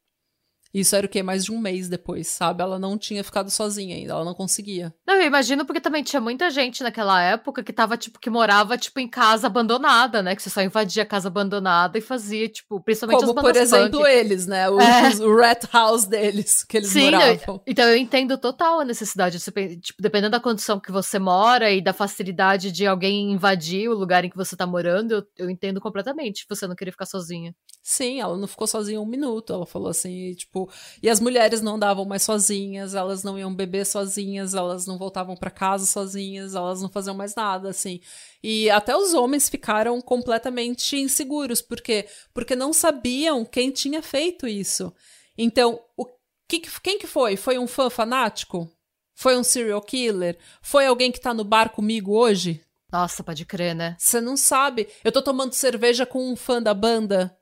Isso 0.73 0.95
era 0.95 1.05
o 1.07 1.09
quê? 1.09 1.23
Mais 1.23 1.45
de 1.45 1.53
um 1.53 1.59
mês 1.59 1.89
depois, 1.89 2.29
sabe? 2.29 2.63
Ela 2.63 2.79
não 2.79 2.97
tinha 2.97 3.25
ficado 3.25 3.51
sozinha 3.51 3.97
ainda, 3.97 4.13
ela 4.13 4.25
não 4.25 4.35
conseguia. 4.35 4.95
Não, 5.07 5.15
eu 5.15 5.27
imagino 5.27 5.65
porque 5.67 5.81
também 5.81 6.03
tinha 6.03 6.21
muita 6.21 6.49
gente 6.51 6.83
naquela 6.83 7.21
época 7.23 7.63
que 7.65 7.73
tava, 7.73 7.97
tipo, 7.97 8.21
que 8.21 8.31
morava, 8.31 8.79
tipo, 8.79 9.01
em 9.01 9.09
casa 9.09 9.49
abandonada, 9.49 10.23
né? 10.23 10.37
Que 10.37 10.43
você 10.43 10.51
só 10.51 10.63
invadia 10.63 11.03
a 11.03 11.07
casa 11.07 11.29
abandonada 11.29 11.99
e 11.99 12.01
fazia, 12.01 12.49
tipo, 12.49 12.81
principalmente 12.81 13.19
Como, 13.27 13.39
as 13.39 13.45
por 13.45 13.57
exemplo, 13.57 13.99
punk. 14.01 14.11
eles, 14.11 14.47
né? 14.47 14.69
O, 14.71 14.81
É. 14.81 15.09
o 15.25 15.37
rat 15.37 15.65
house 15.73 16.07
deles, 16.07 16.63
que 16.65 16.77
eles 16.77 16.89
Sim, 16.91 17.11
moravam. 17.11 17.61
Então 17.67 17.85
eu 17.89 17.97
entendo 17.97 18.39
total 18.39 18.81
a 18.81 18.85
necessidade, 18.85 19.39
tipo, 19.41 20.01
dependendo 20.01 20.31
da 20.33 20.41
condição 20.41 20.79
que 20.79 20.93
você 20.93 21.19
mora 21.19 21.71
e 21.73 21.81
da 21.83 21.93
facilidade 21.93 22.71
de 22.71 22.87
alguém 22.87 23.33
invadir 23.33 23.89
o 23.89 23.95
lugar 23.95 24.25
em 24.25 24.31
que 24.31 24.37
você 24.37 24.57
tá 24.57 24.67
morando, 24.67 25.13
eu, 25.13 25.25
eu 25.39 25.51
entendo 25.51 25.81
completamente 25.81 26.47
você 26.49 26.67
não 26.67 26.77
querer 26.77 26.93
ficar 26.93 27.07
sozinha. 27.07 27.55
Sim, 27.83 28.21
ela 28.21 28.37
não 28.37 28.47
ficou 28.47 28.67
sozinha 28.67 29.01
um 29.01 29.07
minuto. 29.07 29.53
Ela 29.53 29.67
falou 29.67 29.89
assim, 29.89 30.33
tipo. 30.35 30.60
E 31.03 31.09
as 31.09 31.21
mulheres 31.21 31.61
não 31.61 31.77
andavam 31.77 32.05
mais 32.05 32.23
sozinhas, 32.23 32.95
elas 32.95 33.23
não 33.23 33.39
iam 33.39 33.55
beber 33.55 33.87
sozinhas, 33.87 34.55
elas 34.55 34.87
não 34.87 34.99
voltavam 34.99 35.37
pra 35.37 35.51
casa 35.51 35.87
sozinhas, 35.87 36.55
elas 36.55 36.83
não 36.83 36.89
faziam 36.89 37.15
mais 37.15 37.35
nada, 37.35 37.69
assim. 37.71 38.01
E 38.43 38.69
até 38.71 38.97
os 38.97 39.15
homens 39.15 39.49
ficaram 39.49 40.01
completamente 40.01 40.97
inseguros, 40.97 41.61
porque 41.63 42.07
porque 42.35 42.57
não 42.57 42.73
sabiam 42.73 43.45
quem 43.45 43.71
tinha 43.71 44.03
feito 44.03 44.49
isso. 44.49 44.93
Então, 45.39 45.81
o 45.97 46.07
que- 46.49 46.63
quem 46.83 46.99
que 46.99 47.07
foi? 47.07 47.37
Foi 47.37 47.59
um 47.59 47.67
fã 47.67 47.89
fanático? 47.89 48.71
Foi 49.15 49.37
um 49.37 49.45
serial 49.45 49.83
killer? 49.83 50.39
Foi 50.63 50.87
alguém 50.87 51.13
que 51.13 51.21
tá 51.21 51.33
no 51.35 51.45
bar 51.45 51.71
comigo 51.71 52.13
hoje? 52.17 52.63
Nossa, 52.91 53.23
pode 53.23 53.45
crer, 53.45 53.75
né? 53.75 53.95
Você 53.99 54.21
não 54.21 54.37
sabe. 54.37 54.89
Eu 55.05 55.13
tô 55.13 55.23
tomando 55.23 55.53
cerveja 55.53 56.05
com 56.05 56.33
um 56.33 56.35
fã 56.35 56.61
da 56.61 56.75
banda. 56.75 57.37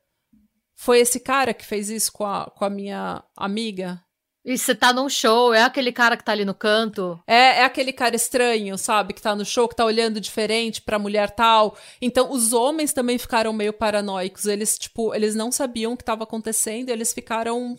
Foi 0.80 1.00
esse 1.00 1.18
cara 1.18 1.52
que 1.52 1.66
fez 1.66 1.90
isso 1.90 2.12
com 2.12 2.24
a, 2.24 2.44
com 2.44 2.64
a 2.64 2.70
minha 2.70 3.24
amiga? 3.36 4.00
E 4.44 4.56
você 4.56 4.76
tá 4.76 4.92
num 4.92 5.08
show, 5.08 5.52
é 5.52 5.64
aquele 5.64 5.90
cara 5.90 6.16
que 6.16 6.24
tá 6.24 6.30
ali 6.30 6.44
no 6.44 6.54
canto. 6.54 7.20
É, 7.26 7.58
é 7.58 7.64
aquele 7.64 7.92
cara 7.92 8.14
estranho, 8.14 8.78
sabe? 8.78 9.12
Que 9.12 9.20
tá 9.20 9.34
no 9.34 9.44
show, 9.44 9.68
que 9.68 9.74
tá 9.74 9.84
olhando 9.84 10.20
diferente 10.20 10.80
pra 10.80 10.98
mulher 10.98 11.30
tal. 11.30 11.76
Então, 12.00 12.30
os 12.30 12.52
homens 12.52 12.92
também 12.92 13.18
ficaram 13.18 13.52
meio 13.52 13.72
paranoicos. 13.72 14.46
Eles, 14.46 14.78
tipo, 14.78 15.12
eles 15.12 15.34
não 15.34 15.50
sabiam 15.50 15.94
o 15.94 15.96
que 15.96 16.04
tava 16.04 16.22
acontecendo, 16.22 16.90
eles 16.90 17.12
ficaram 17.12 17.76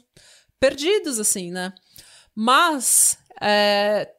perdidos, 0.60 1.20
assim, 1.20 1.52
né? 1.52 1.74
Mas, 2.36 3.18
é, 3.42 4.12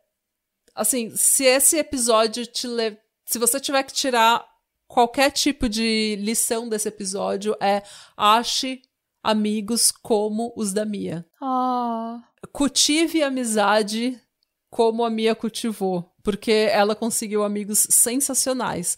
assim, 0.74 1.14
se 1.14 1.45
esse 1.45 1.76
episódio 1.76 2.47
te 2.47 2.66
le... 2.66 2.97
Se 3.26 3.39
você 3.39 3.61
tiver 3.61 3.83
que 3.83 3.93
tirar 3.93 4.50
qualquer 4.91 5.30
tipo 5.30 5.68
de 5.68 6.16
lição 6.16 6.68
desse 6.68 6.88
episódio, 6.88 7.57
é 7.61 7.82
ache 8.16 8.82
amigos 9.22 9.93
como 9.93 10.53
os 10.57 10.72
da 10.72 10.84
Mia 10.84 11.24
Ah. 11.41 12.20
cultive 12.53 13.22
amizade 13.22 14.20
como 14.68 15.05
a 15.05 15.11
Mia 15.11 15.34
cultivou, 15.34 16.12
porque 16.22 16.68
ela 16.72 16.95
conseguiu 16.95 17.45
amigos 17.45 17.86
sensacionais. 17.91 18.97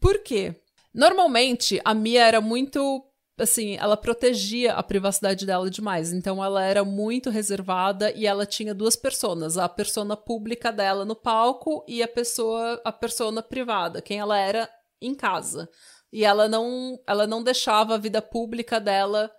Por 0.00 0.18
quê? 0.22 0.54
Normalmente, 0.94 1.80
a 1.84 1.94
Mia 1.94 2.22
era 2.24 2.40
muito. 2.40 3.02
Assim, 3.38 3.76
ela 3.76 3.98
protegia 3.98 4.72
a 4.72 4.82
privacidade 4.82 5.44
dela 5.44 5.70
demais. 5.70 6.10
Então, 6.12 6.42
ela 6.42 6.62
era 6.62 6.84
muito 6.84 7.28
reservada 7.28 8.10
e 8.12 8.26
ela 8.26 8.46
tinha 8.46 8.74
duas 8.74 8.96
personas: 8.96 9.58
a 9.58 9.68
persona 9.68 10.16
pública 10.16 10.70
dela 10.70 11.04
no 11.04 11.16
palco 11.16 11.84
e 11.88 12.02
a 12.02 12.08
pessoa, 12.08 12.80
a 12.84 12.92
persona 12.92 13.42
privada, 13.42 14.00
quem 14.00 14.18
ela 14.18 14.38
era 14.38 14.68
em 15.00 15.14
casa. 15.14 15.68
E 16.12 16.24
ela 16.24 16.48
não, 16.48 16.98
ela 17.06 17.26
não 17.26 17.42
deixava 17.42 17.94
a 17.94 17.98
vida 17.98 18.22
pública 18.22 18.80
dela 18.80 19.30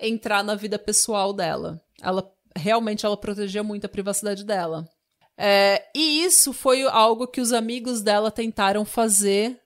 entrar 0.00 0.42
na 0.42 0.54
vida 0.54 0.78
pessoal 0.78 1.32
dela. 1.32 1.80
Ela 2.00 2.30
realmente 2.56 3.06
ela 3.06 3.16
protegia 3.16 3.62
muito 3.62 3.84
a 3.84 3.88
privacidade 3.88 4.44
dela. 4.44 4.88
É, 5.36 5.88
e 5.94 6.24
isso 6.24 6.52
foi 6.52 6.82
algo 6.82 7.26
que 7.26 7.40
os 7.40 7.52
amigos 7.52 8.02
dela 8.02 8.30
tentaram 8.30 8.84
fazer, 8.84 9.58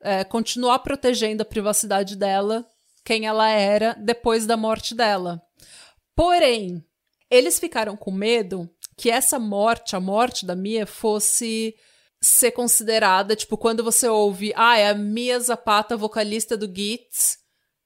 é, 0.00 0.24
continuar 0.24 0.80
protegendo 0.80 1.42
a 1.42 1.46
privacidade 1.46 2.16
dela, 2.16 2.66
quem 3.04 3.26
ela 3.26 3.48
era, 3.48 3.94
depois 3.98 4.46
da 4.46 4.56
morte 4.56 4.94
dela. 4.94 5.42
Porém, 6.14 6.84
eles 7.30 7.58
ficaram 7.58 7.96
com 7.96 8.10
medo 8.10 8.68
que 8.96 9.10
essa 9.10 9.38
morte, 9.38 9.94
a 9.94 10.00
morte 10.00 10.46
da 10.46 10.56
Mia, 10.56 10.86
fosse 10.86 11.74
ser 12.20 12.50
considerada, 12.52 13.36
tipo, 13.36 13.56
quando 13.56 13.84
você 13.84 14.08
ouve, 14.08 14.52
ah, 14.56 14.76
é 14.78 14.88
a 14.90 14.94
Mia 14.94 15.38
Zapata, 15.40 15.96
vocalista 15.96 16.56
do 16.56 16.66
Gits, 16.66 17.38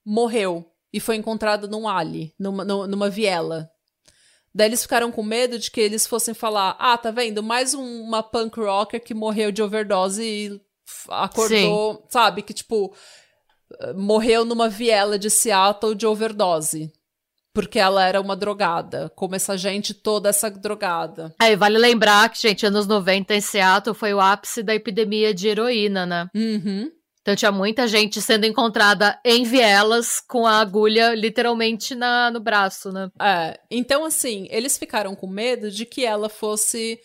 morreu 0.05 0.65
e 0.93 0.99
foi 1.01 1.17
encontrada 1.17 1.67
num 1.67 1.87
ali, 1.89 2.35
numa, 2.39 2.65
nu- 2.65 2.87
numa 2.87 3.09
viela. 3.11 3.69
Daí 4.55 4.69
eles 4.69 4.83
ficaram 4.83 5.13
com 5.13 5.23
medo 5.23 5.59
de 5.59 5.71
que 5.71 5.81
eles 5.81 6.07
fossem 6.07 6.35
falar: 6.35 6.77
ah, 6.79 6.99
tá 6.99 7.11
vendo? 7.11 7.43
Mais 7.43 7.73
um- 7.75 8.03
uma 8.03 8.23
punk 8.23 8.59
rocker 8.59 9.01
que 9.03 9.15
morreu 9.15 9.53
de 9.53 9.63
overdose 9.63 10.23
e 10.25 10.61
acordou, 11.09 12.05
sabe? 12.11 12.43
Que 12.43 12.53
tipo, 12.53 12.93
morreu 13.95 14.45
numa 14.45 14.69
viela 14.69 15.19
de 15.19 15.31
Seattle 15.31 15.95
de 15.95 16.07
overdose. 16.07 16.93
Porque 17.53 17.79
ela 17.79 18.05
era 18.05 18.21
uma 18.21 18.37
drogada, 18.37 19.11
como 19.17 19.35
essa 19.35 19.57
gente 19.57 19.93
toda 19.93 20.29
essa 20.29 20.51
drogada. 20.51 21.35
Aí 21.41 21.57
vale 21.57 21.79
lembrar 21.79 22.29
que, 22.29 22.41
gente, 22.41 22.65
anos 22.65 22.87
90 22.87 23.35
em 23.35 23.41
Seattle 23.41 23.95
foi 23.95 24.15
o 24.15 24.21
ápice 24.21 24.63
da 24.63 24.75
epidemia 24.75 25.35
de 25.35 25.49
heroína, 25.49 26.07
né? 26.07 26.29
Uhum. 26.35 26.91
Então 27.23 27.37
tinha 27.37 27.53
muita 27.53 27.87
gente 27.87 28.21
sendo 28.23 28.47
encontrada 28.47 29.19
em 29.25 29.45
vielas 29.45 30.21
com 30.21 30.47
a 30.47 30.59
agulha 30.61 31.15
literalmente 31.15 31.95
na, 31.95 32.31
no 32.31 32.41
braço, 32.41 32.91
né? 32.91 33.11
É, 33.21 33.61
então, 33.71 34.05
assim, 34.05 34.47
eles 34.51 34.79
ficaram 34.79 35.15
com 35.15 35.27
medo 35.27 35.71
de 35.71 35.85
que 35.85 36.05
ela 36.05 36.29
fosse 36.29 36.99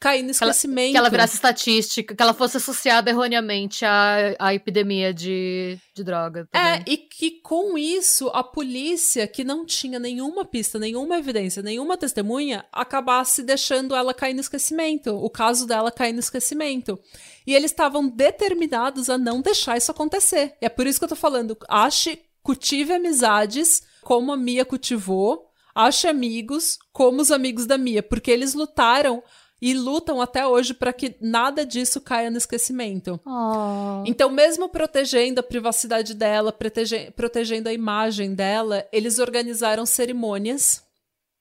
cair 0.00 0.22
no 0.22 0.28
ela- 0.28 0.50
esquecimento. 0.50 0.92
Que 0.92 0.96
ela 0.98 1.10
virasse 1.10 1.34
estatística, 1.34 2.14
que 2.14 2.22
ela 2.22 2.34
fosse 2.34 2.56
associada 2.56 3.10
erroneamente 3.10 3.84
à, 3.84 4.34
à 4.38 4.54
epidemia 4.54 5.12
de, 5.12 5.78
de 5.94 6.04
droga. 6.04 6.48
É, 6.52 6.78
também. 6.78 6.84
e 6.86 6.96
que 6.96 7.40
com 7.42 7.76
isso 7.76 8.28
a 8.28 8.42
polícia, 8.44 9.26
que 9.26 9.42
não 9.42 9.64
tinha 9.66 9.98
nenhuma 9.98 10.44
pista, 10.44 10.78
nenhuma 10.78 11.18
evidência, 11.18 11.62
nenhuma 11.62 11.96
testemunha, 11.96 12.64
acabasse 12.72 13.42
deixando 13.42 13.94
ela 13.94 14.14
cair 14.14 14.34
no 14.34 14.40
esquecimento, 14.40 15.14
o 15.14 15.28
caso 15.28 15.66
dela 15.66 15.90
cair 15.90 16.12
no 16.12 16.20
esquecimento. 16.20 16.98
E 17.46 17.54
eles 17.54 17.70
estavam 17.70 18.08
determinados 18.08 19.10
a 19.10 19.18
não 19.18 19.40
deixar 19.40 19.76
isso 19.76 19.90
acontecer. 19.90 20.54
E 20.60 20.66
é 20.66 20.68
por 20.68 20.86
isso 20.86 20.98
que 20.98 21.04
eu 21.04 21.08
tô 21.08 21.16
falando, 21.16 21.56
ache, 21.68 22.20
cultive 22.42 22.92
amizades 22.92 23.82
como 24.02 24.32
a 24.32 24.36
Mia 24.36 24.64
cultivou, 24.64 25.46
ache 25.74 26.06
amigos 26.08 26.78
como 26.92 27.20
os 27.20 27.30
amigos 27.30 27.66
da 27.66 27.76
Mia, 27.76 28.02
porque 28.02 28.30
eles 28.30 28.54
lutaram 28.54 29.22
e 29.60 29.74
lutam 29.74 30.20
até 30.20 30.46
hoje 30.46 30.72
para 30.72 30.92
que 30.92 31.16
nada 31.20 31.66
disso 31.66 32.00
caia 32.00 32.30
no 32.30 32.38
esquecimento. 32.38 33.20
Oh. 33.26 34.04
Então, 34.06 34.30
mesmo 34.30 34.68
protegendo 34.68 35.40
a 35.40 35.42
privacidade 35.42 36.14
dela, 36.14 36.52
protege- 36.52 37.10
protegendo 37.10 37.68
a 37.68 37.72
imagem 37.72 38.34
dela, 38.34 38.86
eles 38.92 39.18
organizaram 39.18 39.84
cerimônias 39.84 40.84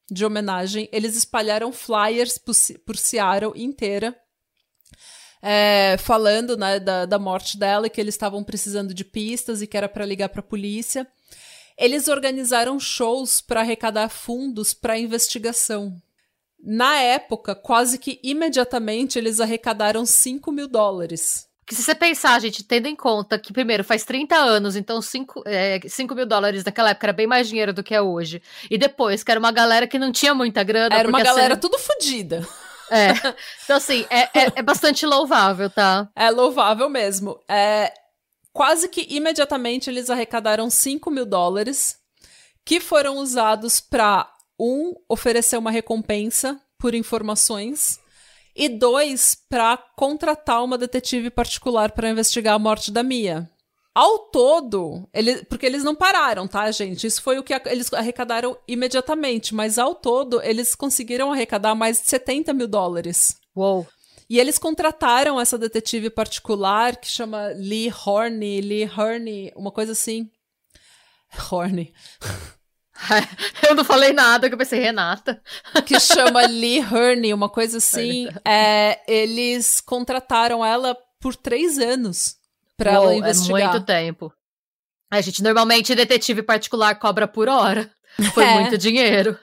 de 0.10 0.26
homenagem, 0.26 0.90
eles 0.92 1.16
espalharam 1.16 1.72
flyers 1.72 2.38
por, 2.38 2.56
por 2.86 2.98
Seattle 2.98 3.52
inteira, 3.56 4.18
é, 5.42 5.98
falando 6.00 6.58
né, 6.58 6.80
da, 6.80 7.06
da 7.06 7.20
morte 7.20 7.58
dela, 7.58 7.88
e 7.88 7.90
que 7.90 8.02
eles 8.02 8.16
estavam 8.16 8.44
precisando 8.44 8.94
de 8.94 9.04
pistas 9.04 9.62
e 9.62 9.68
que 9.68 9.78
era 9.78 9.90
para 9.90 10.06
ligar 10.06 10.30
para 10.30 10.40
a 10.40 10.44
polícia. 10.44 11.08
Eles 11.78 12.08
organizaram 12.08 12.80
shows 12.80 13.40
para 13.40 13.60
arrecadar 13.60 14.10
fundos 14.10 14.74
para 14.74 14.98
investigação. 14.98 16.02
Na 16.64 16.96
época, 16.98 17.56
quase 17.56 17.98
que 17.98 18.20
imediatamente 18.24 19.18
eles 19.18 19.40
arrecadaram 19.40 20.06
5 20.06 20.52
mil 20.52 20.68
dólares. 20.68 21.48
Que 21.66 21.76
se 21.76 21.84
você 21.84 21.94
pensar, 21.94 22.40
gente, 22.40 22.64
tendo 22.64 22.88
em 22.88 22.96
conta 22.96 23.38
que, 23.38 23.52
primeiro, 23.52 23.84
faz 23.84 24.04
30 24.06 24.36
anos, 24.36 24.76
então 24.78 25.02
5 25.02 25.44
é, 25.46 25.80
cinco 25.88 26.16
mil 26.16 26.26
dólares 26.26 26.64
naquela 26.64 26.92
época 26.92 27.08
era 27.08 27.14
bem 27.14 27.28
mais 27.28 27.50
dinheiro 27.50 27.74
do 27.74 27.84
que 27.84 27.94
é 27.94 28.02
hoje. 28.02 28.42
E 28.72 28.78
depois, 28.78 29.22
que 29.22 29.30
era 29.32 29.40
uma 29.40 29.52
galera 29.52 29.86
que 29.86 30.00
não 30.00 30.12
tinha 30.12 30.34
muita 30.34 30.64
grana. 30.64 30.96
Era 30.96 31.10
uma 31.10 31.22
galera 31.22 31.50
cena- 31.50 31.58
tudo 31.58 31.78
fodida. 31.78 32.48
É. 32.90 33.10
Então, 33.66 33.76
assim, 33.76 34.06
é, 34.10 34.22
é, 34.22 34.52
é 34.56 34.62
bastante 34.62 35.06
louvável, 35.06 35.70
tá? 35.70 36.10
É 36.16 36.32
louvável 36.32 36.88
mesmo. 36.90 37.38
É, 37.50 37.94
quase 38.54 38.88
que 38.88 39.06
imediatamente 39.10 39.90
eles 39.90 40.10
arrecadaram 40.10 40.70
5 40.70 41.12
mil 41.12 41.26
dólares, 41.26 41.98
que 42.64 42.80
foram 42.80 43.18
usados 43.18 43.82
para, 43.82 44.30
um, 44.60 44.94
oferecer 45.10 45.58
uma 45.58 45.72
recompensa 45.72 46.60
por 46.80 46.94
informações, 46.96 48.00
e 48.56 48.68
dois, 48.70 49.38
para 49.50 49.78
contratar 49.96 50.64
uma 50.64 50.78
detetive 50.78 51.30
particular 51.30 51.92
para 51.92 52.10
investigar 52.10 52.56
a 52.56 52.60
morte 52.60 52.92
da 52.92 53.04
Mia. 53.04 53.50
Ao 53.94 54.20
todo, 54.30 55.08
ele, 55.14 55.44
porque 55.46 55.66
eles 55.66 55.84
não 55.84 55.96
pararam, 55.96 56.48
tá, 56.48 56.70
gente? 56.72 57.06
Isso 57.08 57.22
foi 57.22 57.40
o 57.40 57.44
que 57.44 57.54
a- 57.54 57.62
eles 57.66 57.92
arrecadaram 57.94 58.58
imediatamente, 58.68 59.56
mas 59.56 59.78
ao 59.80 59.96
todo, 59.96 60.42
eles 60.42 60.76
conseguiram 60.76 61.32
arrecadar 61.32 61.74
mais 61.74 62.02
de 62.02 62.08
70 62.08 62.54
mil 62.54 62.68
dólares. 62.68 63.36
Uou. 63.56 63.88
E 64.30 64.40
eles 64.40 64.58
contrataram 64.60 65.40
essa 65.40 65.58
detetive 65.58 66.10
particular 66.10 66.96
que 66.98 67.08
chama 67.08 67.48
Lee 67.56 67.92
Horney, 68.06 68.62
Lee 68.62 68.86
Horney, 68.86 69.52
uma 69.56 69.72
coisa 69.72 69.94
assim. 69.94 70.30
Horney. 71.52 71.94
eu 73.68 73.76
não 73.76 73.84
falei 73.86 74.14
nada, 74.14 74.48
que 74.48 74.54
eu 74.54 74.58
pensei, 74.58 74.80
Renata. 74.80 75.42
Que 75.86 76.00
chama 76.00 76.46
Lee 76.46 76.80
Hurney, 76.80 77.34
uma 77.34 77.50
coisa 77.50 77.78
assim. 77.80 78.28
É, 78.46 79.00
eles 79.08 79.82
contrataram 79.82 80.66
ela 80.66 80.98
por 81.20 81.36
três 81.36 81.78
anos 81.78 82.36
pra 82.76 83.00
Uou, 83.00 83.04
ela 83.04 83.16
investigar. 83.16 83.62
É 83.62 83.72
muito 83.72 83.86
tempo. 83.86 84.34
A 85.10 85.22
gente 85.22 85.42
normalmente 85.42 85.96
detetive 85.96 86.44
particular 86.44 86.96
cobra 87.00 87.28
por 87.28 87.48
hora. 87.48 87.90
Foi 88.34 88.44
é. 88.44 88.60
muito 88.60 88.78
dinheiro. 88.78 89.38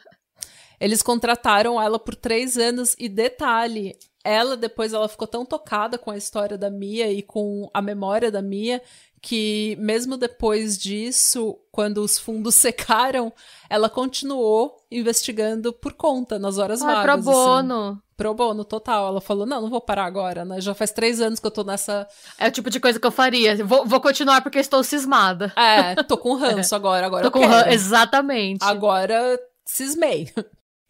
Eles 0.81 1.03
contrataram 1.03 1.81
ela 1.81 1.99
por 1.99 2.15
três 2.15 2.59
anos 2.59 2.95
e 2.99 3.09
detalhe, 3.09 3.97
ela 4.25 4.57
depois 4.57 4.93
ela 4.93 5.09
ficou 5.09 5.29
tão 5.29 5.45
tocada 5.45 5.99
com 5.99 6.11
a 6.11 6.16
história 6.16 6.57
da 6.57 6.70
Mia 6.70 7.12
e 7.12 7.22
com 7.22 7.70
a 7.72 7.83
memória 7.83 8.31
da 8.31 8.41
Mia 8.41 8.83
que 9.25 9.75
mesmo 9.81 10.18
depois 10.18 10.77
disso, 10.77 11.59
quando 11.72 11.99
os 12.03 12.18
fundos 12.18 12.55
secaram, 12.57 13.33
ela 13.70 13.89
continuou 13.89 14.77
investigando 14.91 15.72
por 15.72 15.95
conta 15.95 16.39
nas 16.39 16.59
horas 16.59 16.83
ah, 16.83 16.87
vagas. 16.87 17.03
Pro 17.03 17.12
assim. 17.12 17.22
bono. 17.25 17.89
Assim. 17.89 17.99
Pro 18.16 18.35
bono, 18.35 18.64
total. 18.64 19.09
Ela 19.09 19.22
falou: 19.22 19.47
não, 19.47 19.62
não 19.62 19.70
vou 19.70 19.81
parar 19.81 20.05
agora, 20.05 20.45
né? 20.45 20.61
Já 20.61 20.75
faz 20.75 20.93
três 20.93 21.22
anos 21.22 21.41
que 21.41 21.47
eu 21.47 21.51
tô 21.51 21.64
nessa. 21.64 22.07
É 22.39 22.49
o 22.49 22.51
tipo 22.51 22.68
de 22.68 22.79
coisa 22.79 23.01
que 23.01 23.07
eu 23.07 23.11
faria. 23.11 23.64
Vou, 23.64 23.87
vou 23.87 24.01
continuar 24.01 24.43
porque 24.43 24.59
estou 24.59 24.85
cismada. 24.85 25.53
É, 25.57 25.95
tô 26.05 26.18
com 26.18 26.35
ranço 26.35 26.75
agora, 26.77 27.07
agora. 27.07 27.25
tô 27.25 27.31
com 27.31 27.47
ranço, 27.47 27.70
exatamente. 27.70 28.62
Agora 28.62 29.41
cismei. 29.64 30.31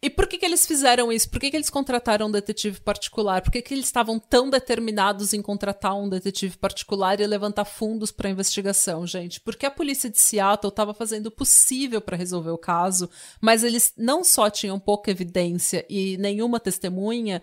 E 0.05 0.09
por 0.11 0.27
que, 0.27 0.37
que 0.37 0.45
eles 0.45 0.67
fizeram 0.67 1.11
isso? 1.11 1.27
Por 1.27 1.39
que, 1.39 1.49
que 1.49 1.57
eles 1.57 1.71
contrataram 1.71 2.27
um 2.27 2.31
detetive 2.31 2.79
particular? 2.79 3.41
Por 3.41 3.51
que, 3.51 3.59
que 3.59 3.73
eles 3.73 3.85
estavam 3.85 4.19
tão 4.19 4.51
determinados 4.51 5.33
em 5.33 5.41
contratar 5.41 5.97
um 5.97 6.07
detetive 6.07 6.59
particular 6.59 7.19
e 7.19 7.25
levantar 7.25 7.65
fundos 7.65 8.11
para 8.11 8.29
investigação, 8.29 9.07
gente? 9.07 9.41
Porque 9.41 9.65
a 9.65 9.71
polícia 9.71 10.07
de 10.07 10.19
Seattle 10.19 10.69
estava 10.69 10.93
fazendo 10.93 11.25
o 11.25 11.31
possível 11.31 11.99
para 11.99 12.15
resolver 12.15 12.51
o 12.51 12.57
caso, 12.57 13.09
mas 13.41 13.63
eles 13.63 13.93
não 13.97 14.23
só 14.23 14.47
tinham 14.47 14.79
pouca 14.79 15.09
evidência 15.09 15.83
e 15.89 16.17
nenhuma 16.17 16.59
testemunha. 16.59 17.41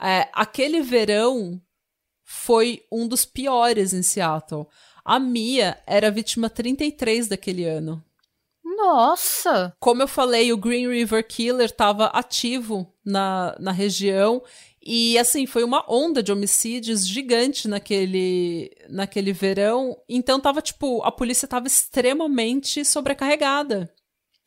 É, 0.00 0.28
aquele 0.32 0.82
verão 0.82 1.62
foi 2.24 2.82
um 2.90 3.06
dos 3.06 3.24
piores 3.24 3.92
em 3.92 4.02
Seattle. 4.02 4.66
A 5.04 5.20
Mia 5.20 5.80
era 5.86 6.10
vítima 6.10 6.50
33 6.50 7.28
daquele 7.28 7.64
ano. 7.64 8.04
Nossa! 8.82 9.72
Como 9.78 10.02
eu 10.02 10.08
falei, 10.08 10.52
o 10.52 10.56
Green 10.56 10.88
River 10.88 11.26
Killer 11.26 11.66
estava 11.66 12.06
ativo 12.06 12.92
na, 13.04 13.56
na 13.60 13.70
região 13.70 14.42
e 14.84 15.16
assim, 15.16 15.46
foi 15.46 15.62
uma 15.62 15.84
onda 15.88 16.20
de 16.20 16.32
homicídios 16.32 17.06
gigante 17.06 17.68
naquele, 17.68 18.72
naquele 18.88 19.32
verão. 19.32 19.96
Então 20.08 20.40
tava, 20.40 20.60
tipo, 20.60 21.00
a 21.04 21.12
polícia 21.12 21.46
tava 21.46 21.68
extremamente 21.68 22.84
sobrecarregada. 22.84 23.88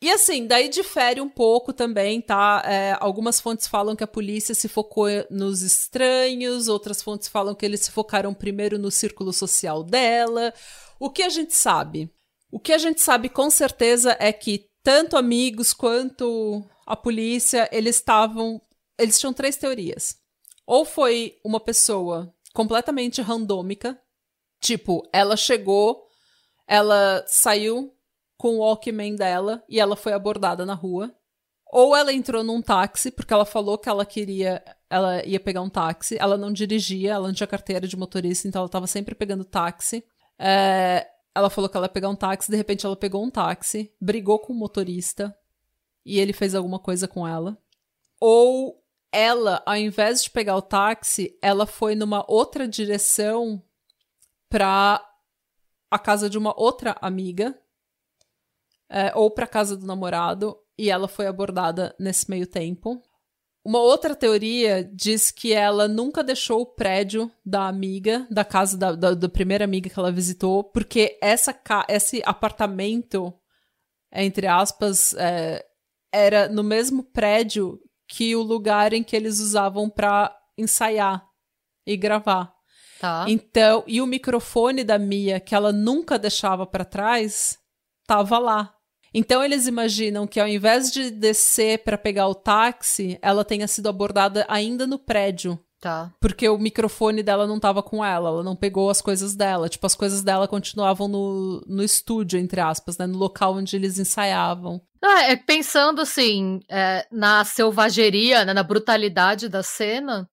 E 0.02 0.10
assim, 0.10 0.46
daí 0.46 0.68
difere 0.68 1.22
um 1.22 1.28
pouco 1.28 1.72
também, 1.72 2.20
tá? 2.20 2.62
É, 2.66 2.94
algumas 3.00 3.40
fontes 3.40 3.66
falam 3.66 3.96
que 3.96 4.04
a 4.04 4.06
polícia 4.06 4.54
se 4.54 4.68
focou 4.68 5.08
nos 5.30 5.62
estranhos, 5.62 6.68
outras 6.68 7.02
fontes 7.02 7.28
falam 7.28 7.54
que 7.54 7.64
eles 7.64 7.80
se 7.80 7.90
focaram 7.90 8.34
primeiro 8.34 8.78
no 8.78 8.90
círculo 8.90 9.32
social 9.32 9.82
dela. 9.82 10.52
O 11.00 11.08
que 11.08 11.22
a 11.22 11.30
gente 11.30 11.54
sabe? 11.54 12.10
O 12.56 12.58
que 12.58 12.72
a 12.72 12.78
gente 12.78 13.02
sabe 13.02 13.28
com 13.28 13.50
certeza 13.50 14.16
é 14.18 14.32
que 14.32 14.70
tanto 14.82 15.18
amigos 15.18 15.74
quanto 15.74 16.64
a 16.86 16.96
polícia, 16.96 17.68
eles 17.70 17.96
estavam. 17.96 18.62
Eles 18.98 19.20
tinham 19.20 19.34
três 19.34 19.58
teorias. 19.58 20.16
Ou 20.66 20.82
foi 20.82 21.38
uma 21.44 21.60
pessoa 21.60 22.34
completamente 22.54 23.20
randômica, 23.20 24.00
tipo, 24.58 25.06
ela 25.12 25.36
chegou, 25.36 26.06
ela 26.66 27.22
saiu 27.26 27.94
com 28.38 28.54
o 28.54 28.60
Walkman 28.60 29.16
dela 29.16 29.62
e 29.68 29.78
ela 29.78 29.94
foi 29.94 30.14
abordada 30.14 30.64
na 30.64 30.72
rua. 30.72 31.14
Ou 31.70 31.94
ela 31.94 32.10
entrou 32.10 32.42
num 32.42 32.62
táxi, 32.62 33.10
porque 33.10 33.34
ela 33.34 33.44
falou 33.44 33.76
que 33.76 33.90
ela 33.90 34.06
queria. 34.06 34.64
Ela 34.88 35.22
ia 35.26 35.38
pegar 35.38 35.60
um 35.60 35.68
táxi. 35.68 36.16
Ela 36.18 36.38
não 36.38 36.50
dirigia, 36.50 37.12
ela 37.12 37.28
não 37.28 37.34
tinha 37.34 37.46
carteira 37.46 37.86
de 37.86 37.98
motorista, 37.98 38.48
então 38.48 38.60
ela 38.60 38.66
estava 38.66 38.86
sempre 38.86 39.14
pegando 39.14 39.44
táxi. 39.44 40.02
É, 40.38 41.06
ela 41.36 41.50
falou 41.50 41.68
que 41.68 41.76
ela 41.76 41.84
ia 41.84 41.90
pegar 41.90 42.08
um 42.08 42.16
táxi, 42.16 42.50
de 42.50 42.56
repente 42.56 42.86
ela 42.86 42.96
pegou 42.96 43.22
um 43.22 43.30
táxi, 43.30 43.92
brigou 44.00 44.38
com 44.38 44.54
o 44.54 44.56
motorista 44.56 45.36
e 46.02 46.18
ele 46.18 46.32
fez 46.32 46.54
alguma 46.54 46.78
coisa 46.78 47.06
com 47.06 47.28
ela. 47.28 47.58
Ou 48.18 48.82
ela, 49.12 49.62
ao 49.66 49.76
invés 49.76 50.22
de 50.22 50.30
pegar 50.30 50.56
o 50.56 50.62
táxi, 50.62 51.38
ela 51.42 51.66
foi 51.66 51.94
numa 51.94 52.24
outra 52.26 52.66
direção 52.66 53.62
pra 54.48 55.06
a 55.90 55.98
casa 55.98 56.30
de 56.30 56.38
uma 56.38 56.58
outra 56.58 56.96
amiga, 57.02 57.54
é, 58.88 59.14
ou 59.14 59.30
pra 59.30 59.46
casa 59.46 59.76
do 59.76 59.86
namorado, 59.86 60.58
e 60.78 60.88
ela 60.90 61.06
foi 61.06 61.26
abordada 61.26 61.94
nesse 61.98 62.30
meio 62.30 62.46
tempo. 62.46 63.02
Uma 63.66 63.80
outra 63.80 64.14
teoria 64.14 64.88
diz 64.94 65.32
que 65.32 65.52
ela 65.52 65.88
nunca 65.88 66.22
deixou 66.22 66.60
o 66.60 66.66
prédio 66.66 67.28
da 67.44 67.66
amiga, 67.66 68.24
da 68.30 68.44
casa 68.44 68.78
da, 68.78 68.92
da, 68.94 69.12
da 69.12 69.28
primeira 69.28 69.64
amiga 69.64 69.90
que 69.90 69.98
ela 69.98 70.12
visitou, 70.12 70.62
porque 70.62 71.18
essa 71.20 71.52
esse 71.88 72.22
apartamento, 72.24 73.34
entre 74.12 74.46
aspas, 74.46 75.14
é, 75.14 75.66
era 76.12 76.48
no 76.48 76.62
mesmo 76.62 77.02
prédio 77.02 77.80
que 78.06 78.36
o 78.36 78.42
lugar 78.42 78.92
em 78.92 79.02
que 79.02 79.16
eles 79.16 79.40
usavam 79.40 79.90
para 79.90 80.32
ensaiar 80.56 81.26
e 81.84 81.96
gravar. 81.96 82.54
Tá. 83.00 83.24
Então, 83.26 83.82
e 83.84 84.00
o 84.00 84.06
microfone 84.06 84.84
da 84.84 84.96
Mia, 84.96 85.40
que 85.40 85.56
ela 85.56 85.72
nunca 85.72 86.16
deixava 86.20 86.64
para 86.68 86.84
trás, 86.84 87.58
tava 88.06 88.38
lá. 88.38 88.75
Então 89.18 89.42
eles 89.42 89.66
imaginam 89.66 90.26
que 90.26 90.38
ao 90.38 90.46
invés 90.46 90.92
de 90.92 91.10
descer 91.10 91.78
para 91.82 91.96
pegar 91.96 92.28
o 92.28 92.34
táxi, 92.34 93.18
ela 93.22 93.46
tenha 93.46 93.66
sido 93.66 93.88
abordada 93.88 94.44
ainda 94.46 94.86
no 94.86 94.98
prédio. 94.98 95.58
Tá. 95.80 96.12
Porque 96.20 96.46
o 96.46 96.58
microfone 96.58 97.22
dela 97.22 97.46
não 97.46 97.58
tava 97.58 97.82
com 97.82 98.04
ela, 98.04 98.28
ela 98.28 98.42
não 98.42 98.54
pegou 98.54 98.90
as 98.90 99.00
coisas 99.00 99.34
dela. 99.34 99.70
Tipo, 99.70 99.86
as 99.86 99.94
coisas 99.94 100.22
dela 100.22 100.46
continuavam 100.46 101.08
no, 101.08 101.64
no 101.66 101.82
estúdio, 101.82 102.38
entre 102.38 102.60
aspas, 102.60 102.98
né? 102.98 103.06
No 103.06 103.16
local 103.16 103.54
onde 103.54 103.74
eles 103.74 103.98
ensaiavam. 103.98 104.82
Ah, 105.02 105.22
é, 105.22 105.36
pensando 105.36 106.02
assim, 106.02 106.60
é, 106.68 107.06
na 107.10 107.42
selvageria, 107.42 108.44
né, 108.44 108.52
na 108.52 108.62
brutalidade 108.62 109.48
da 109.48 109.62
cena, 109.62 110.28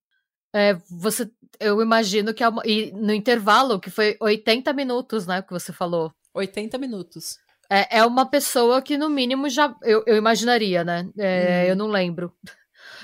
é, 0.53 0.73
você, 0.89 1.31
eu 1.57 1.81
imagino 1.81 2.33
que 2.33 2.43
é 2.43 2.49
uma, 2.49 2.63
e 2.65 2.91
no 2.91 3.13
intervalo, 3.13 3.79
que 3.79 3.89
foi 3.89 4.17
80 4.19 4.73
minutos, 4.73 5.25
né, 5.25 5.41
que 5.41 5.51
você 5.53 5.71
falou. 5.71 6.11
80 6.33 6.77
minutos. 6.77 7.37
É, 7.73 7.97
é 7.97 8.05
uma 8.05 8.29
pessoa 8.29 8.83
que, 8.83 8.99
no 8.99 9.09
mínimo, 9.09 9.49
já. 9.49 9.75
Eu, 9.81 10.03
eu 10.05 10.15
imaginaria, 10.15 10.83
né? 10.83 11.09
É, 11.17 11.63
uhum. 11.63 11.69
Eu 11.69 11.75
não 11.75 11.87
lembro. 11.87 12.31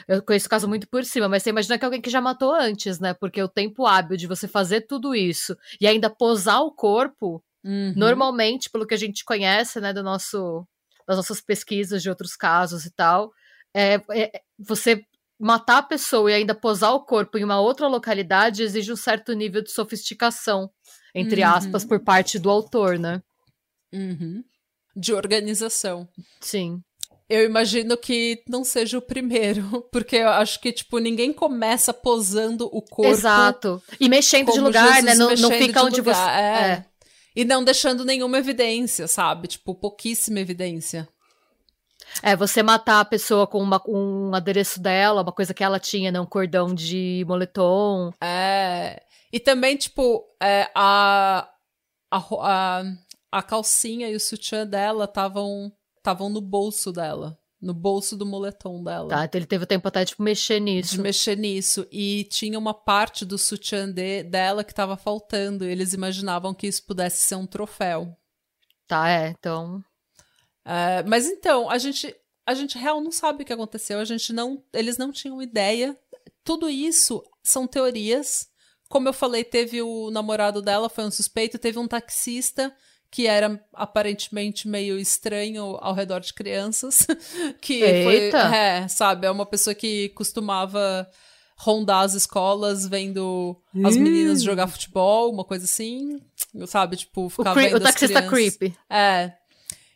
Eu 0.07 0.22
conheço 0.22 0.45
o 0.45 0.49
caso 0.49 0.67
muito 0.67 0.88
por 0.88 1.03
cima, 1.03 1.28
mas 1.28 1.41
você 1.41 1.49
imagina 1.49 1.78
que 1.78 1.84
é 1.84 1.88
alguém 1.88 2.01
que 2.01 2.09
já 2.09 2.22
matou 2.22 2.53
antes, 2.53 2.99
né? 2.99 3.15
Porque 3.15 3.41
o 3.41 3.47
tempo 3.47 3.88
hábil 3.88 4.15
de 4.15 4.28
você 4.28 4.47
fazer 4.47 4.82
tudo 4.82 5.15
isso 5.15 5.57
e 5.82 5.88
ainda 5.88 6.07
posar 6.07 6.61
o 6.61 6.72
corpo, 6.72 7.43
uhum. 7.63 7.93
normalmente, 7.95 8.70
pelo 8.70 8.86
que 8.86 8.93
a 8.93 8.97
gente 8.97 9.26
conhece, 9.26 9.80
né, 9.80 9.91
do 9.91 10.03
nosso, 10.03 10.67
das 11.07 11.17
nossas 11.17 11.41
pesquisas 11.41 12.03
de 12.03 12.09
outros 12.09 12.36
casos 12.36 12.86
e 12.86 12.91
tal, 12.91 13.32
é, 13.74 14.01
é 14.11 14.41
você 14.57 15.03
matar 15.39 15.80
a 15.80 15.84
pessoa 15.84 16.30
e 16.30 16.36
ainda 16.36 16.53
posar 16.53 16.93
o 16.93 17.03
corpo 17.05 17.38
em 17.38 17.43
uma 17.43 17.59
outra 17.59 17.88
localidade 17.88 18.61
exige 18.61 18.91
um 18.91 18.95
certo 18.95 19.34
nível 19.34 19.63
de 19.63 19.72
sofisticação, 19.72 20.70
entre 21.13 21.43
uhum. 21.43 21.49
aspas, 21.49 21.84
por 21.84 21.99
parte 21.99 22.38
do 22.38 22.49
autor, 22.49 22.99
né? 22.99 23.22
Uhum 23.91 24.43
de 24.96 25.14
organização. 25.14 26.08
Sim. 26.40 26.82
Eu 27.30 27.46
imagino 27.46 27.96
que 27.96 28.42
não 28.50 28.64
seja 28.64 28.98
o 28.98 29.02
primeiro, 29.02 29.86
porque 29.92 30.16
eu 30.16 30.30
acho 30.30 30.60
que, 30.60 30.72
tipo, 30.72 30.98
ninguém 30.98 31.32
começa 31.32 31.94
posando 31.94 32.66
o 32.72 32.82
corpo. 32.82 33.12
Exato. 33.12 33.82
E 34.00 34.10
mexendo 34.10 34.52
de 34.52 34.60
lugar, 34.60 35.04
né? 35.04 35.14
Não, 35.14 35.36
não 35.36 35.52
fica 35.52 35.84
onde 35.84 36.02
lugar. 36.02 36.16
você. 36.16 36.42
É. 36.42 36.72
é. 36.72 36.86
E 37.36 37.46
não 37.46 37.64
deixando 37.64 38.04
nenhuma 38.04 38.40
evidência, 38.40 39.08
sabe? 39.08 39.48
Tipo, 39.48 39.76
pouquíssima 39.76 40.40
evidência. 40.40 41.08
É, 42.24 42.36
você 42.36 42.64
matar 42.64 43.00
a 43.00 43.06
pessoa 43.06 43.46
com 43.46 43.62
uma, 43.62 43.82
um 43.88 44.34
adereço 44.34 44.82
dela, 44.82 45.22
uma 45.22 45.32
coisa 45.32 45.54
que 45.54 45.64
ela 45.64 45.80
tinha, 45.80 46.12
né? 46.12 46.20
Um 46.20 46.26
cordão 46.26 46.74
de 46.74 47.24
moletom. 47.28 48.12
É. 48.20 49.02
E 49.32 49.40
também, 49.40 49.78
tipo, 49.78 50.26
é, 50.42 50.70
a, 50.74 51.48
a, 52.12 52.18
a, 52.18 52.84
a 53.32 53.44
calcinha 53.44 54.10
e 54.10 54.16
o 54.16 54.20
sutiã 54.20 54.66
dela 54.66 55.06
estavam 55.06 55.72
estavam 55.98 56.30
no 56.30 56.42
bolso 56.42 56.92
dela. 56.92 57.38
No 57.62 57.74
bolso 57.74 58.16
do 58.16 58.26
moletom 58.26 58.82
dela. 58.82 59.10
Tá, 59.10 59.26
então 59.26 59.38
ele 59.38 59.46
teve 59.46 59.66
o 59.66 59.68
tempo 59.68 59.86
até 59.86 60.06
de 60.06 60.12
tipo, 60.12 60.24
mexer 60.24 60.62
nisso. 60.62 60.92
De 60.92 61.02
mexer 61.02 61.38
nisso. 61.38 61.86
E 61.92 62.24
tinha 62.24 62.58
uma 62.58 62.74
parte 62.74 63.26
do 63.26 63.38
sutiã 63.38 63.92
de, 63.92 64.24
dela 64.24 64.64
que 64.64 64.72
estava 64.72 64.96
faltando. 64.96 65.66
E 65.66 65.70
eles 65.70 65.92
imaginavam 65.92 66.54
que 66.54 66.68
isso 66.68 66.86
pudesse 66.86 67.22
ser 67.22 67.36
um 67.36 67.46
troféu. 67.46 68.18
Tá, 68.88 69.10
é, 69.10 69.36
então. 69.38 69.84
É, 70.64 71.04
mas 71.04 71.28
então, 71.28 71.70
a 71.70 71.78
gente. 71.78 72.16
A 72.46 72.54
gente 72.56 72.80
real 72.80 73.00
não 73.00 73.12
sabe 73.12 73.44
o 73.44 73.46
que 73.46 73.54
aconteceu. 73.54 74.00
A 74.00 74.06
gente 74.06 74.32
não. 74.32 74.64
Eles 74.74 74.98
não 74.98 75.12
tinham 75.12 75.42
ideia. 75.42 75.98
Tudo 76.46 76.70
isso 76.70 77.22
são 77.44 77.68
teorias. 77.68 78.48
Como 78.88 79.10
eu 79.10 79.14
falei, 79.14 79.44
teve 79.44 79.82
o 79.82 80.10
namorado 80.10 80.62
dela, 80.62 80.90
foi 80.90 81.04
um 81.04 81.12
suspeito, 81.12 81.60
teve 81.60 81.78
um 81.78 81.88
taxista 81.88 82.74
que 83.12 83.26
era 83.28 83.60
aparentemente 83.74 84.68
meio 84.68 84.99
estranho 84.99 85.78
ao 85.82 85.93
redor 85.93 86.20
de 86.20 86.34
crianças. 86.34 87.07
que 87.62 87.82
Eita. 87.82 88.49
foi. 88.49 88.57
É, 88.57 88.88
sabe? 88.88 89.26
É 89.28 89.32
uma 89.32 89.45
pessoa 89.45 89.74
que 89.74 90.10
costumava 90.10 91.07
rondar 91.57 92.03
as 92.05 92.14
escolas 92.14 92.88
vendo 92.88 93.57
as 93.84 93.97
meninas 93.97 94.41
jogar 94.41 94.68
futebol, 94.68 95.32
uma 95.32 95.43
coisa 95.43 95.66
assim. 95.66 96.22
Sabe? 96.68 96.95
Tipo, 96.95 97.26
O, 97.26 97.30
ficar 97.30 97.53
cre- 97.53 97.64
vendo 97.68 97.78
o 97.78 97.80
taxista 97.82 98.22
creepy. 98.22 98.74
É. 98.89 99.34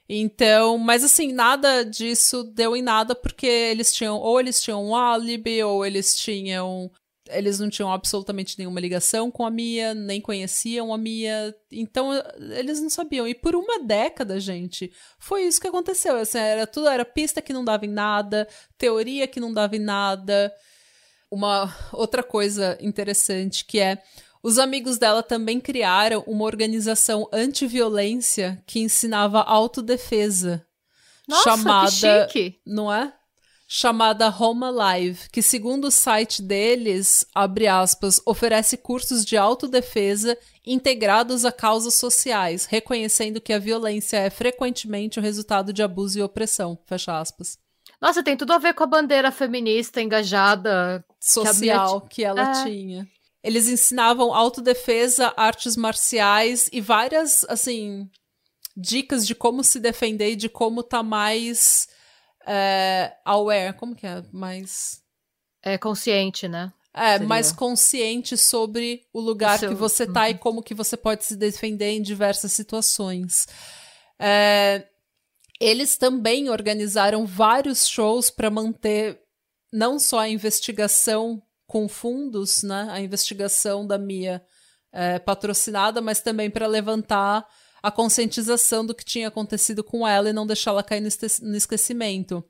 Então, 0.10 0.78
mas 0.78 1.04
assim, 1.04 1.32
nada 1.32 1.84
disso 1.84 2.44
deu 2.44 2.76
em 2.76 2.82
nada 2.82 3.16
porque 3.16 3.48
eles 3.48 3.94
tinham, 3.94 4.18
ou 4.18 4.40
eles 4.40 4.62
tinham 4.62 4.86
um 4.86 4.96
álibi, 4.96 5.64
ou 5.64 5.86
eles 5.86 6.16
tinham. 6.16 6.92
Eles 7.30 7.60
não 7.60 7.70
tinham 7.70 7.92
absolutamente 7.92 8.58
nenhuma 8.60 8.80
ligação 8.80 9.32
com 9.32 9.46
a 9.46 9.52
Mia, 9.52 9.94
nem 9.94 10.20
conheciam 10.20 10.94
a 10.94 10.98
Mia, 10.98 11.56
então 11.72 12.12
eles 12.52 12.82
não 12.82 12.90
sabiam. 12.90 13.28
E 13.28 13.34
por 13.34 13.56
uma 13.56 13.80
década, 13.80 14.40
gente, 14.40 14.92
foi 15.18 15.44
isso 15.44 15.62
que 15.62 15.68
aconteceu. 15.68 16.18
Assim, 16.18 16.38
era 16.38 16.68
tudo 16.68 16.88
era 16.88 17.06
pista 17.06 17.42
que 17.42 17.54
não 17.54 17.64
dava 17.64 17.86
em 17.86 17.90
nada, 17.90 18.48
teoria 18.78 19.28
que 19.28 19.40
não 19.40 19.54
dava 19.54 19.76
em 19.76 19.80
nada. 19.80 20.54
Uma 21.32 21.74
outra 21.94 22.22
coisa 22.22 22.78
interessante 22.82 23.66
que 23.66 23.80
é 23.80 24.04
os 24.44 24.60
amigos 24.60 24.98
dela 24.98 25.24
também 25.24 25.62
criaram 25.62 26.22
uma 26.28 26.44
organização 26.44 27.30
anti-violência 27.32 28.62
que 28.68 28.82
ensinava 28.82 29.42
autodefesa. 29.42 30.68
Nossa, 31.26 31.44
chamada, 31.44 32.28
que 32.30 32.40
chique. 32.44 32.62
não 32.66 32.94
é? 32.94 33.14
Chamada 33.76 34.30
Home 34.30 34.66
Alive, 34.66 35.28
que 35.32 35.42
segundo 35.42 35.86
o 35.86 35.92
site 35.92 36.44
deles, 36.44 37.26
abre 37.34 37.66
aspas, 37.66 38.22
oferece 38.24 38.78
cursos 38.78 39.26
de 39.26 39.36
autodefesa 39.36 40.38
integrados 40.64 41.44
a 41.44 41.52
causas 41.52 41.96
sociais, 41.96 42.66
reconhecendo 42.66 43.42
que 43.42 43.52
a 43.52 43.58
violência 43.58 44.18
é 44.18 44.30
frequentemente 44.30 45.18
o 45.18 45.24
resultado 45.24 45.74
de 45.74 45.82
abuso 45.82 46.20
e 46.20 46.22
opressão, 46.22 46.78
fecha 46.86 47.20
aspas. 47.20 47.58
Nossa, 48.00 48.22
tem 48.22 48.38
tudo 48.38 48.54
a 48.54 48.60
ver 48.60 48.76
com 48.76 48.84
a 48.84 48.88
bandeira 48.88 49.32
feminista 49.32 50.00
engajada. 50.00 51.04
social 51.20 52.02
que, 52.02 52.24
ela 52.24 52.52
É. 52.52 52.64
tinha. 52.66 53.08
Eles 53.44 53.68
ensinavam 53.68 54.36
autodefesa, 54.36 55.34
artes 55.36 55.76
marciais 55.76 56.70
e 56.72 56.80
várias, 56.80 57.44
assim, 57.50 58.08
dicas 58.78 59.26
de 59.26 59.34
como 59.34 59.64
se 59.64 59.80
defender 59.80 60.34
e 60.34 60.36
de 60.36 60.48
como 60.48 60.84
tá 60.84 61.02
mais 61.02 61.88
é, 62.46 63.16
aware. 63.26 63.74
Como 63.74 63.96
que 63.96 64.06
é? 64.06 64.24
Mais. 64.32 65.02
É 65.62 65.78
consciente, 65.78 66.48
né? 66.48 66.72
É, 66.94 67.14
Seria. 67.14 67.28
mais 67.28 67.52
consciente 67.52 68.38
sobre 68.38 69.08
o 69.12 69.20
lugar 69.20 69.58
Seu- 69.58 69.70
que 69.70 69.76
você 69.76 70.06
tá 70.06 70.30
e 70.30 70.38
como 70.38 70.62
que 70.62 70.76
você 70.76 70.96
pode 70.96 71.24
se 71.26 71.36
defender 71.36 71.90
em 71.92 72.02
diversas 72.02 72.54
situações. 72.54 73.48
É, 74.20 74.86
eles 75.60 75.98
também 75.98 76.50
organizaram 76.50 77.26
vários 77.26 77.88
shows 77.88 78.30
para 78.30 78.52
manter 78.52 79.20
não 79.72 79.98
só 79.98 80.20
a 80.20 80.30
investigação 80.30 81.42
com 81.66 81.88
fundos, 81.88 82.62
né, 82.62 82.88
a 82.92 83.00
investigação 83.02 83.88
da 83.88 83.98
Mia 83.98 84.44
é, 84.92 85.18
patrocinada, 85.18 86.00
mas 86.00 86.22
também 86.22 86.52
para 86.52 86.68
levantar 86.68 87.48
a 87.84 87.92
conscientização 87.92 88.86
do 88.86 88.96
que 88.96 89.04
tinha 89.04 89.28
acontecido 89.28 89.84
com 89.84 90.08
ela 90.08 90.30
e 90.30 90.34
não 90.34 90.48
deixá-la 90.48 90.82
cair 90.82 91.02
no 91.02 91.08
esque- 91.10 91.44
no 91.44 91.56
esquecimento. 91.56 92.44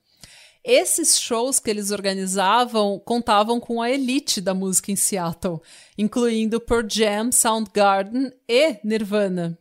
Esses 0.63 1.19
shows 1.19 1.59
que 1.59 1.69
eles 1.69 1.91
organizavam 1.91 2.97
contavam 2.99 3.59
com 3.59 3.81
a 3.81 3.91
elite 3.91 4.39
da 4.39 4.53
música 4.53 4.91
em 4.91 4.95
Seattle, 4.95 5.59
incluindo 5.97 6.61
Pearl 6.61 6.87
Jam, 6.89 7.31
Soundgarden 7.31 8.31
e 8.47 8.77
Nirvana. 8.83 9.57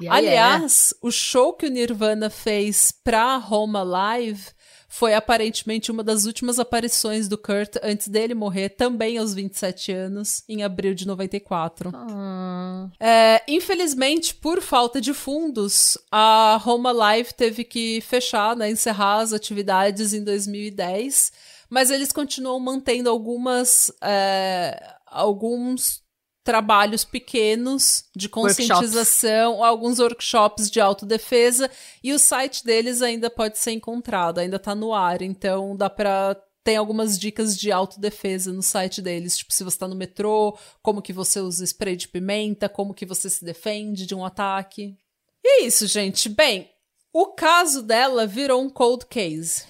Aí 0.00 0.06
é. 0.06 0.10
Aliás, 0.10 0.94
o 1.00 1.10
show 1.10 1.52
que 1.52 1.66
o 1.66 1.70
Nirvana 1.70 2.28
fez 2.30 2.92
pra 3.04 3.38
Home 3.38 3.76
Alive 3.78 4.54
foi 4.88 5.14
aparentemente 5.14 5.90
uma 5.90 6.02
das 6.02 6.24
últimas 6.24 6.58
aparições 6.58 7.28
do 7.28 7.36
Kurt 7.36 7.76
antes 7.82 8.08
dele 8.08 8.34
morrer, 8.34 8.70
também 8.70 9.18
aos 9.18 9.34
27 9.34 9.92
anos, 9.92 10.42
em 10.48 10.62
abril 10.62 10.94
de 10.94 11.06
94. 11.06 11.90
Hum, 11.94 12.90
É, 12.98 13.42
infelizmente, 13.48 14.34
por 14.34 14.62
falta 14.62 15.00
de 15.00 15.12
fundos, 15.12 15.98
a 16.10 16.60
Home 16.64 16.86
Alive 16.88 17.34
teve 17.34 17.64
que 17.64 18.00
fechar, 18.02 18.56
né, 18.56 18.70
encerrar 18.70 19.18
as 19.20 19.32
atividades 19.32 20.14
em 20.14 20.22
2010, 20.24 21.32
mas 21.68 21.90
eles 21.90 22.12
continuam 22.12 22.60
mantendo 22.60 23.10
algumas, 23.10 23.90
é, 24.02 24.94
alguns 25.06 26.00
trabalhos 26.46 27.04
pequenos 27.04 28.04
de 28.14 28.28
conscientização, 28.28 29.64
alguns 29.64 29.98
workshops 29.98 30.70
de 30.70 30.80
autodefesa, 30.80 31.68
e 32.04 32.12
o 32.12 32.20
site 32.20 32.64
deles 32.64 33.02
ainda 33.02 33.28
pode 33.28 33.58
ser 33.58 33.72
encontrado, 33.72 34.38
ainda 34.38 34.56
tá 34.56 34.72
no 34.72 34.94
ar, 34.94 35.22
então 35.22 35.76
dá 35.76 35.90
pra 35.90 36.40
tem 36.62 36.76
algumas 36.76 37.18
dicas 37.18 37.56
de 37.56 37.70
autodefesa 37.70 38.52
no 38.52 38.62
site 38.62 39.02
deles, 39.02 39.36
tipo 39.36 39.52
se 39.52 39.64
você 39.64 39.78
tá 39.78 39.88
no 39.88 39.96
metrô, 39.96 40.56
como 40.82 41.02
que 41.02 41.12
você 41.12 41.40
usa 41.40 41.64
spray 41.64 41.96
de 41.96 42.08
pimenta, 42.08 42.68
como 42.68 42.94
que 42.94 43.06
você 43.06 43.28
se 43.28 43.44
defende 43.44 44.06
de 44.06 44.14
um 44.14 44.24
ataque. 44.24 44.96
E 45.44 45.62
é 45.62 45.64
isso, 45.64 45.86
gente. 45.86 46.28
Bem, 46.28 46.68
o 47.12 47.26
caso 47.26 47.82
dela 47.82 48.26
virou 48.26 48.62
um 48.62 48.70
cold 48.70 49.06
case. 49.06 49.64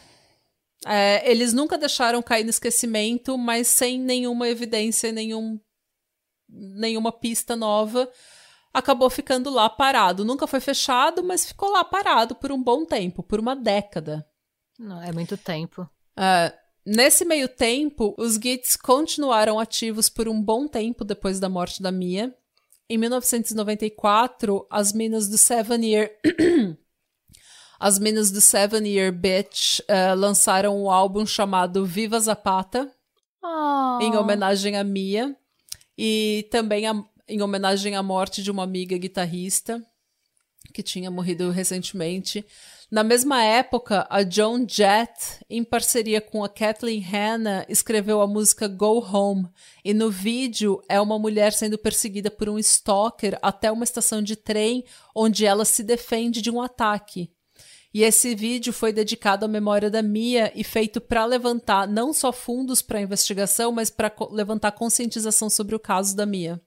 É, 0.87 1.31
eles 1.31 1.53
nunca 1.53 1.77
deixaram 1.77 2.22
cair 2.22 2.45
no 2.45 2.51
esquecimento, 2.51 3.37
mas 3.37 3.66
sem 3.66 3.99
nenhuma 3.99 4.49
evidência, 4.49 5.12
nenhum, 5.12 5.61
nenhuma 6.57 7.12
pista 7.12 7.54
nova. 7.54 8.09
Acabou 8.72 9.09
ficando 9.11 9.50
lá 9.50 9.68
parado. 9.70 10.24
Nunca 10.24 10.46
foi 10.46 10.61
fechado, 10.61 11.22
mas 11.22 11.46
ficou 11.46 11.70
lá 11.70 11.84
parado 11.84 12.34
por 12.34 12.50
um 12.52 12.62
bom 12.62 12.84
tempo, 12.84 13.22
por 13.22 13.38
uma 13.40 13.54
década. 13.54 14.26
não, 14.78 15.02
é 15.02 15.12
muito 15.12 15.36
tempo. 15.36 15.88
É, 16.18 16.52
nesse 16.84 17.24
meio 17.24 17.48
tempo, 17.48 18.14
os 18.18 18.34
Gits 18.34 18.76
continuaram 18.76 19.59
ativos 19.59 20.09
por 20.09 20.28
um 20.28 20.40
bom 20.42 20.66
tempo 20.66 21.04
depois 21.04 21.38
da 21.40 21.48
morte 21.48 21.82
da 21.82 21.90
Mia. 21.92 22.34
Em 22.88 22.96
1994, 22.98 24.66
as 24.70 24.92
minas 24.92 25.28
do 25.28 25.36
Seven 25.38 25.84
Year. 25.84 26.11
as 27.80 27.98
minas 27.98 28.30
do 28.30 28.40
Seven 28.40 28.86
Year 28.86 29.12
Bitch 29.12 29.80
eh, 29.88 30.14
lançaram 30.14 30.82
um 30.82 30.90
álbum 30.90 31.26
chamado 31.26 31.84
Viva 31.84 32.18
Zapata, 32.20 32.90
Ah. 33.42 33.98
em 34.00 34.16
homenagem 34.16 34.76
a 34.76 34.84
Mia. 34.84 35.36
E 35.99 36.47
também 36.51 36.86
a- 36.86 37.05
em 37.28 37.42
homenagem 37.42 37.97
à 37.97 38.03
morte 38.03 38.42
de 38.42 38.51
uma 38.51 38.62
amiga 38.62 38.97
guitarrista 38.97 39.84
que 40.74 40.82
tinha 40.82 41.11
morrido 41.11 41.51
recentemente. 41.51 42.44
Na 42.90 43.03
mesma 43.03 43.42
época, 43.42 44.07
a 44.11 44.28
Joan 44.28 44.66
Jett, 44.68 45.40
em 45.49 45.64
parceria 45.64 46.20
com 46.20 46.44
a 46.44 46.49
Kathleen 46.49 47.01
Hanna, 47.01 47.64
escreveu 47.68 48.20
a 48.20 48.26
música 48.26 48.68
Go 48.68 48.99
Home. 48.99 49.49
E 49.84 49.94
no 49.94 50.11
vídeo 50.11 50.82
é 50.88 51.01
uma 51.01 51.18
mulher 51.18 51.53
sendo 51.53 51.78
perseguida 51.78 52.30
por 52.30 52.49
um 52.49 52.59
stalker 52.59 53.38
até 53.42 53.72
uma 53.72 53.84
estação 53.84 54.22
de 54.22 54.36
trem, 54.36 54.84
onde 55.14 55.44
ela 55.47 55.64
se 55.64 55.82
defende 55.82 56.40
de 56.42 56.51
um 56.51 56.61
ataque. 56.61 57.30
E 57.97 58.03
esse 58.03 58.34
vídeo 58.34 58.74
foi 58.74 58.92
dedicado 58.92 59.47
à 59.47 59.49
memória 59.49 59.88
da 59.90 60.03
Mia 60.03 60.53
e 60.55 60.62
feito 60.62 61.01
para 61.01 61.24
levantar 61.24 61.88
não 61.88 62.12
só 62.12 62.30
fundos 62.30 62.82
para 62.82 62.99
a 62.99 63.01
investigação, 63.01 63.72
mas 63.72 63.88
para 63.88 64.12
levantar 64.30 64.72
conscientização 64.72 65.49
sobre 65.49 65.74
o 65.74 65.78
caso 65.80 66.14
da 66.14 66.26
Mia. 66.26 66.61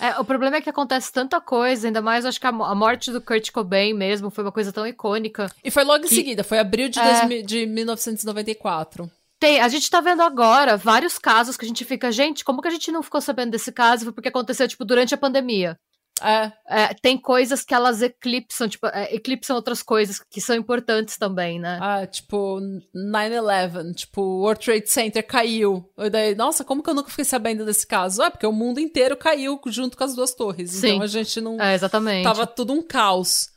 É, 0.00 0.18
o 0.18 0.24
problema 0.24 0.56
é 0.56 0.60
que 0.60 0.68
acontece 0.68 1.12
tanta 1.12 1.40
coisa, 1.40 1.86
ainda 1.86 2.02
mais 2.02 2.26
acho 2.26 2.40
que 2.40 2.46
a, 2.48 2.50
a 2.50 2.74
morte 2.74 3.12
do 3.12 3.20
Kurt 3.20 3.52
Cobain 3.52 3.94
mesmo 3.94 4.30
foi 4.30 4.42
uma 4.42 4.50
coisa 4.50 4.72
tão 4.72 4.84
icônica. 4.84 5.48
E 5.62 5.70
foi 5.70 5.84
logo 5.84 6.06
em 6.06 6.08
Que- 6.08 6.14
seguida, 6.16 6.42
foi 6.42 6.58
abril 6.58 6.88
de, 6.88 6.98
É. 6.98 7.04
2000 7.20 7.46
de 7.46 7.64
1994. 7.66 9.08
Tem, 9.38 9.60
a 9.60 9.68
gente 9.68 9.88
tá 9.88 10.00
vendo 10.00 10.22
agora 10.22 10.76
vários 10.76 11.18
casos 11.20 11.56
que 11.56 11.64
a 11.64 11.68
gente 11.68 11.84
fica, 11.84 12.10
gente, 12.10 12.44
como 12.44 12.60
que 12.60 12.66
a 12.66 12.72
gente 12.72 12.90
não 12.90 13.04
ficou 13.04 13.20
sabendo 13.20 13.52
desse 13.52 13.70
caso? 13.70 14.06
Foi 14.06 14.12
porque 14.12 14.28
aconteceu, 14.28 14.66
tipo, 14.66 14.84
durante 14.84 15.14
a 15.14 15.18
pandemia. 15.18 15.76
É, 16.22 16.52
É, 16.66 16.94
tem 16.94 17.18
coisas 17.18 17.64
que 17.64 17.74
elas 17.74 18.00
eclipsam, 18.02 18.68
tipo, 18.68 18.86
é, 18.86 19.14
eclipsam 19.14 19.56
outras 19.56 19.82
coisas 19.82 20.18
que 20.18 20.40
são 20.40 20.56
importantes 20.56 21.16
também, 21.16 21.58
né? 21.58 21.78
ah, 21.80 22.06
tipo, 22.06 22.60
9-11, 22.94 23.94
tipo, 23.94 24.22
o 24.22 24.40
World 24.42 24.64
Trade 24.64 24.88
Center 24.88 25.26
caiu. 25.26 25.88
E 25.98 26.10
daí, 26.10 26.34
nossa, 26.34 26.64
como 26.64 26.82
que 26.82 26.90
eu 26.90 26.94
nunca 26.94 27.10
fiquei 27.10 27.24
sabendo 27.24 27.64
desse 27.64 27.86
caso? 27.86 28.22
Ah, 28.22 28.30
porque 28.30 28.46
o 28.46 28.52
mundo 28.52 28.80
inteiro 28.80 29.16
caiu 29.16 29.60
junto 29.66 29.96
com 29.96 30.04
as 30.04 30.14
duas 30.14 30.34
torres. 30.34 30.70
Sim. 30.70 30.88
Então 30.88 31.02
a 31.02 31.06
gente 31.06 31.40
não. 31.40 31.60
É, 31.60 31.74
exatamente. 31.74 32.24
Tava 32.24 32.46
tudo 32.46 32.72
um 32.72 32.82
caos. 32.82 33.50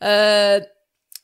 É, 0.00 0.68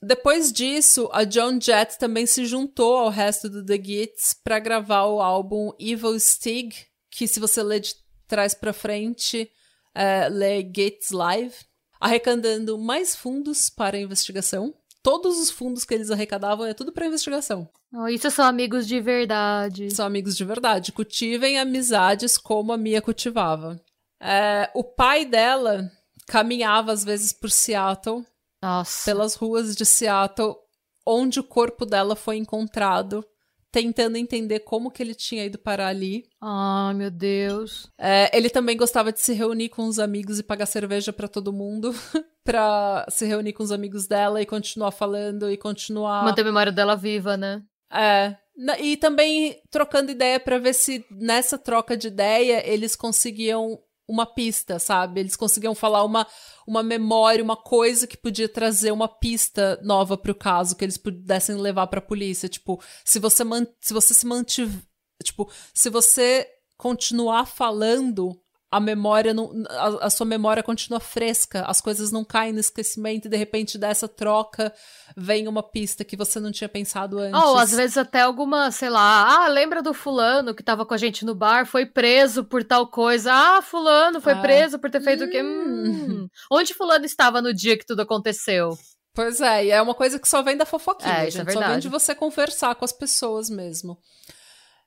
depois 0.03 0.53
disso, 0.53 1.09
a 1.13 1.29
Joan 1.29 1.61
Jett 1.61 1.99
também 1.99 2.27
se 2.27 2.45
juntou 2.45 2.97
ao 2.97 3.09
resto 3.09 3.49
do 3.49 3.65
The 3.65 3.77
Gits 3.77 4.35
para 4.43 4.59
gravar 4.59 5.05
o 5.05 5.21
álbum 5.21 5.71
Evil 5.79 6.19
Stig, 6.19 6.75
que 7.11 7.29
se 7.29 7.39
você 7.39 7.63
ler 7.63 7.81
de 7.81 7.95
trás 8.27 8.53
para 8.55 8.73
frente, 8.73 9.49
é, 9.95 10.29
lê 10.29 10.63
Gits 10.63 11.11
Live, 11.11 11.55
arrecadando 12.01 12.79
mais 12.79 13.15
fundos 13.15 13.71
para 13.71 13.97
a 13.97 14.01
investigação. 14.01 14.75
Todos 15.03 15.39
os 15.39 15.51
fundos 15.51 15.85
que 15.85 15.95
eles 15.95 16.11
arrecadavam 16.11 16.67
é 16.67 16.75
tudo 16.75 16.93
para 16.93 17.07
investigação. 17.07 17.69
Oh, 17.93 18.09
isso 18.09 18.31
são 18.31 18.45
amigos 18.45 18.87
de 18.87 19.01
verdade. 19.01 19.91
São 19.91 20.07
amigos 20.07 20.37
de 20.37 20.45
verdade. 20.45 20.93
Cultivem 20.93 21.59
amizades 21.59 22.39
como 22.39 22.73
a 22.73 22.77
Mia 22.77 23.03
cultivava. 23.03 23.81
É, 24.21 24.71
o 24.75 24.85
pai 24.85 25.25
dela 25.25 25.91
caminhava 26.27 26.93
às 26.93 27.05
vezes 27.05 27.33
por 27.33 27.51
Seattle, 27.51 28.25
Nossa. 28.63 29.05
pelas 29.05 29.35
ruas 29.35 29.75
de 29.75 29.85
Seattle, 29.85 30.55
onde 31.05 31.41
o 31.41 31.45
corpo 31.45 31.85
dela 31.85 32.15
foi 32.15 32.37
encontrado, 32.37 33.25
tentando 33.73 34.19
entender 34.19 34.61
como 34.61 34.91
que 34.91 35.03
ele 35.03 35.15
tinha 35.15 35.47
ido 35.47 35.59
parar 35.59 35.89
ali. 35.89 36.27
Ai, 36.41 36.93
meu 36.95 37.11
Deus. 37.11 37.91
É, 37.99 38.31
ele 38.37 38.51
também 38.51 38.77
gostava 38.77 39.11
de 39.11 39.21
se 39.21 39.33
reunir 39.33 39.71
com 39.71 39.87
os 39.87 39.99
amigos 39.99 40.39
e 40.39 40.43
pagar 40.43 40.67
cerveja 40.67 41.13
pra 41.13 41.27
todo 41.27 41.53
mundo, 41.53 41.93
pra 42.45 43.07
se 43.09 43.25
reunir 43.25 43.55
com 43.55 43.63
os 43.63 43.73
amigos 43.73 44.07
dela 44.07 44.43
e 44.43 44.47
continuar 44.47 44.91
falando 44.91 45.51
e 45.51 45.57
continuar. 45.57 46.23
Manter 46.23 46.43
a 46.43 46.45
memória 46.45 46.71
dela 46.71 46.95
viva, 46.95 47.37
né? 47.37 47.63
É. 47.91 48.37
E 48.79 48.99
também 48.99 49.61
trocando 49.71 50.11
ideia 50.11 50.39
pra 50.39 50.59
ver 50.59 50.75
se 50.75 51.05
nessa 51.11 51.57
troca 51.57 51.97
de 51.97 52.09
ideia 52.09 52.63
eles 52.71 52.95
conseguiam 52.95 53.81
uma 54.09 54.27
pista, 54.27 54.79
sabe? 54.79 55.21
Eles 55.21 55.37
conseguiam 55.37 55.75
falar 55.75 56.05
uma, 56.05 56.27
uma 56.67 56.83
memória, 56.83 57.43
uma 57.43 57.57
coisa 57.57 58.07
que 58.07 58.17
podia 58.17 58.49
trazer 58.49 58.91
uma 58.91 59.09
pista 59.09 59.81
nova 59.83 60.17
pro 60.17 60.35
caso, 60.35 60.77
que 60.77 60.85
eles 60.85 60.97
pudessem 60.97 61.57
levar 61.57 61.87
pra 61.87 62.01
polícia. 62.01 62.49
Tipo, 62.49 62.83
se 63.05 63.19
você, 63.19 63.45
man 63.45 63.67
se 63.81 63.95
você 63.95 64.13
se 64.15 64.27
mantiver. 64.27 64.83
Tipo, 65.23 65.51
se 65.73 65.89
você 65.89 66.49
continuar 66.77 67.47
falando, 67.47 68.42
a 68.73 68.81
memória 68.81 69.35
não. 69.35 69.53
A, 69.69 70.07
a 70.07 70.11
sua 70.11 70.25
memória 70.27 70.63
continua 70.63 70.99
fresca, 70.99 71.63
as 71.67 71.81
coisas 71.81 72.11
não 72.11 72.25
caem 72.25 72.53
no 72.55 72.59
esquecimento 72.59 73.27
e 73.27 73.29
de 73.29 73.37
repente 73.37 73.77
dessa 73.77 74.09
troca 74.09 74.73
vem 75.17 75.47
uma 75.47 75.63
pista 75.63 76.03
que 76.05 76.17
você 76.17 76.41
não 76.41 76.51
tinha 76.51 76.69
pensado 76.69 77.19
antes. 77.19 77.39
Ou 77.41 77.59
às 77.59 77.71
vezes 77.73 77.99
até 77.99 78.23
alguma, 78.23 78.71
sei 78.71 78.89
lá, 78.89 79.45
ah, 79.45 79.49
lembra 79.49 79.83
do 79.83 79.93
fulano 79.93 80.55
que 80.55 80.63
tava 80.63 80.87
com 80.87 80.95
a 80.95 80.97
gente 80.97 81.25
no 81.25 81.35
bar, 81.35 81.67
foi 81.67 81.85
preso 81.85 82.43
por 82.43 82.65
tal 82.65 82.87
coisa. 82.87 83.31
Ah, 83.33 83.61
fulano 83.63 84.21
foi 84.21 84.33
Ah. 84.33 84.41
preso 84.41 84.79
por 84.79 84.91
ter 84.91 85.03
feito 85.03 85.25
o 85.25 85.31
quê? 85.31 85.43
Hum. 85.43 85.85
Hum. 85.87 86.29
Onde 86.51 86.73
fulano 86.73 87.05
estava 87.05 87.43
no 87.43 87.53
dia 87.53 87.77
que 87.77 87.85
tudo 87.87 88.01
aconteceu? 88.01 88.71
Pois 89.15 89.43
é, 89.43 89.67
e 89.67 89.71
é 89.71 89.83
uma 89.83 89.95
coisa 89.95 90.19
que 90.19 90.27
só 90.27 90.41
vem 90.43 90.57
da 90.57 90.65
fofoquinha, 90.65 91.13
É, 91.13 91.27
é 91.27 91.31
gente. 91.31 91.53
só 91.53 91.61
vem 91.61 91.79
de 91.79 91.89
você 91.91 92.15
conversar 92.15 92.75
com 92.75 92.85
as 92.87 92.93
pessoas 92.93 93.51
mesmo. 93.51 93.99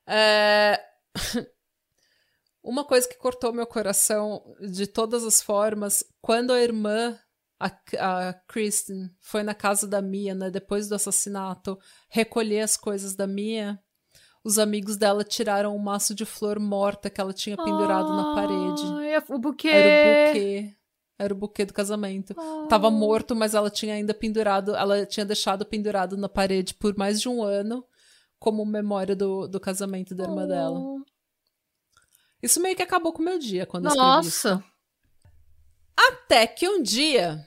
É... 0.06 0.80
uma 2.66 2.84
coisa 2.84 3.08
que 3.08 3.16
cortou 3.16 3.52
meu 3.52 3.66
coração 3.66 4.42
de 4.60 4.86
todas 4.86 5.24
as 5.24 5.40
formas, 5.40 6.04
quando 6.20 6.52
a 6.52 6.60
irmã, 6.60 7.16
a, 7.60 7.70
a 7.98 8.32
Kristen, 8.48 9.08
foi 9.20 9.44
na 9.44 9.54
casa 9.54 9.86
da 9.86 10.02
Mia, 10.02 10.34
né, 10.34 10.50
depois 10.50 10.88
do 10.88 10.96
assassinato, 10.96 11.78
recolher 12.08 12.60
as 12.60 12.76
coisas 12.76 13.14
da 13.14 13.26
Mia, 13.26 13.80
os 14.42 14.58
amigos 14.58 14.96
dela 14.96 15.24
tiraram 15.24 15.74
um 15.74 15.78
maço 15.78 16.14
de 16.14 16.24
flor 16.24 16.58
morta 16.58 17.08
que 17.08 17.20
ela 17.20 17.32
tinha 17.32 17.56
pendurado 17.56 18.14
na 18.14 18.34
parede. 18.34 18.82
Ai, 18.98 19.22
o 19.28 19.38
buquê. 19.38 19.68
Era 19.68 19.88
o 19.88 20.28
buquê. 20.28 20.76
Era 21.18 21.34
o 21.34 21.36
buquê 21.36 21.64
do 21.64 21.72
casamento. 21.72 22.34
Ah. 22.38 22.66
Tava 22.68 22.90
morto, 22.90 23.34
mas 23.34 23.54
ela 23.54 23.70
tinha 23.70 23.94
ainda 23.94 24.12
pendurado, 24.12 24.76
ela 24.76 25.06
tinha 25.06 25.24
deixado 25.24 25.64
pendurado 25.64 26.16
na 26.16 26.28
parede 26.28 26.74
por 26.74 26.96
mais 26.96 27.20
de 27.20 27.28
um 27.28 27.42
ano, 27.42 27.84
como 28.38 28.64
memória 28.64 29.16
do, 29.16 29.48
do 29.48 29.58
casamento 29.58 30.14
da 30.14 30.24
irmã 30.24 30.46
dela. 30.46 30.78
Isso 32.46 32.60
meio 32.60 32.76
que 32.76 32.82
acabou 32.82 33.12
com 33.12 33.20
o 33.20 33.24
meu 33.24 33.38
dia 33.38 33.66
quando 33.66 33.86
eu 33.86 33.90
escrevi 33.90 34.28
isso. 34.28 34.48
Nossa. 34.48 34.64
Até 35.96 36.46
que 36.46 36.68
um 36.68 36.82
dia, 36.82 37.44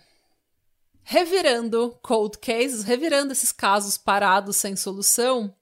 revirando 1.03 1.97
cold 2.01 2.37
cases, 2.39 2.83
revirando 2.83 3.31
esses 3.31 3.51
casos 3.51 3.97
parados 3.97 4.55
sem 4.57 4.75
solução, 4.75 5.55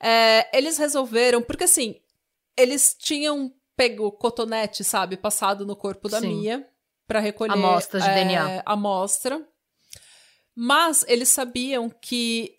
é, 0.00 0.56
eles 0.56 0.76
resolveram, 0.76 1.42
porque 1.42 1.64
assim, 1.64 2.00
eles 2.56 2.94
tinham 2.98 3.52
pego 3.76 4.12
cotonete, 4.12 4.84
sabe, 4.84 5.16
passado 5.16 5.66
no 5.66 5.74
corpo 5.74 6.08
da 6.08 6.20
Sim. 6.20 6.40
Mia 6.40 6.68
pra 7.06 7.20
recolher 7.20 7.52
Amostras 7.52 8.02
de 8.04 8.10
é, 8.10 8.14
DNA. 8.14 8.62
amostra. 8.64 9.46
Mas 10.54 11.04
eles 11.08 11.28
sabiam 11.28 11.90
que 11.90 12.58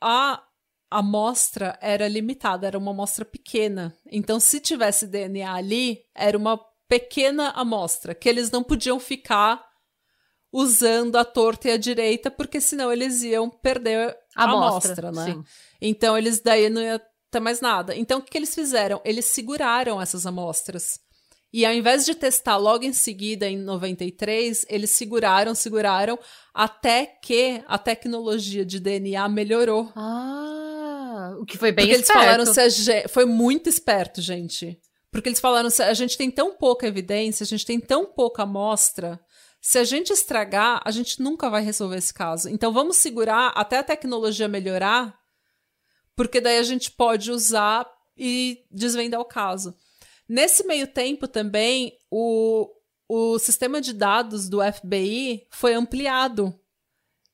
a 0.00 0.42
amostra 0.90 1.78
era 1.80 2.08
limitada, 2.08 2.66
era 2.66 2.78
uma 2.78 2.90
amostra 2.90 3.24
pequena. 3.24 3.96
Então, 4.10 4.38
se 4.38 4.60
tivesse 4.60 5.06
DNA 5.06 5.52
ali, 5.52 6.04
era 6.14 6.36
uma 6.36 6.60
pequena 6.88 7.50
amostra, 7.50 8.14
que 8.14 8.28
eles 8.28 8.50
não 8.50 8.62
podiam 8.62 8.98
ficar 8.98 9.64
usando 10.52 11.16
a 11.16 11.24
torta 11.24 11.68
e 11.68 11.72
a 11.72 11.76
direita, 11.76 12.30
porque 12.30 12.60
senão 12.60 12.92
eles 12.92 13.22
iam 13.22 13.50
perder 13.50 14.16
a 14.34 14.44
amostra, 14.44 15.12
né? 15.12 15.24
Sim. 15.26 15.44
Então 15.80 16.16
eles 16.16 16.40
daí 16.40 16.70
não 16.70 16.80
ia 16.80 17.00
ter 17.30 17.40
mais 17.40 17.60
nada. 17.60 17.94
Então 17.94 18.20
o 18.20 18.22
que, 18.22 18.30
que 18.30 18.38
eles 18.38 18.54
fizeram? 18.54 19.00
Eles 19.04 19.26
seguraram 19.26 20.00
essas 20.00 20.24
amostras. 20.24 20.98
E 21.52 21.64
ao 21.64 21.72
invés 21.72 22.04
de 22.04 22.14
testar 22.14 22.56
logo 22.56 22.84
em 22.84 22.92
seguida, 22.92 23.48
em 23.48 23.56
93, 23.56 24.66
eles 24.68 24.90
seguraram, 24.90 25.54
seguraram, 25.54 26.18
até 26.52 27.06
que 27.06 27.62
a 27.66 27.78
tecnologia 27.78 28.64
de 28.64 28.80
DNA 28.80 29.28
melhorou. 29.28 29.90
Ah, 29.94 30.65
o 31.40 31.44
que 31.44 31.58
foi 31.58 31.72
bem 31.72 31.84
Porque 31.84 31.96
eles 31.96 32.08
esperto. 32.08 32.24
falaram 32.24 32.46
se 32.46 33.08
foi 33.08 33.24
muito 33.24 33.68
esperto, 33.68 34.20
gente. 34.20 34.78
Porque 35.10 35.28
eles 35.28 35.40
falaram 35.40 35.70
se 35.70 35.82
a 35.82 35.94
gente 35.94 36.16
tem 36.16 36.30
tão 36.30 36.52
pouca 36.56 36.86
evidência, 36.86 37.44
a 37.44 37.46
gente 37.46 37.64
tem 37.64 37.80
tão 37.80 38.04
pouca 38.04 38.42
amostra, 38.42 39.20
se 39.66 39.78
a 39.78 39.84
gente 39.84 40.12
estragar, 40.12 40.80
a 40.84 40.92
gente 40.92 41.20
nunca 41.20 41.50
vai 41.50 41.60
resolver 41.60 41.96
esse 41.96 42.14
caso. 42.14 42.48
Então 42.48 42.72
vamos 42.72 42.98
segurar 42.98 43.48
até 43.48 43.78
a 43.78 43.82
tecnologia 43.82 44.46
melhorar, 44.46 45.18
porque 46.14 46.40
daí 46.40 46.58
a 46.58 46.62
gente 46.62 46.90
pode 46.92 47.32
usar 47.32 47.84
e 48.16 48.64
desvendar 48.70 49.20
o 49.20 49.24
caso. 49.24 49.74
Nesse 50.28 50.64
meio 50.64 50.86
tempo 50.86 51.26
também, 51.26 51.98
o, 52.08 52.70
o 53.08 53.40
sistema 53.40 53.80
de 53.80 53.92
dados 53.92 54.48
do 54.48 54.60
FBI 54.60 55.48
foi 55.50 55.74
ampliado. 55.74 56.56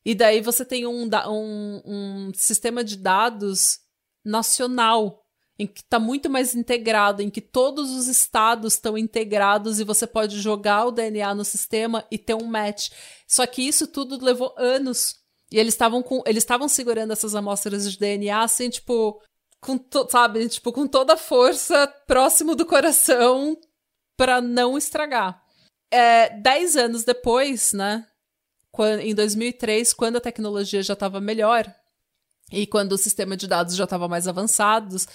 E 0.03 0.15
daí 0.15 0.41
você 0.41 0.65
tem 0.65 0.87
um, 0.87 1.11
um, 1.29 1.83
um 1.85 2.33
sistema 2.35 2.83
de 2.83 2.97
dados 2.97 3.79
nacional, 4.25 5.21
em 5.59 5.67
que 5.67 5.81
está 5.81 5.99
muito 5.99 6.29
mais 6.31 6.55
integrado, 6.55 7.23
em 7.23 7.31
que 7.31 7.41
todos 7.41 7.91
os 7.91 8.09
estados 8.09 8.75
estão 8.75 8.97
integrados 8.97 9.79
e 9.79 9.85
você 9.85 10.07
pode 10.07 10.41
jogar 10.41 10.87
o 10.87 10.91
DNA 10.93 11.35
no 11.35 11.45
sistema 11.45 12.05
e 12.11 12.19
ter 12.19 12.35
um 12.35 12.47
match. 12.47 12.91
Só 13.29 13.47
que 13.47 13.63
isso 13.63 13.87
tudo 13.87 14.25
levou 14.25 14.55
anos. 14.57 15.17
E 15.51 15.59
eles 15.59 15.75
estavam 15.75 16.03
com, 16.03 16.23
eles 16.27 16.43
estavam 16.43 16.69
segurando 16.69 17.13
essas 17.13 17.35
amostras 17.35 17.91
de 17.91 17.99
DNA 17.99 18.43
assim, 18.43 18.71
tipo, 18.71 19.21
com, 19.61 19.77
to- 19.77 20.09
sabe, 20.11 20.49
tipo, 20.49 20.73
com 20.73 20.87
toda 20.87 21.13
a 21.13 21.19
força 21.19 21.87
próximo 22.07 22.55
do 22.57 22.65
coração 22.65 23.57
para 24.17 24.41
não 24.41 24.79
estragar. 24.79 25.43
É, 25.91 26.31
dez 26.41 26.75
anos 26.75 27.05
depois, 27.05 27.75
né, 27.75 28.07
em 29.03 29.15
2003, 29.15 29.93
quando 29.93 30.17
a 30.17 30.21
tecnologia 30.21 30.83
já 30.83 30.95
estava 30.95 31.21
melhor 31.21 31.71
e 32.53 32.67
quando 32.67 32.93
o 32.93 32.99
sistema 32.99 33.37
de 33.37 33.47
dados 33.47 33.75
já 33.75 33.85
estava 33.85 34.07
mais 34.09 34.29
avançados, 34.29 35.07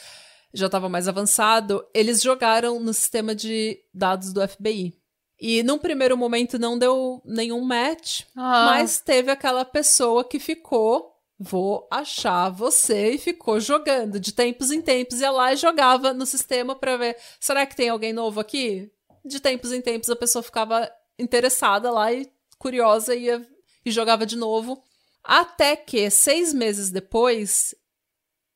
já 0.54 0.66
estava 0.66 0.90
mais 0.90 1.08
avançado, 1.08 1.86
eles 1.94 2.22
jogaram 2.22 2.80
no 2.80 2.94
sistema 2.94 3.36
de 3.36 3.80
dados 3.94 4.34
do 4.34 4.46
FBI. 4.48 4.94
E 5.40 5.62
num 5.62 5.78
primeiro 5.78 6.18
momento 6.18 6.58
não 6.58 6.80
deu 6.80 7.22
nenhum 7.24 7.62
match, 7.62 8.24
Ah. 8.36 8.66
mas 8.72 9.00
teve 9.00 9.30
aquela 9.30 9.64
pessoa 9.64 10.24
que 10.24 10.40
ficou, 10.40 11.14
vou 11.40 11.88
achar 11.92 12.50
você, 12.50 13.12
e 13.12 13.18
ficou 13.20 13.60
jogando 13.60 14.20
de 14.20 14.32
tempos 14.32 14.72
em 14.72 14.82
tempos, 14.82 15.22
ia 15.22 15.30
lá 15.30 15.54
e 15.54 15.58
jogava 15.58 16.12
no 16.12 16.26
sistema 16.26 16.76
para 16.76 16.98
ver, 16.98 17.18
será 17.40 17.68
que 17.68 17.76
tem 17.76 17.90
alguém 17.90 18.14
novo 18.14 18.40
aqui? 18.40 18.92
De 19.24 19.40
tempos 19.40 19.72
em 19.72 19.82
tempos 19.82 20.10
a 20.10 20.16
pessoa 20.16 20.42
ficava 20.42 20.90
interessada 21.20 21.92
lá 21.92 22.12
e 22.12 22.28
curiosa 22.58 23.14
e 23.14 23.26
ia 23.26 23.48
e 23.86 23.92
jogava 23.92 24.26
de 24.26 24.36
novo. 24.36 24.82
Até 25.30 25.76
que, 25.76 26.10
seis 26.10 26.54
meses 26.54 26.90
depois, 26.90 27.76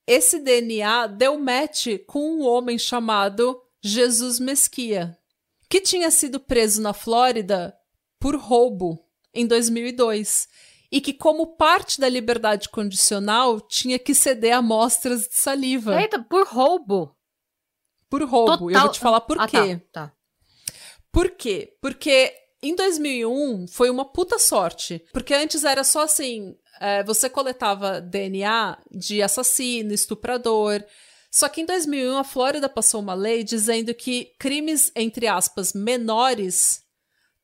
esse 0.07 0.39
DNA 0.39 1.05
deu 1.07 1.37
match 1.37 1.87
com 2.07 2.37
um 2.37 2.47
homem 2.47 2.79
chamado 2.79 3.61
Jesus 3.83 4.39
Mesquia, 4.39 5.17
que 5.69 5.81
tinha 5.81 6.09
sido 6.09 6.39
preso 6.39 6.81
na 6.81 6.93
Flórida 6.93 7.77
por 8.17 8.37
roubo 8.37 9.05
em 9.33 9.45
2002 9.45 10.47
e 10.89 11.01
que, 11.01 11.11
como 11.13 11.57
parte 11.57 11.99
da 11.99 12.07
liberdade 12.07 12.69
condicional, 12.69 13.59
tinha 13.59 13.99
que 13.99 14.15
ceder 14.15 14.55
amostras 14.55 15.27
de 15.27 15.35
saliva 15.35 16.01
Eita, 16.01 16.23
por 16.23 16.47
roubo. 16.47 17.13
por 18.09 18.23
roubo. 18.23 18.69
Eu 18.71 18.75
Total- 18.75 18.81
vou 18.83 18.91
te 18.93 18.99
falar 19.01 19.21
por 19.21 19.41
ah, 19.41 19.45
quê. 19.45 19.81
Tá, 19.91 20.07
tá. 20.07 20.13
Por 21.11 21.31
quê? 21.31 21.77
Porque 21.81 22.33
em 22.61 22.75
2001 22.75 23.67
foi 23.67 23.89
uma 23.89 24.05
puta 24.05 24.37
sorte. 24.37 25.03
Porque 25.11 25.33
antes 25.33 25.63
era 25.63 25.83
só 25.83 26.03
assim: 26.03 26.55
é, 26.79 27.03
você 27.03 27.29
coletava 27.29 27.99
DNA 27.99 28.77
de 28.91 29.21
assassino, 29.21 29.93
estuprador. 29.93 30.83
Só 31.31 31.47
que 31.47 31.61
em 31.61 31.65
2001 31.65 32.17
a 32.17 32.23
Flórida 32.23 32.67
passou 32.67 33.01
uma 33.01 33.13
lei 33.13 33.43
dizendo 33.43 33.93
que 33.93 34.33
crimes, 34.37 34.91
entre 34.95 35.27
aspas, 35.27 35.73
menores 35.73 36.81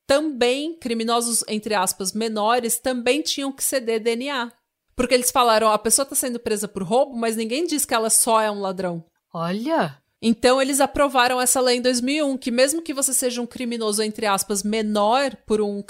também, 0.06 0.78
criminosos, 0.78 1.44
entre 1.48 1.74
aspas, 1.74 2.12
menores, 2.12 2.78
também 2.78 3.22
tinham 3.22 3.52
que 3.52 3.62
ceder 3.62 4.00
DNA. 4.00 4.52
Porque 4.96 5.14
eles 5.14 5.30
falaram, 5.30 5.70
a 5.70 5.78
pessoa 5.78 6.04
tá 6.04 6.14
sendo 6.14 6.40
presa 6.40 6.66
por 6.66 6.82
roubo, 6.82 7.16
mas 7.16 7.36
ninguém 7.36 7.66
diz 7.66 7.84
que 7.84 7.94
ela 7.94 8.10
só 8.10 8.40
é 8.40 8.50
um 8.50 8.60
ladrão. 8.60 9.04
Olha. 9.32 10.02
Então 10.20 10.60
eles 10.60 10.80
aprovaram 10.80 11.40
essa 11.40 11.60
lei 11.60 11.76
em 11.76 11.82
2001, 11.82 12.36
que 12.38 12.50
mesmo 12.50 12.82
que 12.82 12.92
você 12.92 13.14
seja 13.14 13.40
um 13.40 13.46
criminoso 13.46 14.02
entre 14.02 14.26
aspas 14.26 14.64
menor 14.64 15.36
por 15.46 15.60
um 15.60 15.82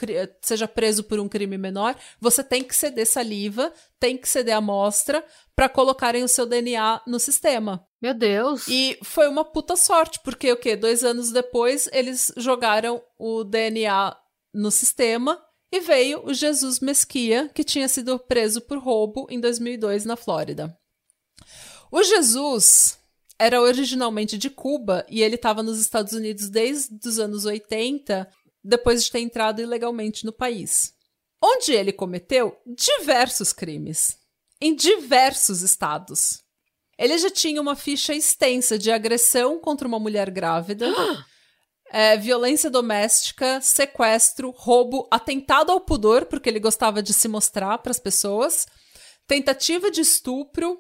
seja 0.42 0.68
preso 0.68 1.02
por 1.02 1.18
um 1.18 1.28
crime 1.28 1.56
menor, 1.56 1.96
você 2.20 2.44
tem 2.44 2.62
que 2.62 2.76
ceder 2.76 3.06
saliva, 3.06 3.72
tem 3.98 4.18
que 4.18 4.28
ceder 4.28 4.56
amostra 4.56 5.24
para 5.56 5.68
colocarem 5.68 6.22
o 6.22 6.28
seu 6.28 6.44
DNA 6.44 7.00
no 7.06 7.18
sistema. 7.18 7.86
Meu 8.00 8.12
Deus. 8.12 8.68
E 8.68 8.98
foi 9.02 9.26
uma 9.28 9.44
puta 9.44 9.76
sorte, 9.76 10.20
porque 10.22 10.52
o 10.52 10.56
quê? 10.56 10.76
Dois 10.76 11.02
anos 11.02 11.32
depois 11.32 11.88
eles 11.92 12.30
jogaram 12.36 13.02
o 13.18 13.42
DNA 13.44 14.14
no 14.52 14.70
sistema 14.70 15.42
e 15.72 15.80
veio 15.80 16.24
o 16.24 16.34
Jesus 16.34 16.80
Mesquia, 16.80 17.50
que 17.54 17.64
tinha 17.64 17.88
sido 17.88 18.18
preso 18.18 18.60
por 18.60 18.78
roubo 18.78 19.26
em 19.30 19.40
2002 19.40 20.04
na 20.04 20.16
Flórida. 20.16 20.78
O 21.90 22.02
Jesus 22.02 22.98
era 23.38 23.60
originalmente 23.60 24.36
de 24.36 24.50
Cuba 24.50 25.06
e 25.08 25.22
ele 25.22 25.36
estava 25.36 25.62
nos 25.62 25.78
Estados 25.78 26.12
Unidos 26.12 26.48
desde 26.48 27.08
os 27.08 27.18
anos 27.18 27.44
80, 27.44 28.28
depois 28.64 29.04
de 29.04 29.12
ter 29.12 29.20
entrado 29.20 29.62
ilegalmente 29.62 30.26
no 30.26 30.32
país. 30.32 30.92
Onde 31.42 31.72
ele 31.72 31.92
cometeu 31.92 32.56
diversos 32.66 33.52
crimes, 33.52 34.18
em 34.60 34.74
diversos 34.74 35.62
estados. 35.62 36.42
Ele 36.98 37.16
já 37.16 37.30
tinha 37.30 37.60
uma 37.60 37.76
ficha 37.76 38.12
extensa 38.12 38.76
de 38.76 38.90
agressão 38.90 39.60
contra 39.60 39.86
uma 39.86 40.00
mulher 40.00 40.30
grávida, 40.30 40.92
é, 41.92 42.16
violência 42.18 42.68
doméstica, 42.68 43.60
sequestro, 43.60 44.50
roubo, 44.50 45.06
atentado 45.12 45.70
ao 45.70 45.80
pudor, 45.80 46.26
porque 46.26 46.48
ele 46.48 46.58
gostava 46.58 47.00
de 47.00 47.14
se 47.14 47.28
mostrar 47.28 47.78
para 47.78 47.92
as 47.92 48.00
pessoas, 48.00 48.66
tentativa 49.28 49.92
de 49.92 50.00
estupro, 50.00 50.76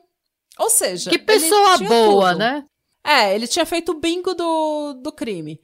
ou 0.58 0.70
seja. 0.70 1.10
Que 1.10 1.18
pessoa 1.18 1.78
boa, 1.78 2.30
tudo. 2.30 2.38
né? 2.38 2.64
É, 3.04 3.34
ele 3.34 3.46
tinha 3.46 3.64
feito 3.64 3.92
o 3.92 4.00
bingo 4.00 4.34
do, 4.34 4.94
do 4.94 5.12
crime. 5.12 5.60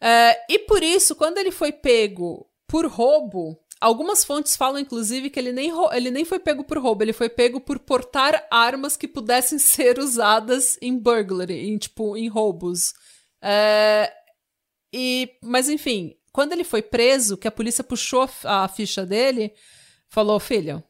É, 0.00 0.38
e 0.48 0.58
por 0.60 0.82
isso, 0.82 1.16
quando 1.16 1.38
ele 1.38 1.50
foi 1.50 1.72
pego 1.72 2.46
por 2.68 2.86
roubo, 2.86 3.58
algumas 3.80 4.24
fontes 4.24 4.56
falam, 4.56 4.78
inclusive, 4.78 5.30
que 5.30 5.38
ele 5.38 5.52
nem, 5.52 5.72
ele 5.92 6.10
nem 6.10 6.24
foi 6.24 6.38
pego 6.38 6.64
por 6.64 6.78
roubo, 6.78 7.02
ele 7.02 7.12
foi 7.12 7.28
pego 7.28 7.60
por 7.60 7.78
portar 7.78 8.46
armas 8.50 8.96
que 8.96 9.08
pudessem 9.08 9.58
ser 9.58 9.98
usadas 9.98 10.78
em 10.80 10.96
burglary, 10.98 11.68
em, 11.68 11.78
tipo, 11.78 12.16
em 12.16 12.28
roubos. 12.28 12.94
É, 13.42 14.12
e, 14.92 15.30
mas 15.42 15.68
enfim, 15.68 16.14
quando 16.32 16.52
ele 16.52 16.64
foi 16.64 16.82
preso, 16.82 17.36
que 17.36 17.48
a 17.48 17.52
polícia 17.52 17.82
puxou 17.82 18.28
a, 18.44 18.64
a 18.64 18.68
ficha 18.68 19.04
dele, 19.04 19.52
falou: 20.08 20.38
filho, 20.38 20.82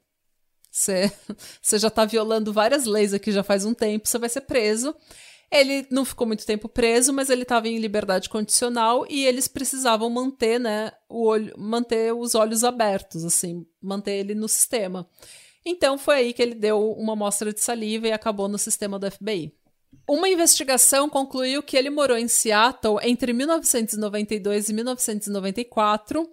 você 0.75 1.79
já 1.79 1.89
tá 1.89 2.05
violando 2.05 2.53
várias 2.53 2.85
leis 2.85 3.15
aqui 3.15 3.31
já 3.31 3.45
faz 3.45 3.65
um 3.65 3.73
tempo, 3.73 4.09
você 4.09 4.19
vai 4.19 4.29
ser 4.29 4.41
preso. 4.41 4.95
Ele 5.51 5.87
não 5.89 6.05
ficou 6.05 6.27
muito 6.27 6.45
tempo 6.45 6.69
preso, 6.69 7.13
mas 7.13 7.31
ele 7.31 7.43
estava 7.43 7.69
em 7.69 7.79
liberdade 7.79 8.29
condicional 8.29 9.07
e 9.09 9.25
eles 9.25 9.47
precisavam 9.47 10.11
manter, 10.11 10.59
né, 10.59 10.91
o 11.09 11.27
olho, 11.27 11.55
manter 11.57 12.13
os 12.13 12.35
olhos 12.35 12.65
abertos, 12.65 13.25
assim, 13.25 13.65
manter 13.81 14.15
ele 14.17 14.35
no 14.35 14.49
sistema. 14.49 15.09
Então 15.65 15.97
foi 15.97 16.17
aí 16.17 16.33
que 16.33 16.43
ele 16.43 16.57
deu 16.57 16.93
uma 16.93 17.13
amostra 17.13 17.53
de 17.53 17.61
saliva 17.61 18.09
e 18.09 18.13
acabou 18.13 18.49
no 18.49 18.59
sistema 18.59 18.99
do 18.99 19.09
FBI. 19.09 19.55
Uma 20.09 20.29
investigação 20.29 21.09
concluiu 21.09 21.63
que 21.63 21.77
ele 21.77 21.89
morou 21.89 22.19
em 22.19 22.27
Seattle 22.27 22.99
entre 23.03 23.33
1992 23.33 24.69
e 24.69 24.73
1994 24.73 26.29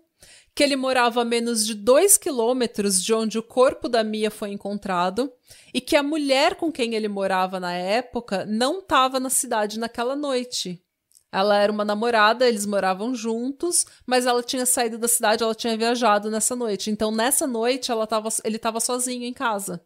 que 0.53 0.63
ele 0.63 0.75
morava 0.75 1.21
a 1.21 1.25
menos 1.25 1.65
de 1.65 1.73
dois 1.73 2.17
quilômetros 2.17 3.01
de 3.01 3.13
onde 3.13 3.37
o 3.37 3.43
corpo 3.43 3.87
da 3.87 4.03
Mia 4.03 4.29
foi 4.29 4.51
encontrado 4.51 5.31
e 5.73 5.79
que 5.79 5.95
a 5.95 6.03
mulher 6.03 6.55
com 6.55 6.71
quem 6.71 6.93
ele 6.93 7.07
morava 7.07 7.59
na 7.59 7.73
época 7.73 8.45
não 8.45 8.79
estava 8.79 9.19
na 9.19 9.29
cidade 9.29 9.79
naquela 9.79 10.15
noite. 10.15 10.83
Ela 11.31 11.57
era 11.57 11.71
uma 11.71 11.85
namorada, 11.85 12.45
eles 12.45 12.65
moravam 12.65 13.15
juntos, 13.15 13.85
mas 14.05 14.25
ela 14.25 14.43
tinha 14.43 14.65
saído 14.65 14.97
da 14.97 15.07
cidade, 15.07 15.41
ela 15.41 15.55
tinha 15.55 15.77
viajado 15.77 16.29
nessa 16.29 16.57
noite. 16.57 16.91
Então, 16.91 17.09
nessa 17.09 17.47
noite, 17.47 17.89
ela 17.89 18.05
tava, 18.05 18.27
ele 18.43 18.57
estava 18.57 18.81
sozinho 18.81 19.23
em 19.23 19.31
casa. 19.31 19.81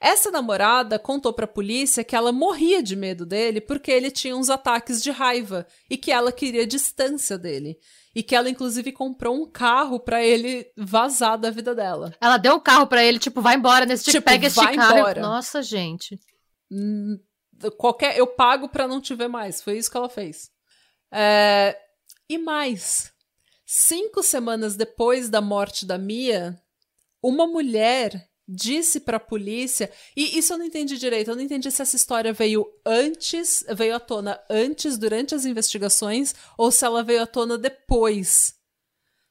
Essa 0.00 0.30
namorada 0.30 0.96
contou 0.96 1.32
para 1.32 1.46
a 1.46 1.48
polícia 1.48 2.04
que 2.04 2.14
ela 2.14 2.30
morria 2.30 2.82
de 2.82 2.94
medo 2.94 3.26
dele 3.26 3.60
porque 3.60 3.90
ele 3.90 4.10
tinha 4.10 4.36
uns 4.36 4.50
ataques 4.50 5.02
de 5.02 5.10
raiva 5.10 5.66
e 5.90 5.96
que 5.96 6.12
ela 6.12 6.30
queria 6.30 6.66
distância 6.66 7.36
dele 7.36 7.78
e 8.14 8.22
que 8.22 8.34
ela 8.34 8.48
inclusive 8.48 8.92
comprou 8.92 9.34
um 9.34 9.50
carro 9.50 9.98
para 9.98 10.22
ele 10.22 10.70
vazar 10.76 11.36
da 11.36 11.50
vida 11.50 11.74
dela. 11.74 12.14
Ela 12.20 12.36
deu 12.36 12.54
o 12.54 12.56
um 12.56 12.60
carro 12.60 12.86
para 12.86 13.02
ele, 13.02 13.18
tipo, 13.18 13.40
vai 13.40 13.56
embora 13.56 13.84
nesse 13.84 14.04
tipo, 14.04 14.18
tipo 14.18 14.24
pega 14.24 14.46
esse 14.46 14.60
carro. 14.60 14.98
Embora. 14.98 15.20
Nossa, 15.20 15.62
gente. 15.62 16.18
Hum, 16.70 17.18
qualquer, 17.76 18.16
eu 18.16 18.26
pago 18.26 18.68
para 18.68 18.86
não 18.86 19.00
te 19.00 19.14
ver 19.14 19.28
mais. 19.28 19.60
Foi 19.60 19.76
isso 19.76 19.90
que 19.90 19.96
ela 19.96 20.08
fez. 20.08 20.50
É, 21.12 21.76
e 22.28 22.38
mais, 22.38 23.12
cinco 23.66 24.22
semanas 24.22 24.76
depois 24.76 25.28
da 25.28 25.40
morte 25.40 25.84
da 25.84 25.98
Mia, 25.98 26.56
uma 27.22 27.46
mulher 27.46 28.28
disse 28.46 29.00
para 29.00 29.16
a 29.16 29.20
polícia, 29.20 29.90
e 30.16 30.38
isso 30.38 30.52
eu 30.52 30.58
não 30.58 30.66
entendi 30.66 30.98
direito, 30.98 31.30
eu 31.30 31.36
não 31.36 31.42
entendi 31.42 31.70
se 31.70 31.80
essa 31.80 31.96
história 31.96 32.32
veio 32.32 32.66
antes, 32.84 33.64
veio 33.74 33.96
à 33.96 34.00
tona 34.00 34.40
antes, 34.50 34.98
durante 34.98 35.34
as 35.34 35.44
investigações, 35.44 36.34
ou 36.58 36.70
se 36.70 36.84
ela 36.84 37.02
veio 37.02 37.22
à 37.22 37.26
tona 37.26 37.56
depois. 37.56 38.54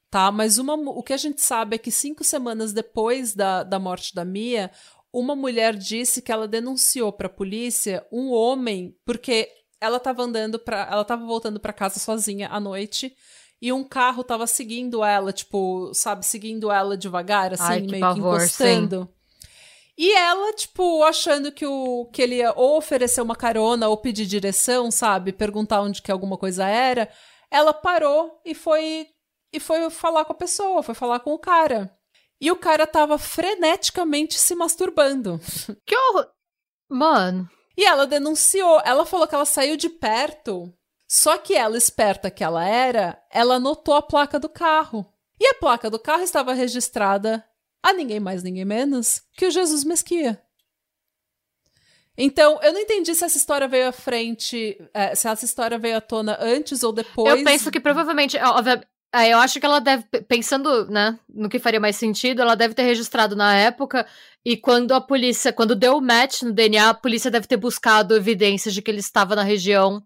Tá? 0.10 0.32
Mas 0.32 0.58
uma, 0.58 0.76
o 0.76 1.02
que 1.02 1.14
a 1.14 1.18
gente 1.18 1.42
sabe 1.42 1.76
é 1.76 1.80
que 1.80 1.92
cinco 1.92 2.24
semanas 2.24 2.74
depois 2.74 3.34
da, 3.34 3.64
da 3.64 3.80
morte 3.80 4.14
da 4.14 4.26
Mia, 4.26 4.72
uma 5.12 5.36
mulher 5.36 5.76
disse 5.76 6.22
que 6.22 6.32
ela 6.32 6.48
denunciou 6.48 7.12
para 7.12 7.28
a 7.28 7.30
polícia 7.34 8.06
um 8.12 8.32
homem, 8.32 8.98
porque 9.06 9.48
ela 9.80 9.98
estava 9.98 10.24
andando 10.24 10.58
para, 10.58 10.88
ela 10.90 11.02
estava 11.02 11.26
voltando 11.26 11.60
para 11.60 11.74
casa 11.74 12.00
sozinha 12.00 12.48
à 12.50 12.60
noite 12.60 13.16
e 13.64 13.72
um 13.72 13.82
carro 13.82 14.26
tava 14.26 14.46
seguindo 14.46 15.06
ela, 15.06 15.32
tipo, 15.32 15.90
sabe, 15.94 16.26
seguindo 16.26 16.70
ela 16.70 16.98
devagar, 16.98 17.54
assim, 17.54 17.64
Ai, 17.64 17.82
que 17.82 17.92
meio 17.92 18.02
pavor, 18.02 18.38
que 18.38 18.44
encostando. 18.44 19.04
Sim. 19.04 19.58
E 19.98 20.12
ela, 20.12 20.52
tipo, 20.52 21.02
achando 21.02 21.50
que, 21.50 21.66
o, 21.66 22.10
que 22.12 22.22
ele 22.22 22.36
ia 22.36 22.52
ou 22.58 22.76
oferecer 22.78 23.22
uma 23.22 23.38
carona 23.38 23.88
ou 23.88 23.96
pedir 23.96 24.26
direção, 24.26 24.92
sabe? 24.92 25.32
Perguntar 25.32 25.80
onde 25.80 26.02
que 26.02 26.12
alguma 26.12 26.38
coisa 26.38 26.68
era. 26.68 27.10
Ela 27.50 27.74
parou 27.74 28.38
e 28.44 28.54
foi 28.54 29.08
e 29.54 29.62
foi 29.62 29.90
falar 29.90 30.26
com 30.26 30.34
a 30.34 30.36
pessoa, 30.38 30.84
foi 30.84 30.94
falar 30.94 31.22
com 31.22 31.32
o 31.34 31.40
cara. 31.40 31.90
E 32.42 32.52
o 32.52 32.58
cara 32.58 32.86
tava 32.86 33.18
freneticamente 33.18 34.38
se 34.38 34.54
masturbando. 34.56 35.40
Que 35.86 35.96
horror! 35.96 36.28
Mano. 36.90 37.50
E 37.78 37.86
ela 37.86 38.06
denunciou. 38.06 38.82
Ela 38.84 39.06
falou 39.06 39.26
que 39.26 39.36
ela 39.36 39.46
saiu 39.46 39.78
de 39.78 39.88
perto 39.88 40.74
só 41.16 41.38
que 41.38 41.54
ela, 41.54 41.78
esperta 41.78 42.32
que 42.32 42.44
ela 42.44 42.68
era, 42.68 43.22
ela 43.30 43.58
anotou 43.58 43.94
a 43.94 44.02
placa 44.02 44.40
do 44.40 44.50
carro. 44.50 45.06
E 45.40 45.46
a 45.46 45.54
placa 45.54 45.88
do 45.88 46.00
carro 46.00 46.24
estava 46.24 46.54
registrada 46.54 47.46
a 47.84 47.94
ninguém 47.94 48.20
mais, 48.20 48.42
ninguém 48.42 48.66
menos 48.66 49.22
que 49.38 49.46
o 49.46 49.52
Jesus 49.52 49.84
Mesquia. 49.84 50.42
Então, 52.18 52.60
eu 52.64 52.74
não 52.74 52.80
entendi 52.80 53.14
se 53.14 53.24
essa 53.24 53.38
história 53.38 53.68
veio 53.68 53.90
à 53.90 53.92
frente, 53.92 54.76
é, 54.92 55.14
se 55.14 55.28
essa 55.28 55.46
história 55.46 55.78
veio 55.78 55.98
à 55.98 56.02
tona 56.02 56.36
antes 56.42 56.82
ou 56.82 56.92
depois. 56.92 57.38
Eu 57.38 57.44
penso 57.44 57.70
que 57.70 57.80
provavelmente, 57.80 58.36
é, 58.36 59.32
eu 59.32 59.38
acho 59.38 59.60
que 59.60 59.66
ela 59.68 59.80
deve, 59.80 60.06
pensando, 60.28 60.90
né, 60.90 61.20
no 61.30 61.48
que 61.48 61.60
faria 61.60 61.80
mais 61.80 61.96
sentido, 61.96 62.42
ela 62.42 62.56
deve 62.56 62.74
ter 62.74 62.84
registrado 62.84 63.36
na 63.36 63.56
época 63.56 64.08
e 64.44 64.58
quando 64.58 64.96
a 64.96 65.00
polícia, 65.00 65.54
quando 65.54 65.76
deu 65.76 65.96
o 65.96 66.02
match 66.02 66.42
no 66.42 66.52
DNA, 66.52 66.90
a 66.90 66.94
polícia 66.96 67.30
deve 67.30 67.46
ter 67.46 67.58
buscado 67.58 68.16
evidências 68.16 68.74
de 68.74 68.82
que 68.82 68.90
ele 68.90 69.00
estava 69.00 69.36
na 69.36 69.44
região 69.44 70.04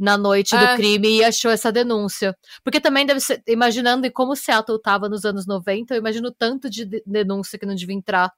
na 0.00 0.16
noite 0.16 0.56
do 0.56 0.64
é. 0.64 0.76
crime 0.76 1.18
e 1.18 1.24
achou 1.24 1.50
essa 1.50 1.70
denúncia. 1.70 2.34
Porque 2.64 2.80
também 2.80 3.04
deve 3.04 3.20
ser, 3.20 3.42
imaginando 3.46 4.10
como 4.10 4.34
Seattle 4.34 4.78
estava 4.78 5.10
nos 5.10 5.26
anos 5.26 5.46
90, 5.46 5.94
eu 5.94 5.98
imagino 5.98 6.32
tanto 6.32 6.70
de 6.70 6.86
denúncia 7.04 7.58
que 7.58 7.66
não 7.66 7.74
devia 7.74 7.94
entrar 7.94 8.32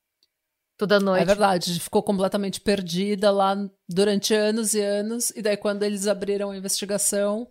toda 0.76 0.98
noite. 0.98 1.22
É 1.22 1.24
verdade, 1.24 1.78
ficou 1.78 2.02
completamente 2.02 2.60
perdida 2.60 3.30
lá 3.30 3.56
durante 3.88 4.34
anos 4.34 4.74
e 4.74 4.80
anos, 4.80 5.30
e 5.30 5.40
daí 5.40 5.56
quando 5.56 5.84
eles 5.84 6.08
abriram 6.08 6.50
a 6.50 6.56
investigação, 6.56 7.48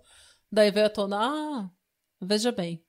daí 0.52 0.70
veio 0.70 0.88
à 0.88 0.90
tona, 0.90 1.18
ah, 1.22 1.70
veja 2.22 2.52
bem. 2.52 2.84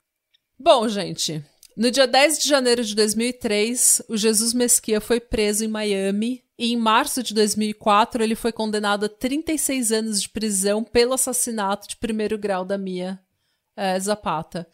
Bom, 0.59 0.89
gente, 0.89 1.43
no 1.75 1.89
dia 1.89 2.05
10 2.05 2.39
de 2.39 2.47
janeiro 2.47 2.83
de 2.83 2.95
2003, 2.95 4.03
o 4.07 4.15
Jesus 4.15 4.53
Mesquia 4.53 5.01
foi 5.01 5.19
preso 5.19 5.65
em 5.65 5.67
Miami 5.67 6.43
e 6.57 6.71
em 6.71 6.77
março 6.77 7.23
de 7.23 7.33
2004 7.33 8.23
ele 8.23 8.35
foi 8.35 8.51
condenado 8.51 9.05
a 9.05 9.09
36 9.09 9.91
anos 9.91 10.21
de 10.21 10.29
prisão 10.29 10.83
pelo 10.83 11.13
assassinato 11.13 11.87
de 11.87 11.97
primeiro 11.97 12.37
grau 12.37 12.63
da 12.63 12.77
Mia 12.77 13.19
é, 13.75 13.99
Zapata. 13.99 14.67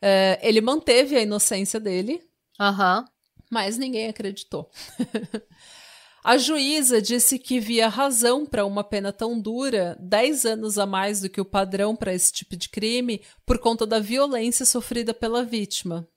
É, 0.00 0.40
ele 0.42 0.60
manteve 0.60 1.16
a 1.16 1.22
inocência 1.22 1.78
dele, 1.78 2.20
uhum. 2.58 3.04
mas 3.48 3.78
ninguém 3.78 4.08
acreditou. 4.08 4.68
a 6.24 6.36
juíza 6.36 7.00
disse 7.00 7.38
que 7.38 7.60
via 7.60 7.88
razão 7.88 8.44
para 8.44 8.66
uma 8.66 8.82
pena 8.82 9.12
tão 9.12 9.40
dura, 9.40 9.96
10 10.00 10.44
anos 10.44 10.76
a 10.76 10.86
mais 10.86 11.20
do 11.20 11.30
que 11.30 11.40
o 11.40 11.44
padrão 11.44 11.94
para 11.94 12.12
esse 12.12 12.32
tipo 12.32 12.56
de 12.56 12.68
crime, 12.68 13.22
por 13.46 13.58
conta 13.58 13.86
da 13.86 14.00
violência 14.00 14.66
sofrida 14.66 15.14
pela 15.14 15.44
vítima. 15.44 16.08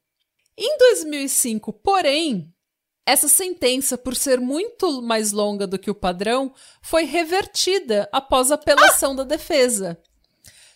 Em 0.57 0.77
2005, 0.77 1.73
porém, 1.73 2.51
Essa 3.07 3.27
sentença, 3.27 3.99
por 3.99 4.15
ser 4.15 4.39
muito 4.39 4.99
mais 5.03 5.31
longa 5.31 5.67
do 5.67 5.77
que 5.77 5.91
o 5.91 5.95
padrão, 5.95 6.51
foi 6.81 7.03
revertida 7.03 8.09
após 8.11 8.51
a 8.51 8.55
apelação 8.55 9.11
ah! 9.11 9.17
da 9.17 9.23
defesa. 9.23 9.95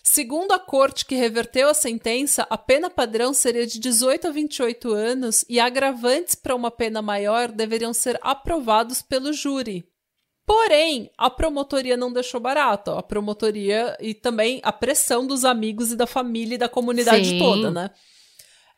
Segundo 0.04 0.52
a 0.52 0.60
corte 0.60 1.06
que 1.06 1.16
reverteu 1.16 1.70
a 1.70 1.74
sentença, 1.74 2.46
a 2.50 2.58
pena 2.58 2.90
padrão 2.90 3.34
seria 3.34 3.66
de 3.66 3.80
18 3.80 4.28
a 4.28 4.32
28 4.32 4.92
anos 4.92 5.44
e 5.50 5.60
agravantes 5.60 6.36
para 6.36 6.56
uma 6.56 6.72
pena 6.72 7.02
maior 7.02 7.52
deveriam 7.52 7.94
ser 7.94 8.20
aprovados 8.22 9.02
pelo 9.02 9.34
júri. 9.34 9.88
Porém, 10.46 11.12
a 11.16 11.30
promotoria 11.30 11.96
não 11.96 12.12
deixou 12.12 12.40
barato. 12.40 12.92
A 12.92 13.04
promotoria 13.04 13.96
e 14.00 14.16
também 14.16 14.60
a 14.64 14.72
pressão 14.72 15.28
dos 15.28 15.46
amigos 15.46 15.92
e 15.92 15.96
da 15.96 16.08
família 16.08 16.56
e 16.56 16.58
da 16.58 16.68
comunidade 16.70 17.30
Sim. 17.30 17.40
toda, 17.40 17.70
né? 17.70 17.92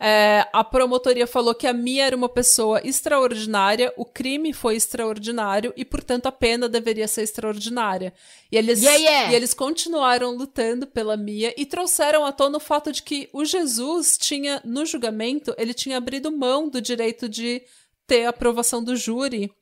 É, 0.04 0.48
a 0.52 0.64
promotoria 0.64 1.28
falou 1.28 1.54
que 1.54 1.68
a 1.68 1.74
Mia 1.74 2.06
era 2.06 2.16
uma 2.16 2.28
pessoa 2.28 2.82
extraordinária, 2.84 3.94
o 3.96 4.04
crime 4.04 4.52
foi 4.52 4.76
extraordinário 4.76 5.72
e, 5.78 5.86
portanto, 5.86 6.26
a 6.26 6.32
pena 6.32 6.68
deveria 6.68 7.08
ser 7.08 7.22
extraordinária. 7.22 8.12
E 8.52 8.58
eles, 8.58 8.82
yeah, 8.82 8.98
yeah. 9.00 9.32
E 9.32 9.36
eles 9.36 9.54
continuaram 9.54 10.36
lutando 10.36 10.88
pela 10.88 11.16
Mia 11.16 11.54
e 11.56 11.68
trouxeram 11.68 12.26
à 12.26 12.32
tona 12.32 12.58
o 12.58 12.60
fato 12.60 12.92
de 12.92 13.04
que 13.04 13.30
o 13.32 13.46
Jesus 13.46 14.18
tinha, 14.18 14.60
no 14.66 14.88
julgamento, 14.88 15.54
ele 15.56 15.72
tinha 15.72 15.98
abrido 15.98 16.32
mão 16.32 16.68
do 16.68 16.82
direito 16.82 17.30
de 17.30 17.62
ter 18.08 18.26
a 18.26 18.30
aprovação 18.30 18.84
do 18.84 18.96
júri 18.96 19.54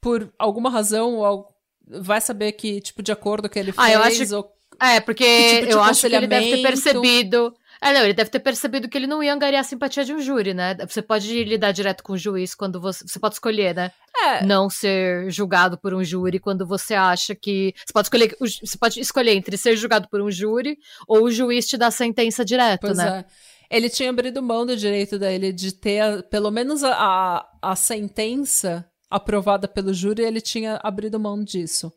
por 0.00 0.28
alguma 0.36 0.70
razão, 0.70 1.18
ou 1.18 1.46
vai 1.86 2.20
saber 2.20 2.50
que 2.50 2.80
tipo 2.80 3.00
de 3.00 3.12
acordo 3.12 3.48
que 3.48 3.60
ele 3.60 3.70
fez. 3.70 3.86
Ah, 3.86 3.92
eu 3.92 4.02
acho... 4.02 4.36
ou... 4.36 4.52
É, 4.80 4.98
porque 4.98 5.60
tipo 5.60 5.70
eu 5.70 5.80
acho 5.80 6.00
que 6.00 6.16
ele 6.16 6.26
deve 6.26 6.56
ter 6.56 6.62
percebido 6.62 7.54
é, 7.82 7.92
não, 7.92 8.02
ele 8.04 8.14
deve 8.14 8.30
ter 8.30 8.38
percebido 8.38 8.88
que 8.88 8.96
ele 8.96 9.08
não 9.08 9.20
ia 9.24 9.34
angariar 9.34 9.60
a 9.60 9.64
simpatia 9.64 10.04
de 10.04 10.14
um 10.14 10.20
júri, 10.20 10.54
né? 10.54 10.76
Você 10.88 11.02
pode 11.02 11.42
lidar 11.42 11.72
direto 11.72 12.04
com 12.04 12.12
o 12.12 12.16
juiz 12.16 12.54
quando 12.54 12.80
você. 12.80 13.04
Você 13.04 13.18
pode 13.18 13.34
escolher, 13.34 13.74
né? 13.74 13.90
É. 14.24 14.46
Não 14.46 14.70
ser 14.70 15.28
julgado 15.32 15.76
por 15.76 15.92
um 15.92 16.04
júri 16.04 16.38
quando 16.38 16.64
você 16.64 16.94
acha 16.94 17.34
que. 17.34 17.74
Você 17.84 17.92
pode 17.92 18.06
escolher, 18.06 18.36
você 18.38 18.78
pode 18.78 19.00
escolher 19.00 19.32
entre 19.32 19.56
ser 19.56 19.74
julgado 19.74 20.08
por 20.08 20.20
um 20.20 20.30
júri 20.30 20.78
ou 21.08 21.24
o 21.24 21.30
juiz 21.32 21.66
te 21.66 21.76
dar 21.76 21.90
sentença 21.90 22.44
direto, 22.44 22.82
pois 22.82 22.96
né? 22.96 23.24
É. 23.68 23.76
Ele 23.76 23.90
tinha 23.90 24.10
abrido 24.10 24.40
mão 24.40 24.64
do 24.64 24.76
direito 24.76 25.18
dele 25.18 25.52
de 25.52 25.72
ter 25.72 26.22
pelo 26.30 26.52
menos 26.52 26.84
a, 26.84 26.92
a, 26.92 27.48
a 27.72 27.74
sentença 27.74 28.88
aprovada 29.10 29.66
pelo 29.66 29.92
júri, 29.92 30.22
ele 30.22 30.40
tinha 30.40 30.78
abrido 30.84 31.18
mão 31.18 31.42
disso. 31.42 31.92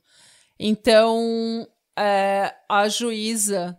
Então, 0.59 1.67
é, 1.95 2.55
a 2.67 2.88
juíza 2.89 3.77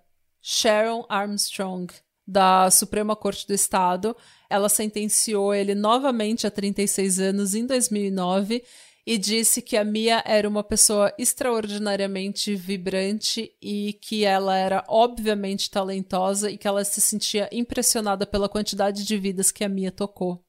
Sharon 0.48 1.04
Armstrong, 1.08 1.92
da 2.24 2.70
Suprema 2.70 3.16
Corte 3.16 3.48
do 3.48 3.52
Estado. 3.52 4.16
Ela 4.48 4.68
sentenciou 4.68 5.52
ele 5.52 5.74
novamente 5.74 6.46
a 6.46 6.50
36 6.52 7.18
anos 7.18 7.52
em 7.56 7.66
2009 7.66 8.62
e 9.04 9.18
disse 9.18 9.60
que 9.60 9.76
a 9.76 9.82
Mia 9.82 10.22
era 10.24 10.48
uma 10.48 10.62
pessoa 10.62 11.12
extraordinariamente 11.18 12.54
vibrante 12.54 13.52
e 13.60 13.98
que 14.00 14.24
ela 14.24 14.56
era 14.56 14.84
obviamente 14.86 15.68
talentosa 15.68 16.48
e 16.48 16.56
que 16.56 16.68
ela 16.68 16.84
se 16.84 17.00
sentia 17.00 17.48
impressionada 17.50 18.24
pela 18.24 18.48
quantidade 18.48 19.04
de 19.04 19.18
vidas 19.18 19.50
que 19.50 19.64
a 19.64 19.68
Mia 19.68 19.90
tocou. 19.90 20.40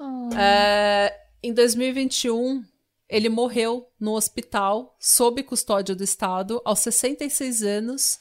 Oh. 0.00 0.30
É, 0.34 1.14
em 1.42 1.52
2021, 1.52 2.64
ele 3.08 3.28
morreu 3.28 3.88
no 3.98 4.14
hospital, 4.14 4.96
sob 4.98 5.42
custódia 5.42 5.94
do 5.94 6.02
Estado, 6.02 6.60
aos 6.64 6.80
66 6.80 7.62
anos. 7.62 8.18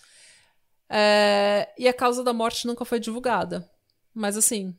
É, 0.89 1.73
e 1.77 1.87
a 1.87 1.93
causa 1.93 2.23
da 2.23 2.33
morte 2.33 2.67
nunca 2.67 2.85
foi 2.85 2.99
divulgada. 2.99 3.69
Mas 4.13 4.37
assim, 4.37 4.75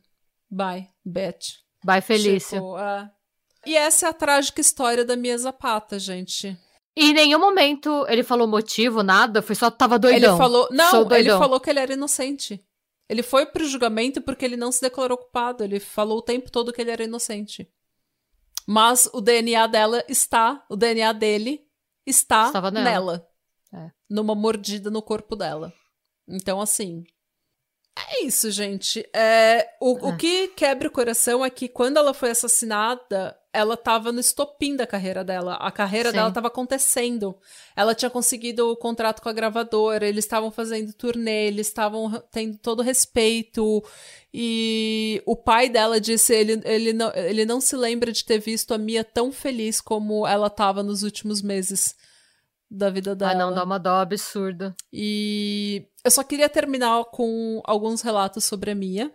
bye, 0.49 0.87
Beth. 1.03 1.59
Bye, 1.83 2.01
Felícia. 2.01 2.59
Tipo, 2.59 2.77
é... 2.77 3.11
E 3.65 3.75
essa 3.75 4.07
é 4.07 4.09
a 4.09 4.13
trágica 4.13 4.61
história 4.61 5.03
da 5.03 5.15
Mia 5.15 5.37
Zapata, 5.37 5.97
gente. 5.97 6.57
E 6.95 7.09
em 7.09 7.13
nenhum 7.13 7.39
momento 7.39 8.05
ele 8.07 8.23
falou 8.23 8.47
motivo, 8.47 9.03
nada, 9.03 9.41
foi 9.41 9.55
só 9.55 9.69
tava 9.69 9.99
doidão. 9.99 10.29
Ele 10.29 10.37
falou, 10.37 10.69
não, 10.71 11.11
ele 11.11 11.29
falou 11.31 11.59
que 11.59 11.69
ele 11.69 11.79
era 11.79 11.93
inocente. 11.93 12.63
Ele 13.09 13.21
foi 13.21 13.45
pro 13.45 13.67
julgamento 13.67 14.21
porque 14.21 14.45
ele 14.45 14.55
não 14.55 14.71
se 14.71 14.81
declarou 14.81 15.17
culpado, 15.17 15.63
ele 15.63 15.79
falou 15.79 16.19
o 16.19 16.21
tempo 16.21 16.49
todo 16.49 16.71
que 16.71 16.81
ele 16.81 16.91
era 16.91 17.03
inocente. 17.03 17.69
Mas 18.65 19.07
o 19.13 19.21
DNA 19.21 19.67
dela 19.67 20.03
está, 20.07 20.65
o 20.69 20.75
DNA 20.75 21.13
dele 21.13 21.67
está 22.05 22.47
Estava 22.47 22.71
nela. 22.71 22.83
nela 22.83 23.29
é. 23.73 23.91
Numa 24.09 24.33
mordida 24.33 24.89
no 24.89 25.01
corpo 25.01 25.35
dela. 25.35 25.73
Então, 26.27 26.59
assim. 26.61 27.05
É 27.97 28.25
isso, 28.25 28.51
gente. 28.51 29.07
É, 29.13 29.69
o, 29.79 29.97
é. 29.97 30.13
o 30.13 30.17
que 30.17 30.49
quebra 30.49 30.87
o 30.87 30.91
coração 30.91 31.45
é 31.45 31.49
que 31.49 31.69
quando 31.69 31.97
ela 31.97 32.13
foi 32.13 32.29
assassinada, 32.29 33.37
ela 33.53 33.75
estava 33.75 34.11
no 34.11 34.19
estopim 34.19 34.75
da 34.75 34.85
carreira 34.85 35.23
dela. 35.23 35.55
A 35.55 35.71
carreira 35.71 36.09
Sim. 36.09 36.17
dela 36.17 36.27
estava 36.27 36.47
acontecendo. 36.47 37.37
Ela 37.73 37.95
tinha 37.95 38.09
conseguido 38.09 38.69
o 38.69 38.75
contrato 38.75 39.21
com 39.21 39.29
a 39.29 39.33
gravadora, 39.33 40.05
eles 40.05 40.25
estavam 40.25 40.51
fazendo 40.51 40.91
turnê, 40.91 41.47
eles 41.47 41.67
estavam 41.67 42.21
tendo 42.31 42.57
todo 42.57 42.83
respeito. 42.83 43.81
E 44.33 45.23
o 45.25 45.37
pai 45.37 45.69
dela 45.69 45.99
disse 45.99 46.35
ele, 46.35 46.61
ele, 46.65 46.91
não, 46.91 47.13
ele 47.15 47.45
não 47.45 47.61
se 47.61 47.77
lembra 47.77 48.11
de 48.11 48.25
ter 48.25 48.39
visto 48.39 48.73
a 48.73 48.77
Mia 48.77 49.05
tão 49.05 49.31
feliz 49.31 49.79
como 49.79 50.27
ela 50.27 50.47
estava 50.47 50.83
nos 50.83 51.01
últimos 51.01 51.41
meses 51.41 51.95
da 52.75 52.89
vida 52.89 53.15
dela. 53.15 53.31
Ah, 53.31 53.35
não, 53.35 53.53
dá 53.53 53.63
uma 53.63 53.79
dó 53.79 53.97
absurda. 53.97 54.75
E 54.91 55.87
eu 56.03 56.11
só 56.11 56.23
queria 56.23 56.49
terminar 56.49 57.05
com 57.05 57.61
alguns 57.63 58.01
relatos 58.01 58.43
sobre 58.43 58.71
a 58.71 58.75
Mia. 58.75 59.11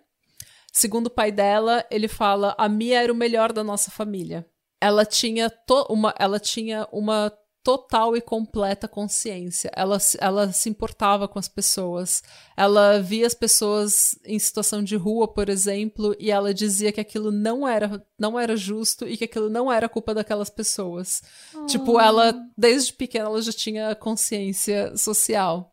Segundo 0.72 1.08
o 1.08 1.10
pai 1.10 1.30
dela, 1.30 1.84
ele 1.90 2.08
fala: 2.08 2.54
a 2.58 2.68
Mia 2.68 3.02
era 3.02 3.12
o 3.12 3.16
melhor 3.16 3.52
da 3.52 3.62
nossa 3.62 3.90
família. 3.90 4.46
Ela 4.80 5.04
tinha, 5.04 5.52
uma, 5.90 6.14
ela 6.18 6.40
tinha 6.40 6.88
uma 6.90 7.30
total 7.62 8.16
e 8.16 8.20
completa 8.20 8.88
consciência. 8.88 9.70
Ela, 9.74 9.98
ela 10.18 10.52
se 10.52 10.68
importava 10.68 11.28
com 11.28 11.38
as 11.38 11.48
pessoas. 11.48 12.22
Ela 12.56 13.00
via 13.00 13.26
as 13.26 13.34
pessoas 13.34 14.18
em 14.24 14.38
situação 14.38 14.82
de 14.82 14.96
rua, 14.96 15.28
por 15.28 15.48
exemplo, 15.48 16.14
e 16.18 16.30
ela 16.30 16.54
dizia 16.54 16.90
que 16.90 17.00
aquilo 17.00 17.30
não 17.30 17.68
era, 17.68 18.02
não 18.18 18.38
era 18.38 18.56
justo 18.56 19.06
e 19.06 19.16
que 19.16 19.24
aquilo 19.24 19.50
não 19.50 19.70
era 19.70 19.88
culpa 19.88 20.14
daquelas 20.14 20.48
pessoas. 20.48 21.22
Oh. 21.54 21.66
Tipo, 21.66 22.00
ela, 22.00 22.34
desde 22.56 22.92
pequena, 22.92 23.26
ela 23.26 23.42
já 23.42 23.52
tinha 23.52 23.94
consciência 23.94 24.96
social. 24.96 25.72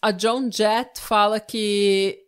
A 0.00 0.10
John 0.10 0.50
Jett 0.50 1.00
fala 1.00 1.40
que 1.40 2.18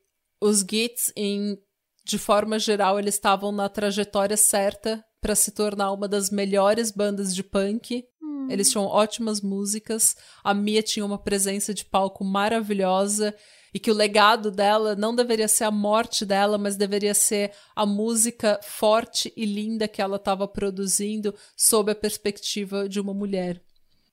os 0.41 0.61
Gits, 0.61 1.13
em, 1.15 1.59
de 2.05 2.19
forma 2.19 2.59
geral, 2.59 2.99
eles 2.99 3.15
estavam 3.15 3.53
na 3.53 3.69
trajetória 3.69 4.37
certa 4.37 5.05
para 5.21 5.35
se 5.35 5.51
tornar 5.53 5.91
uma 5.93 6.07
das 6.07 6.29
melhores 6.29 6.91
bandas 6.91 7.35
de 7.35 7.43
punk 7.43 8.05
eles 8.49 8.71
tinham 8.71 8.87
ótimas 8.87 9.41
músicas. 9.41 10.17
A 10.43 10.53
Mia 10.55 10.83
tinha 10.83 11.05
uma 11.05 11.19
presença 11.19 11.73
de 11.73 11.85
palco 11.85 12.25
maravilhosa 12.25 13.35
e 13.75 13.79
que 13.81 13.91
o 13.91 13.95
legado 13.95 14.53
dela 14.53 14.95
não 14.95 15.15
deveria 15.15 15.49
ser 15.49 15.65
a 15.65 15.71
morte 15.71 16.25
dela, 16.25 16.57
mas 16.57 16.77
deveria 16.77 17.13
ser 17.13 17.53
a 17.75 17.85
música 17.85 18.61
forte 18.63 19.33
e 19.37 19.45
linda 19.45 19.89
que 19.89 20.01
ela 20.01 20.17
estava 20.17 20.47
produzindo 20.47 21.35
sob 21.57 21.91
a 21.91 21.95
perspectiva 21.95 22.89
de 22.89 23.01
uma 23.01 23.13
mulher. 23.13 23.61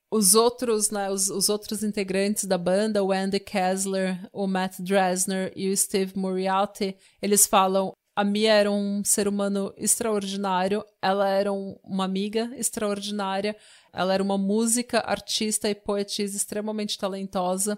Os 0.09 0.35
outros, 0.35 0.89
né, 0.89 1.09
os, 1.09 1.29
os 1.29 1.47
outros 1.47 1.83
integrantes 1.83 2.43
da 2.45 2.57
banda, 2.57 3.03
o 3.03 3.11
Andy 3.11 3.39
Kessler, 3.39 4.19
o 4.33 4.45
Matt 4.45 4.79
Dresner 4.79 5.53
e 5.55 5.69
o 5.69 5.77
Steve 5.77 6.17
Moriarty, 6.17 6.97
eles 7.21 7.45
falam 7.45 7.93
a 8.21 8.23
Mia 8.23 8.53
era 8.53 8.71
um 8.71 9.03
ser 9.03 9.27
humano 9.27 9.73
extraordinário, 9.75 10.85
ela 11.01 11.27
era 11.27 11.51
um, 11.51 11.75
uma 11.83 12.05
amiga 12.05 12.51
extraordinária, 12.55 13.55
ela 13.91 14.13
era 14.13 14.21
uma 14.21 14.37
música, 14.37 14.99
artista 14.99 15.67
e 15.67 15.75
poetisa 15.75 16.37
extremamente 16.37 16.97
talentosa. 16.97 17.77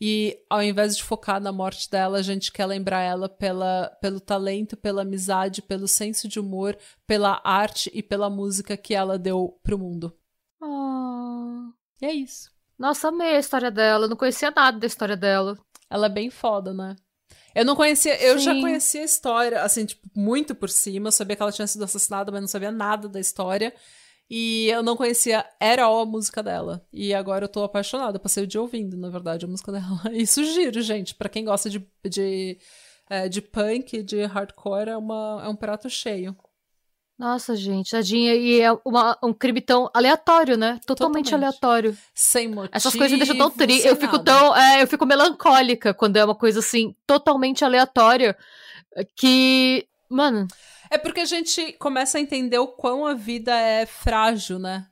E 0.00 0.38
ao 0.48 0.62
invés 0.62 0.96
de 0.96 1.04
focar 1.04 1.40
na 1.40 1.52
morte 1.52 1.90
dela, 1.90 2.18
a 2.18 2.22
gente 2.22 2.50
quer 2.50 2.66
lembrar 2.66 3.02
ela 3.02 3.28
pela, 3.28 3.88
pelo 4.00 4.18
talento, 4.18 4.76
pela 4.76 5.02
amizade, 5.02 5.60
pelo 5.60 5.86
senso 5.86 6.26
de 6.26 6.40
humor, 6.40 6.76
pela 7.06 7.40
arte 7.44 7.90
e 7.92 8.02
pela 8.02 8.30
música 8.30 8.76
que 8.76 8.94
ela 8.94 9.18
deu 9.18 9.60
pro 9.62 9.78
mundo. 9.78 10.16
Oh. 10.60 11.70
E 12.00 12.06
é 12.06 12.12
isso. 12.12 12.50
Nossa, 12.78 13.08
amei 13.08 13.36
a 13.36 13.38
história 13.38 13.70
dela. 13.70 14.06
Eu 14.06 14.08
não 14.08 14.16
conhecia 14.16 14.50
nada 14.50 14.78
da 14.78 14.86
história 14.86 15.16
dela. 15.16 15.56
Ela 15.88 16.06
é 16.06 16.10
bem 16.10 16.30
foda, 16.30 16.72
né? 16.72 16.96
Eu 17.54 17.64
não 17.64 17.76
conhecia, 17.76 18.20
eu 18.22 18.38
Sim. 18.38 18.44
já 18.44 18.60
conhecia 18.60 19.02
a 19.02 19.04
história, 19.04 19.62
assim, 19.62 19.84
tipo, 19.84 20.08
muito 20.14 20.54
por 20.54 20.68
cima. 20.68 21.08
Eu 21.08 21.12
sabia 21.12 21.36
que 21.36 21.42
ela 21.42 21.52
tinha 21.52 21.66
sido 21.66 21.84
assassinada, 21.84 22.32
mas 22.32 22.40
não 22.40 22.48
sabia 22.48 22.70
nada 22.70 23.08
da 23.08 23.20
história. 23.20 23.72
E 24.30 24.68
eu 24.68 24.82
não 24.82 24.96
conhecia 24.96 25.44
era 25.60 25.84
a 25.84 26.06
música 26.06 26.42
dela. 26.42 26.86
E 26.92 27.12
agora 27.12 27.44
eu 27.44 27.48
tô 27.48 27.62
apaixonada. 27.62 28.18
passei 28.18 28.44
o 28.44 28.46
dia 28.46 28.60
ouvindo, 28.60 28.96
na 28.96 29.10
verdade, 29.10 29.44
a 29.44 29.48
música 29.48 29.70
dela. 29.70 30.00
E 30.12 30.26
sugiro, 30.26 30.80
gente, 30.80 31.14
para 31.14 31.28
quem 31.28 31.44
gosta 31.44 31.68
de, 31.68 31.86
de, 32.08 32.58
é, 33.10 33.28
de 33.28 33.42
punk, 33.42 34.02
de 34.02 34.24
hardcore, 34.24 34.88
é, 34.90 34.96
uma, 34.96 35.42
é 35.44 35.48
um 35.48 35.56
prato 35.56 35.90
cheio. 35.90 36.36
Nossa, 37.22 37.54
gente, 37.54 37.92
tadinha. 37.92 38.34
E 38.34 38.60
é 38.60 38.72
uma, 38.84 39.16
um 39.22 39.32
crime 39.32 39.60
tão 39.60 39.88
aleatório, 39.94 40.56
né? 40.56 40.80
Totalmente, 40.84 41.26
Totalmente. 41.30 41.34
aleatório. 41.34 41.96
Sem 42.12 42.48
motivo. 42.48 42.70
Essas 42.72 42.92
coisas 42.92 43.12
me 43.12 43.18
deixam 43.18 43.38
tão 43.38 43.48
triste. 43.48 43.86
Eu 43.86 43.94
fico 43.94 44.18
tão. 44.18 44.56
É, 44.56 44.82
eu 44.82 44.88
fico 44.88 45.06
melancólica 45.06 45.94
quando 45.94 46.16
é 46.16 46.24
uma 46.24 46.34
coisa 46.34 46.58
assim, 46.58 46.96
totalmente 47.06 47.64
aleatória. 47.64 48.36
Que 49.14 49.86
Mano. 50.10 50.48
É 50.90 50.98
porque 50.98 51.20
a 51.20 51.24
gente 51.24 51.72
começa 51.74 52.18
a 52.18 52.20
entender 52.20 52.58
o 52.58 52.66
quão 52.66 53.06
a 53.06 53.14
vida 53.14 53.54
é 53.56 53.86
frágil, 53.86 54.58
né? 54.58 54.84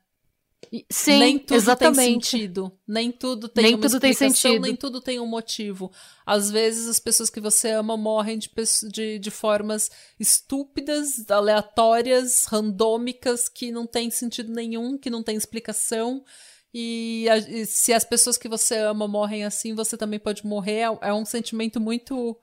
Sim, 0.88 1.18
nem 1.18 1.38
tudo 1.38 1.56
exatamente. 1.56 1.98
tem 1.98 2.12
sentido. 2.14 2.72
Nem 2.86 3.10
tudo 3.10 3.48
tem 3.48 3.64
Nem 3.64 3.74
uma 3.74 3.80
tudo 3.82 3.98
tem 3.98 4.10
explicação, 4.12 4.50
sentido. 4.52 4.62
nem 4.62 4.76
tudo 4.76 5.00
tem 5.00 5.18
um 5.18 5.26
motivo. 5.26 5.90
Às 6.24 6.48
vezes 6.48 6.86
as 6.86 7.00
pessoas 7.00 7.28
que 7.28 7.40
você 7.40 7.70
ama 7.70 7.96
morrem 7.96 8.38
de, 8.38 8.48
de, 8.92 9.18
de 9.18 9.30
formas 9.32 9.90
estúpidas, 10.18 11.28
aleatórias, 11.28 12.44
randômicas, 12.44 13.48
que 13.48 13.72
não 13.72 13.84
tem 13.84 14.10
sentido 14.10 14.52
nenhum, 14.52 14.96
que 14.96 15.10
não 15.10 15.24
tem 15.24 15.36
explicação. 15.36 16.24
E, 16.72 17.26
a- 17.28 17.38
e 17.38 17.66
se 17.66 17.92
as 17.92 18.04
pessoas 18.04 18.36
que 18.38 18.48
você 18.48 18.76
ama 18.76 19.08
morrem 19.08 19.44
assim, 19.44 19.74
você 19.74 19.96
também 19.96 20.20
pode 20.20 20.46
morrer. 20.46 20.82
É, 21.02 21.08
é 21.08 21.12
um 21.12 21.24
sentimento 21.24 21.80
muito 21.80 22.38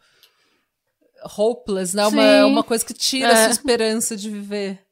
hopeless, 1.38 1.96
né? 1.96 2.06
Uma, 2.08 2.22
Sim. 2.42 2.44
uma 2.44 2.64
coisa 2.64 2.86
que 2.86 2.94
tira 2.94 3.30
a 3.30 3.32
É. 3.40 3.44
sua 3.46 3.52
esperança 3.52 4.16
de 4.18 4.30
viver 4.30 4.86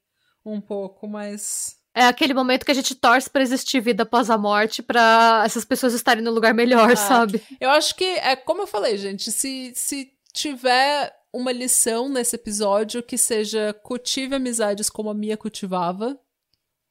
um 0.46 0.62
pouco, 0.62 1.08
mas. 1.08 1.76
É 1.96 2.06
aquele 2.06 2.34
momento 2.34 2.66
que 2.66 2.72
a 2.72 2.76
gente 2.76 2.94
torce 2.94 3.30
pra 3.30 3.42
existir 3.42 3.80
vida 3.80 4.04
após 4.04 4.30
a 4.30 4.38
morte 4.38 4.84
pra 4.84 5.44
essas 5.46 5.64
pessoas 5.64 5.94
estarem 5.94 6.22
no 6.22 6.32
lugar 6.32 6.54
melhor, 6.54 6.92
Ah, 6.92 6.96
sabe? 6.98 7.42
Eu 7.60 7.70
acho 7.70 7.96
que 7.96 8.04
é 8.04 8.36
como 8.36 8.64
eu 8.64 8.68
falei, 8.68 8.98
gente, 8.98 9.32
se, 9.32 9.72
se 9.74 10.12
tiver 10.34 11.16
uma 11.32 11.54
lição 11.54 12.10
nesse 12.10 12.36
episódio 12.36 13.02
que 13.02 13.18
seja 13.18 13.74
cultive 13.82 14.36
amizades 14.36 14.90
como 14.90 15.10
a 15.10 15.14
Mia 15.14 15.38
cultivava, 15.38 16.20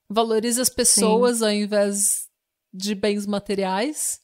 valorize 0.08 0.60
as 0.60 0.70
pessoas 0.70 1.42
ao 1.42 1.50
invés 1.50 2.26
de 2.72 2.94
bens 2.94 3.26
materiais, 3.26 4.20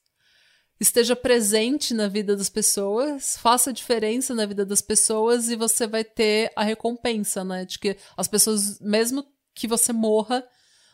esteja 0.80 1.14
presente 1.14 1.92
na 1.92 2.08
vida 2.08 2.34
das 2.34 2.48
pessoas, 2.48 3.36
faça 3.36 3.72
diferença 3.72 4.34
na 4.34 4.46
vida 4.46 4.64
das 4.64 4.80
pessoas 4.80 5.50
e 5.50 5.56
você 5.56 5.86
vai 5.86 6.04
ter 6.04 6.50
a 6.56 6.64
recompensa, 6.64 7.44
né? 7.44 7.66
De 7.66 7.78
que 7.78 7.96
as 8.16 8.26
pessoas, 8.26 8.80
mesmo 8.80 9.26
que 9.54 9.66
você 9.68 9.92
morra, 9.92 10.42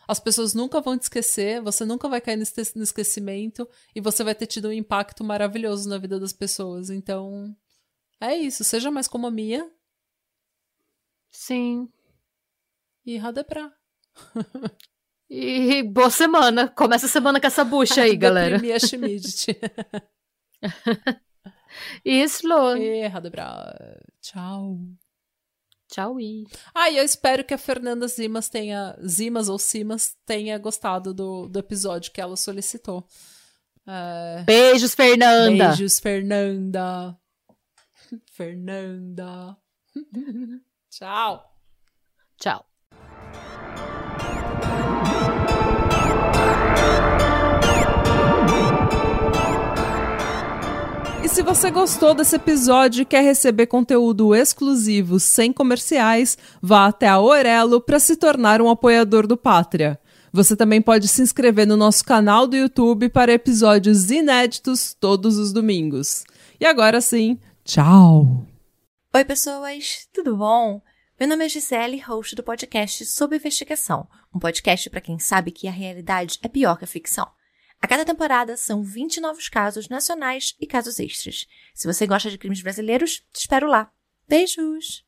as 0.07 0.19
pessoas 0.19 0.53
nunca 0.53 0.79
vão 0.81 0.97
te 0.97 1.03
esquecer, 1.03 1.61
você 1.61 1.83
nunca 1.85 2.07
vai 2.07 2.21
cair 2.21 2.37
no 2.37 2.43
esque- 2.43 2.71
no 2.77 2.83
esquecimento 2.83 3.67
e 3.95 3.99
você 4.01 4.23
vai 4.23 4.33
ter 4.33 4.47
tido 4.47 4.69
um 4.69 4.71
impacto 4.73 5.23
maravilhoso 5.23 5.89
na 5.89 5.97
vida 5.97 6.19
das 6.19 6.31
pessoas. 6.33 6.89
Então, 6.89 7.55
é 8.21 8.35
isso. 8.35 8.63
Seja 8.63 8.89
mais 8.89 9.07
como 9.07 9.27
a 9.27 9.31
Mia 9.31 9.69
Sim. 11.31 11.89
e 13.05 13.17
Radepra. 13.17 13.71
E 15.29 15.83
boa 15.83 16.09
semana. 16.09 16.69
Começa 16.69 17.05
a 17.05 17.09
semana 17.09 17.37
com 17.37 17.47
essa 17.47 17.65
bucha 17.65 18.01
aí, 18.01 18.15
galera. 18.17 18.51
Deprimir 18.57 18.75
a 18.75 18.79
Schmidt. 18.79 19.47
E 22.05 22.23
Slow. 22.23 22.77
e 22.77 23.05
Radepra. 23.07 24.01
Tchau. 24.21 24.79
Tchau. 25.87 26.19
E... 26.19 26.45
Ah, 26.73 26.89
e 26.89 26.97
eu 26.97 27.03
espero 27.03 27.43
que 27.43 27.53
a 27.53 27.57
Fernanda 27.57 28.07
Zimas 28.07 28.49
tenha. 28.49 28.97
Zimas 29.05 29.49
ou 29.49 29.57
Simas 29.57 30.15
tenha 30.25 30.57
gostado 30.57 31.13
do, 31.13 31.47
do 31.47 31.59
episódio 31.59 32.11
que 32.11 32.21
ela 32.21 32.35
solicitou. 32.35 33.07
É, 33.87 34.43
Beijos, 34.43 34.93
Fernanda. 34.93 35.69
Beijos, 35.69 35.99
Fernanda. 35.99 37.17
Fernanda. 38.31 39.57
Tchau. 40.91 41.57
Tchau. 42.37 42.76
E 51.27 51.29
se 51.29 51.43
você 51.43 51.69
gostou 51.69 52.13
desse 52.13 52.37
episódio 52.37 53.01
e 53.01 53.05
quer 53.05 53.21
receber 53.21 53.67
conteúdo 53.67 54.33
exclusivo 54.33 55.19
sem 55.19 55.51
comerciais, 55.51 56.37
vá 56.61 56.85
até 56.85 57.05
a 57.05 57.19
Orelo 57.19 57.81
para 57.81 57.99
se 57.99 58.15
tornar 58.15 58.61
um 58.61 58.69
apoiador 58.69 59.27
do 59.27 59.35
Pátria. 59.35 59.99
Você 60.31 60.55
também 60.55 60.81
pode 60.81 61.05
se 61.09 61.21
inscrever 61.21 61.67
no 61.67 61.75
nosso 61.75 62.05
canal 62.05 62.47
do 62.47 62.55
YouTube 62.55 63.09
para 63.09 63.33
episódios 63.33 64.09
inéditos 64.09 64.93
todos 64.93 65.37
os 65.37 65.51
domingos. 65.51 66.23
E 66.61 66.65
agora 66.65 67.01
sim, 67.01 67.37
tchau! 67.65 68.45
Oi, 69.13 69.25
pessoas, 69.25 70.07
tudo 70.13 70.37
bom? 70.37 70.81
Meu 71.19 71.27
nome 71.27 71.43
é 71.43 71.49
Gisele, 71.49 71.99
host 71.99 72.37
do 72.37 72.43
podcast 72.43 73.05
Sob 73.05 73.35
Investigação, 73.35 74.07
um 74.33 74.39
podcast 74.39 74.89
para 74.89 75.01
quem 75.01 75.19
sabe 75.19 75.51
que 75.51 75.67
a 75.67 75.71
realidade 75.71 76.39
é 76.41 76.47
pior 76.47 76.77
que 76.77 76.85
a 76.85 76.87
ficção. 76.87 77.27
A 77.81 77.87
cada 77.87 78.03
temporada 78.03 78.57
são 78.57 78.83
20 78.83 79.21
novos 79.21 79.49
casos 79.49 79.87
nacionais 79.87 80.55
e 80.59 80.65
casos 80.65 80.99
extras. 80.99 81.45
Se 81.73 81.87
você 81.87 82.07
gosta 82.07 82.29
de 82.29 82.37
crimes 82.37 82.61
brasileiros, 82.61 83.23
te 83.31 83.41
espero 83.41 83.67
lá. 83.67 83.91
Beijos! 84.27 85.05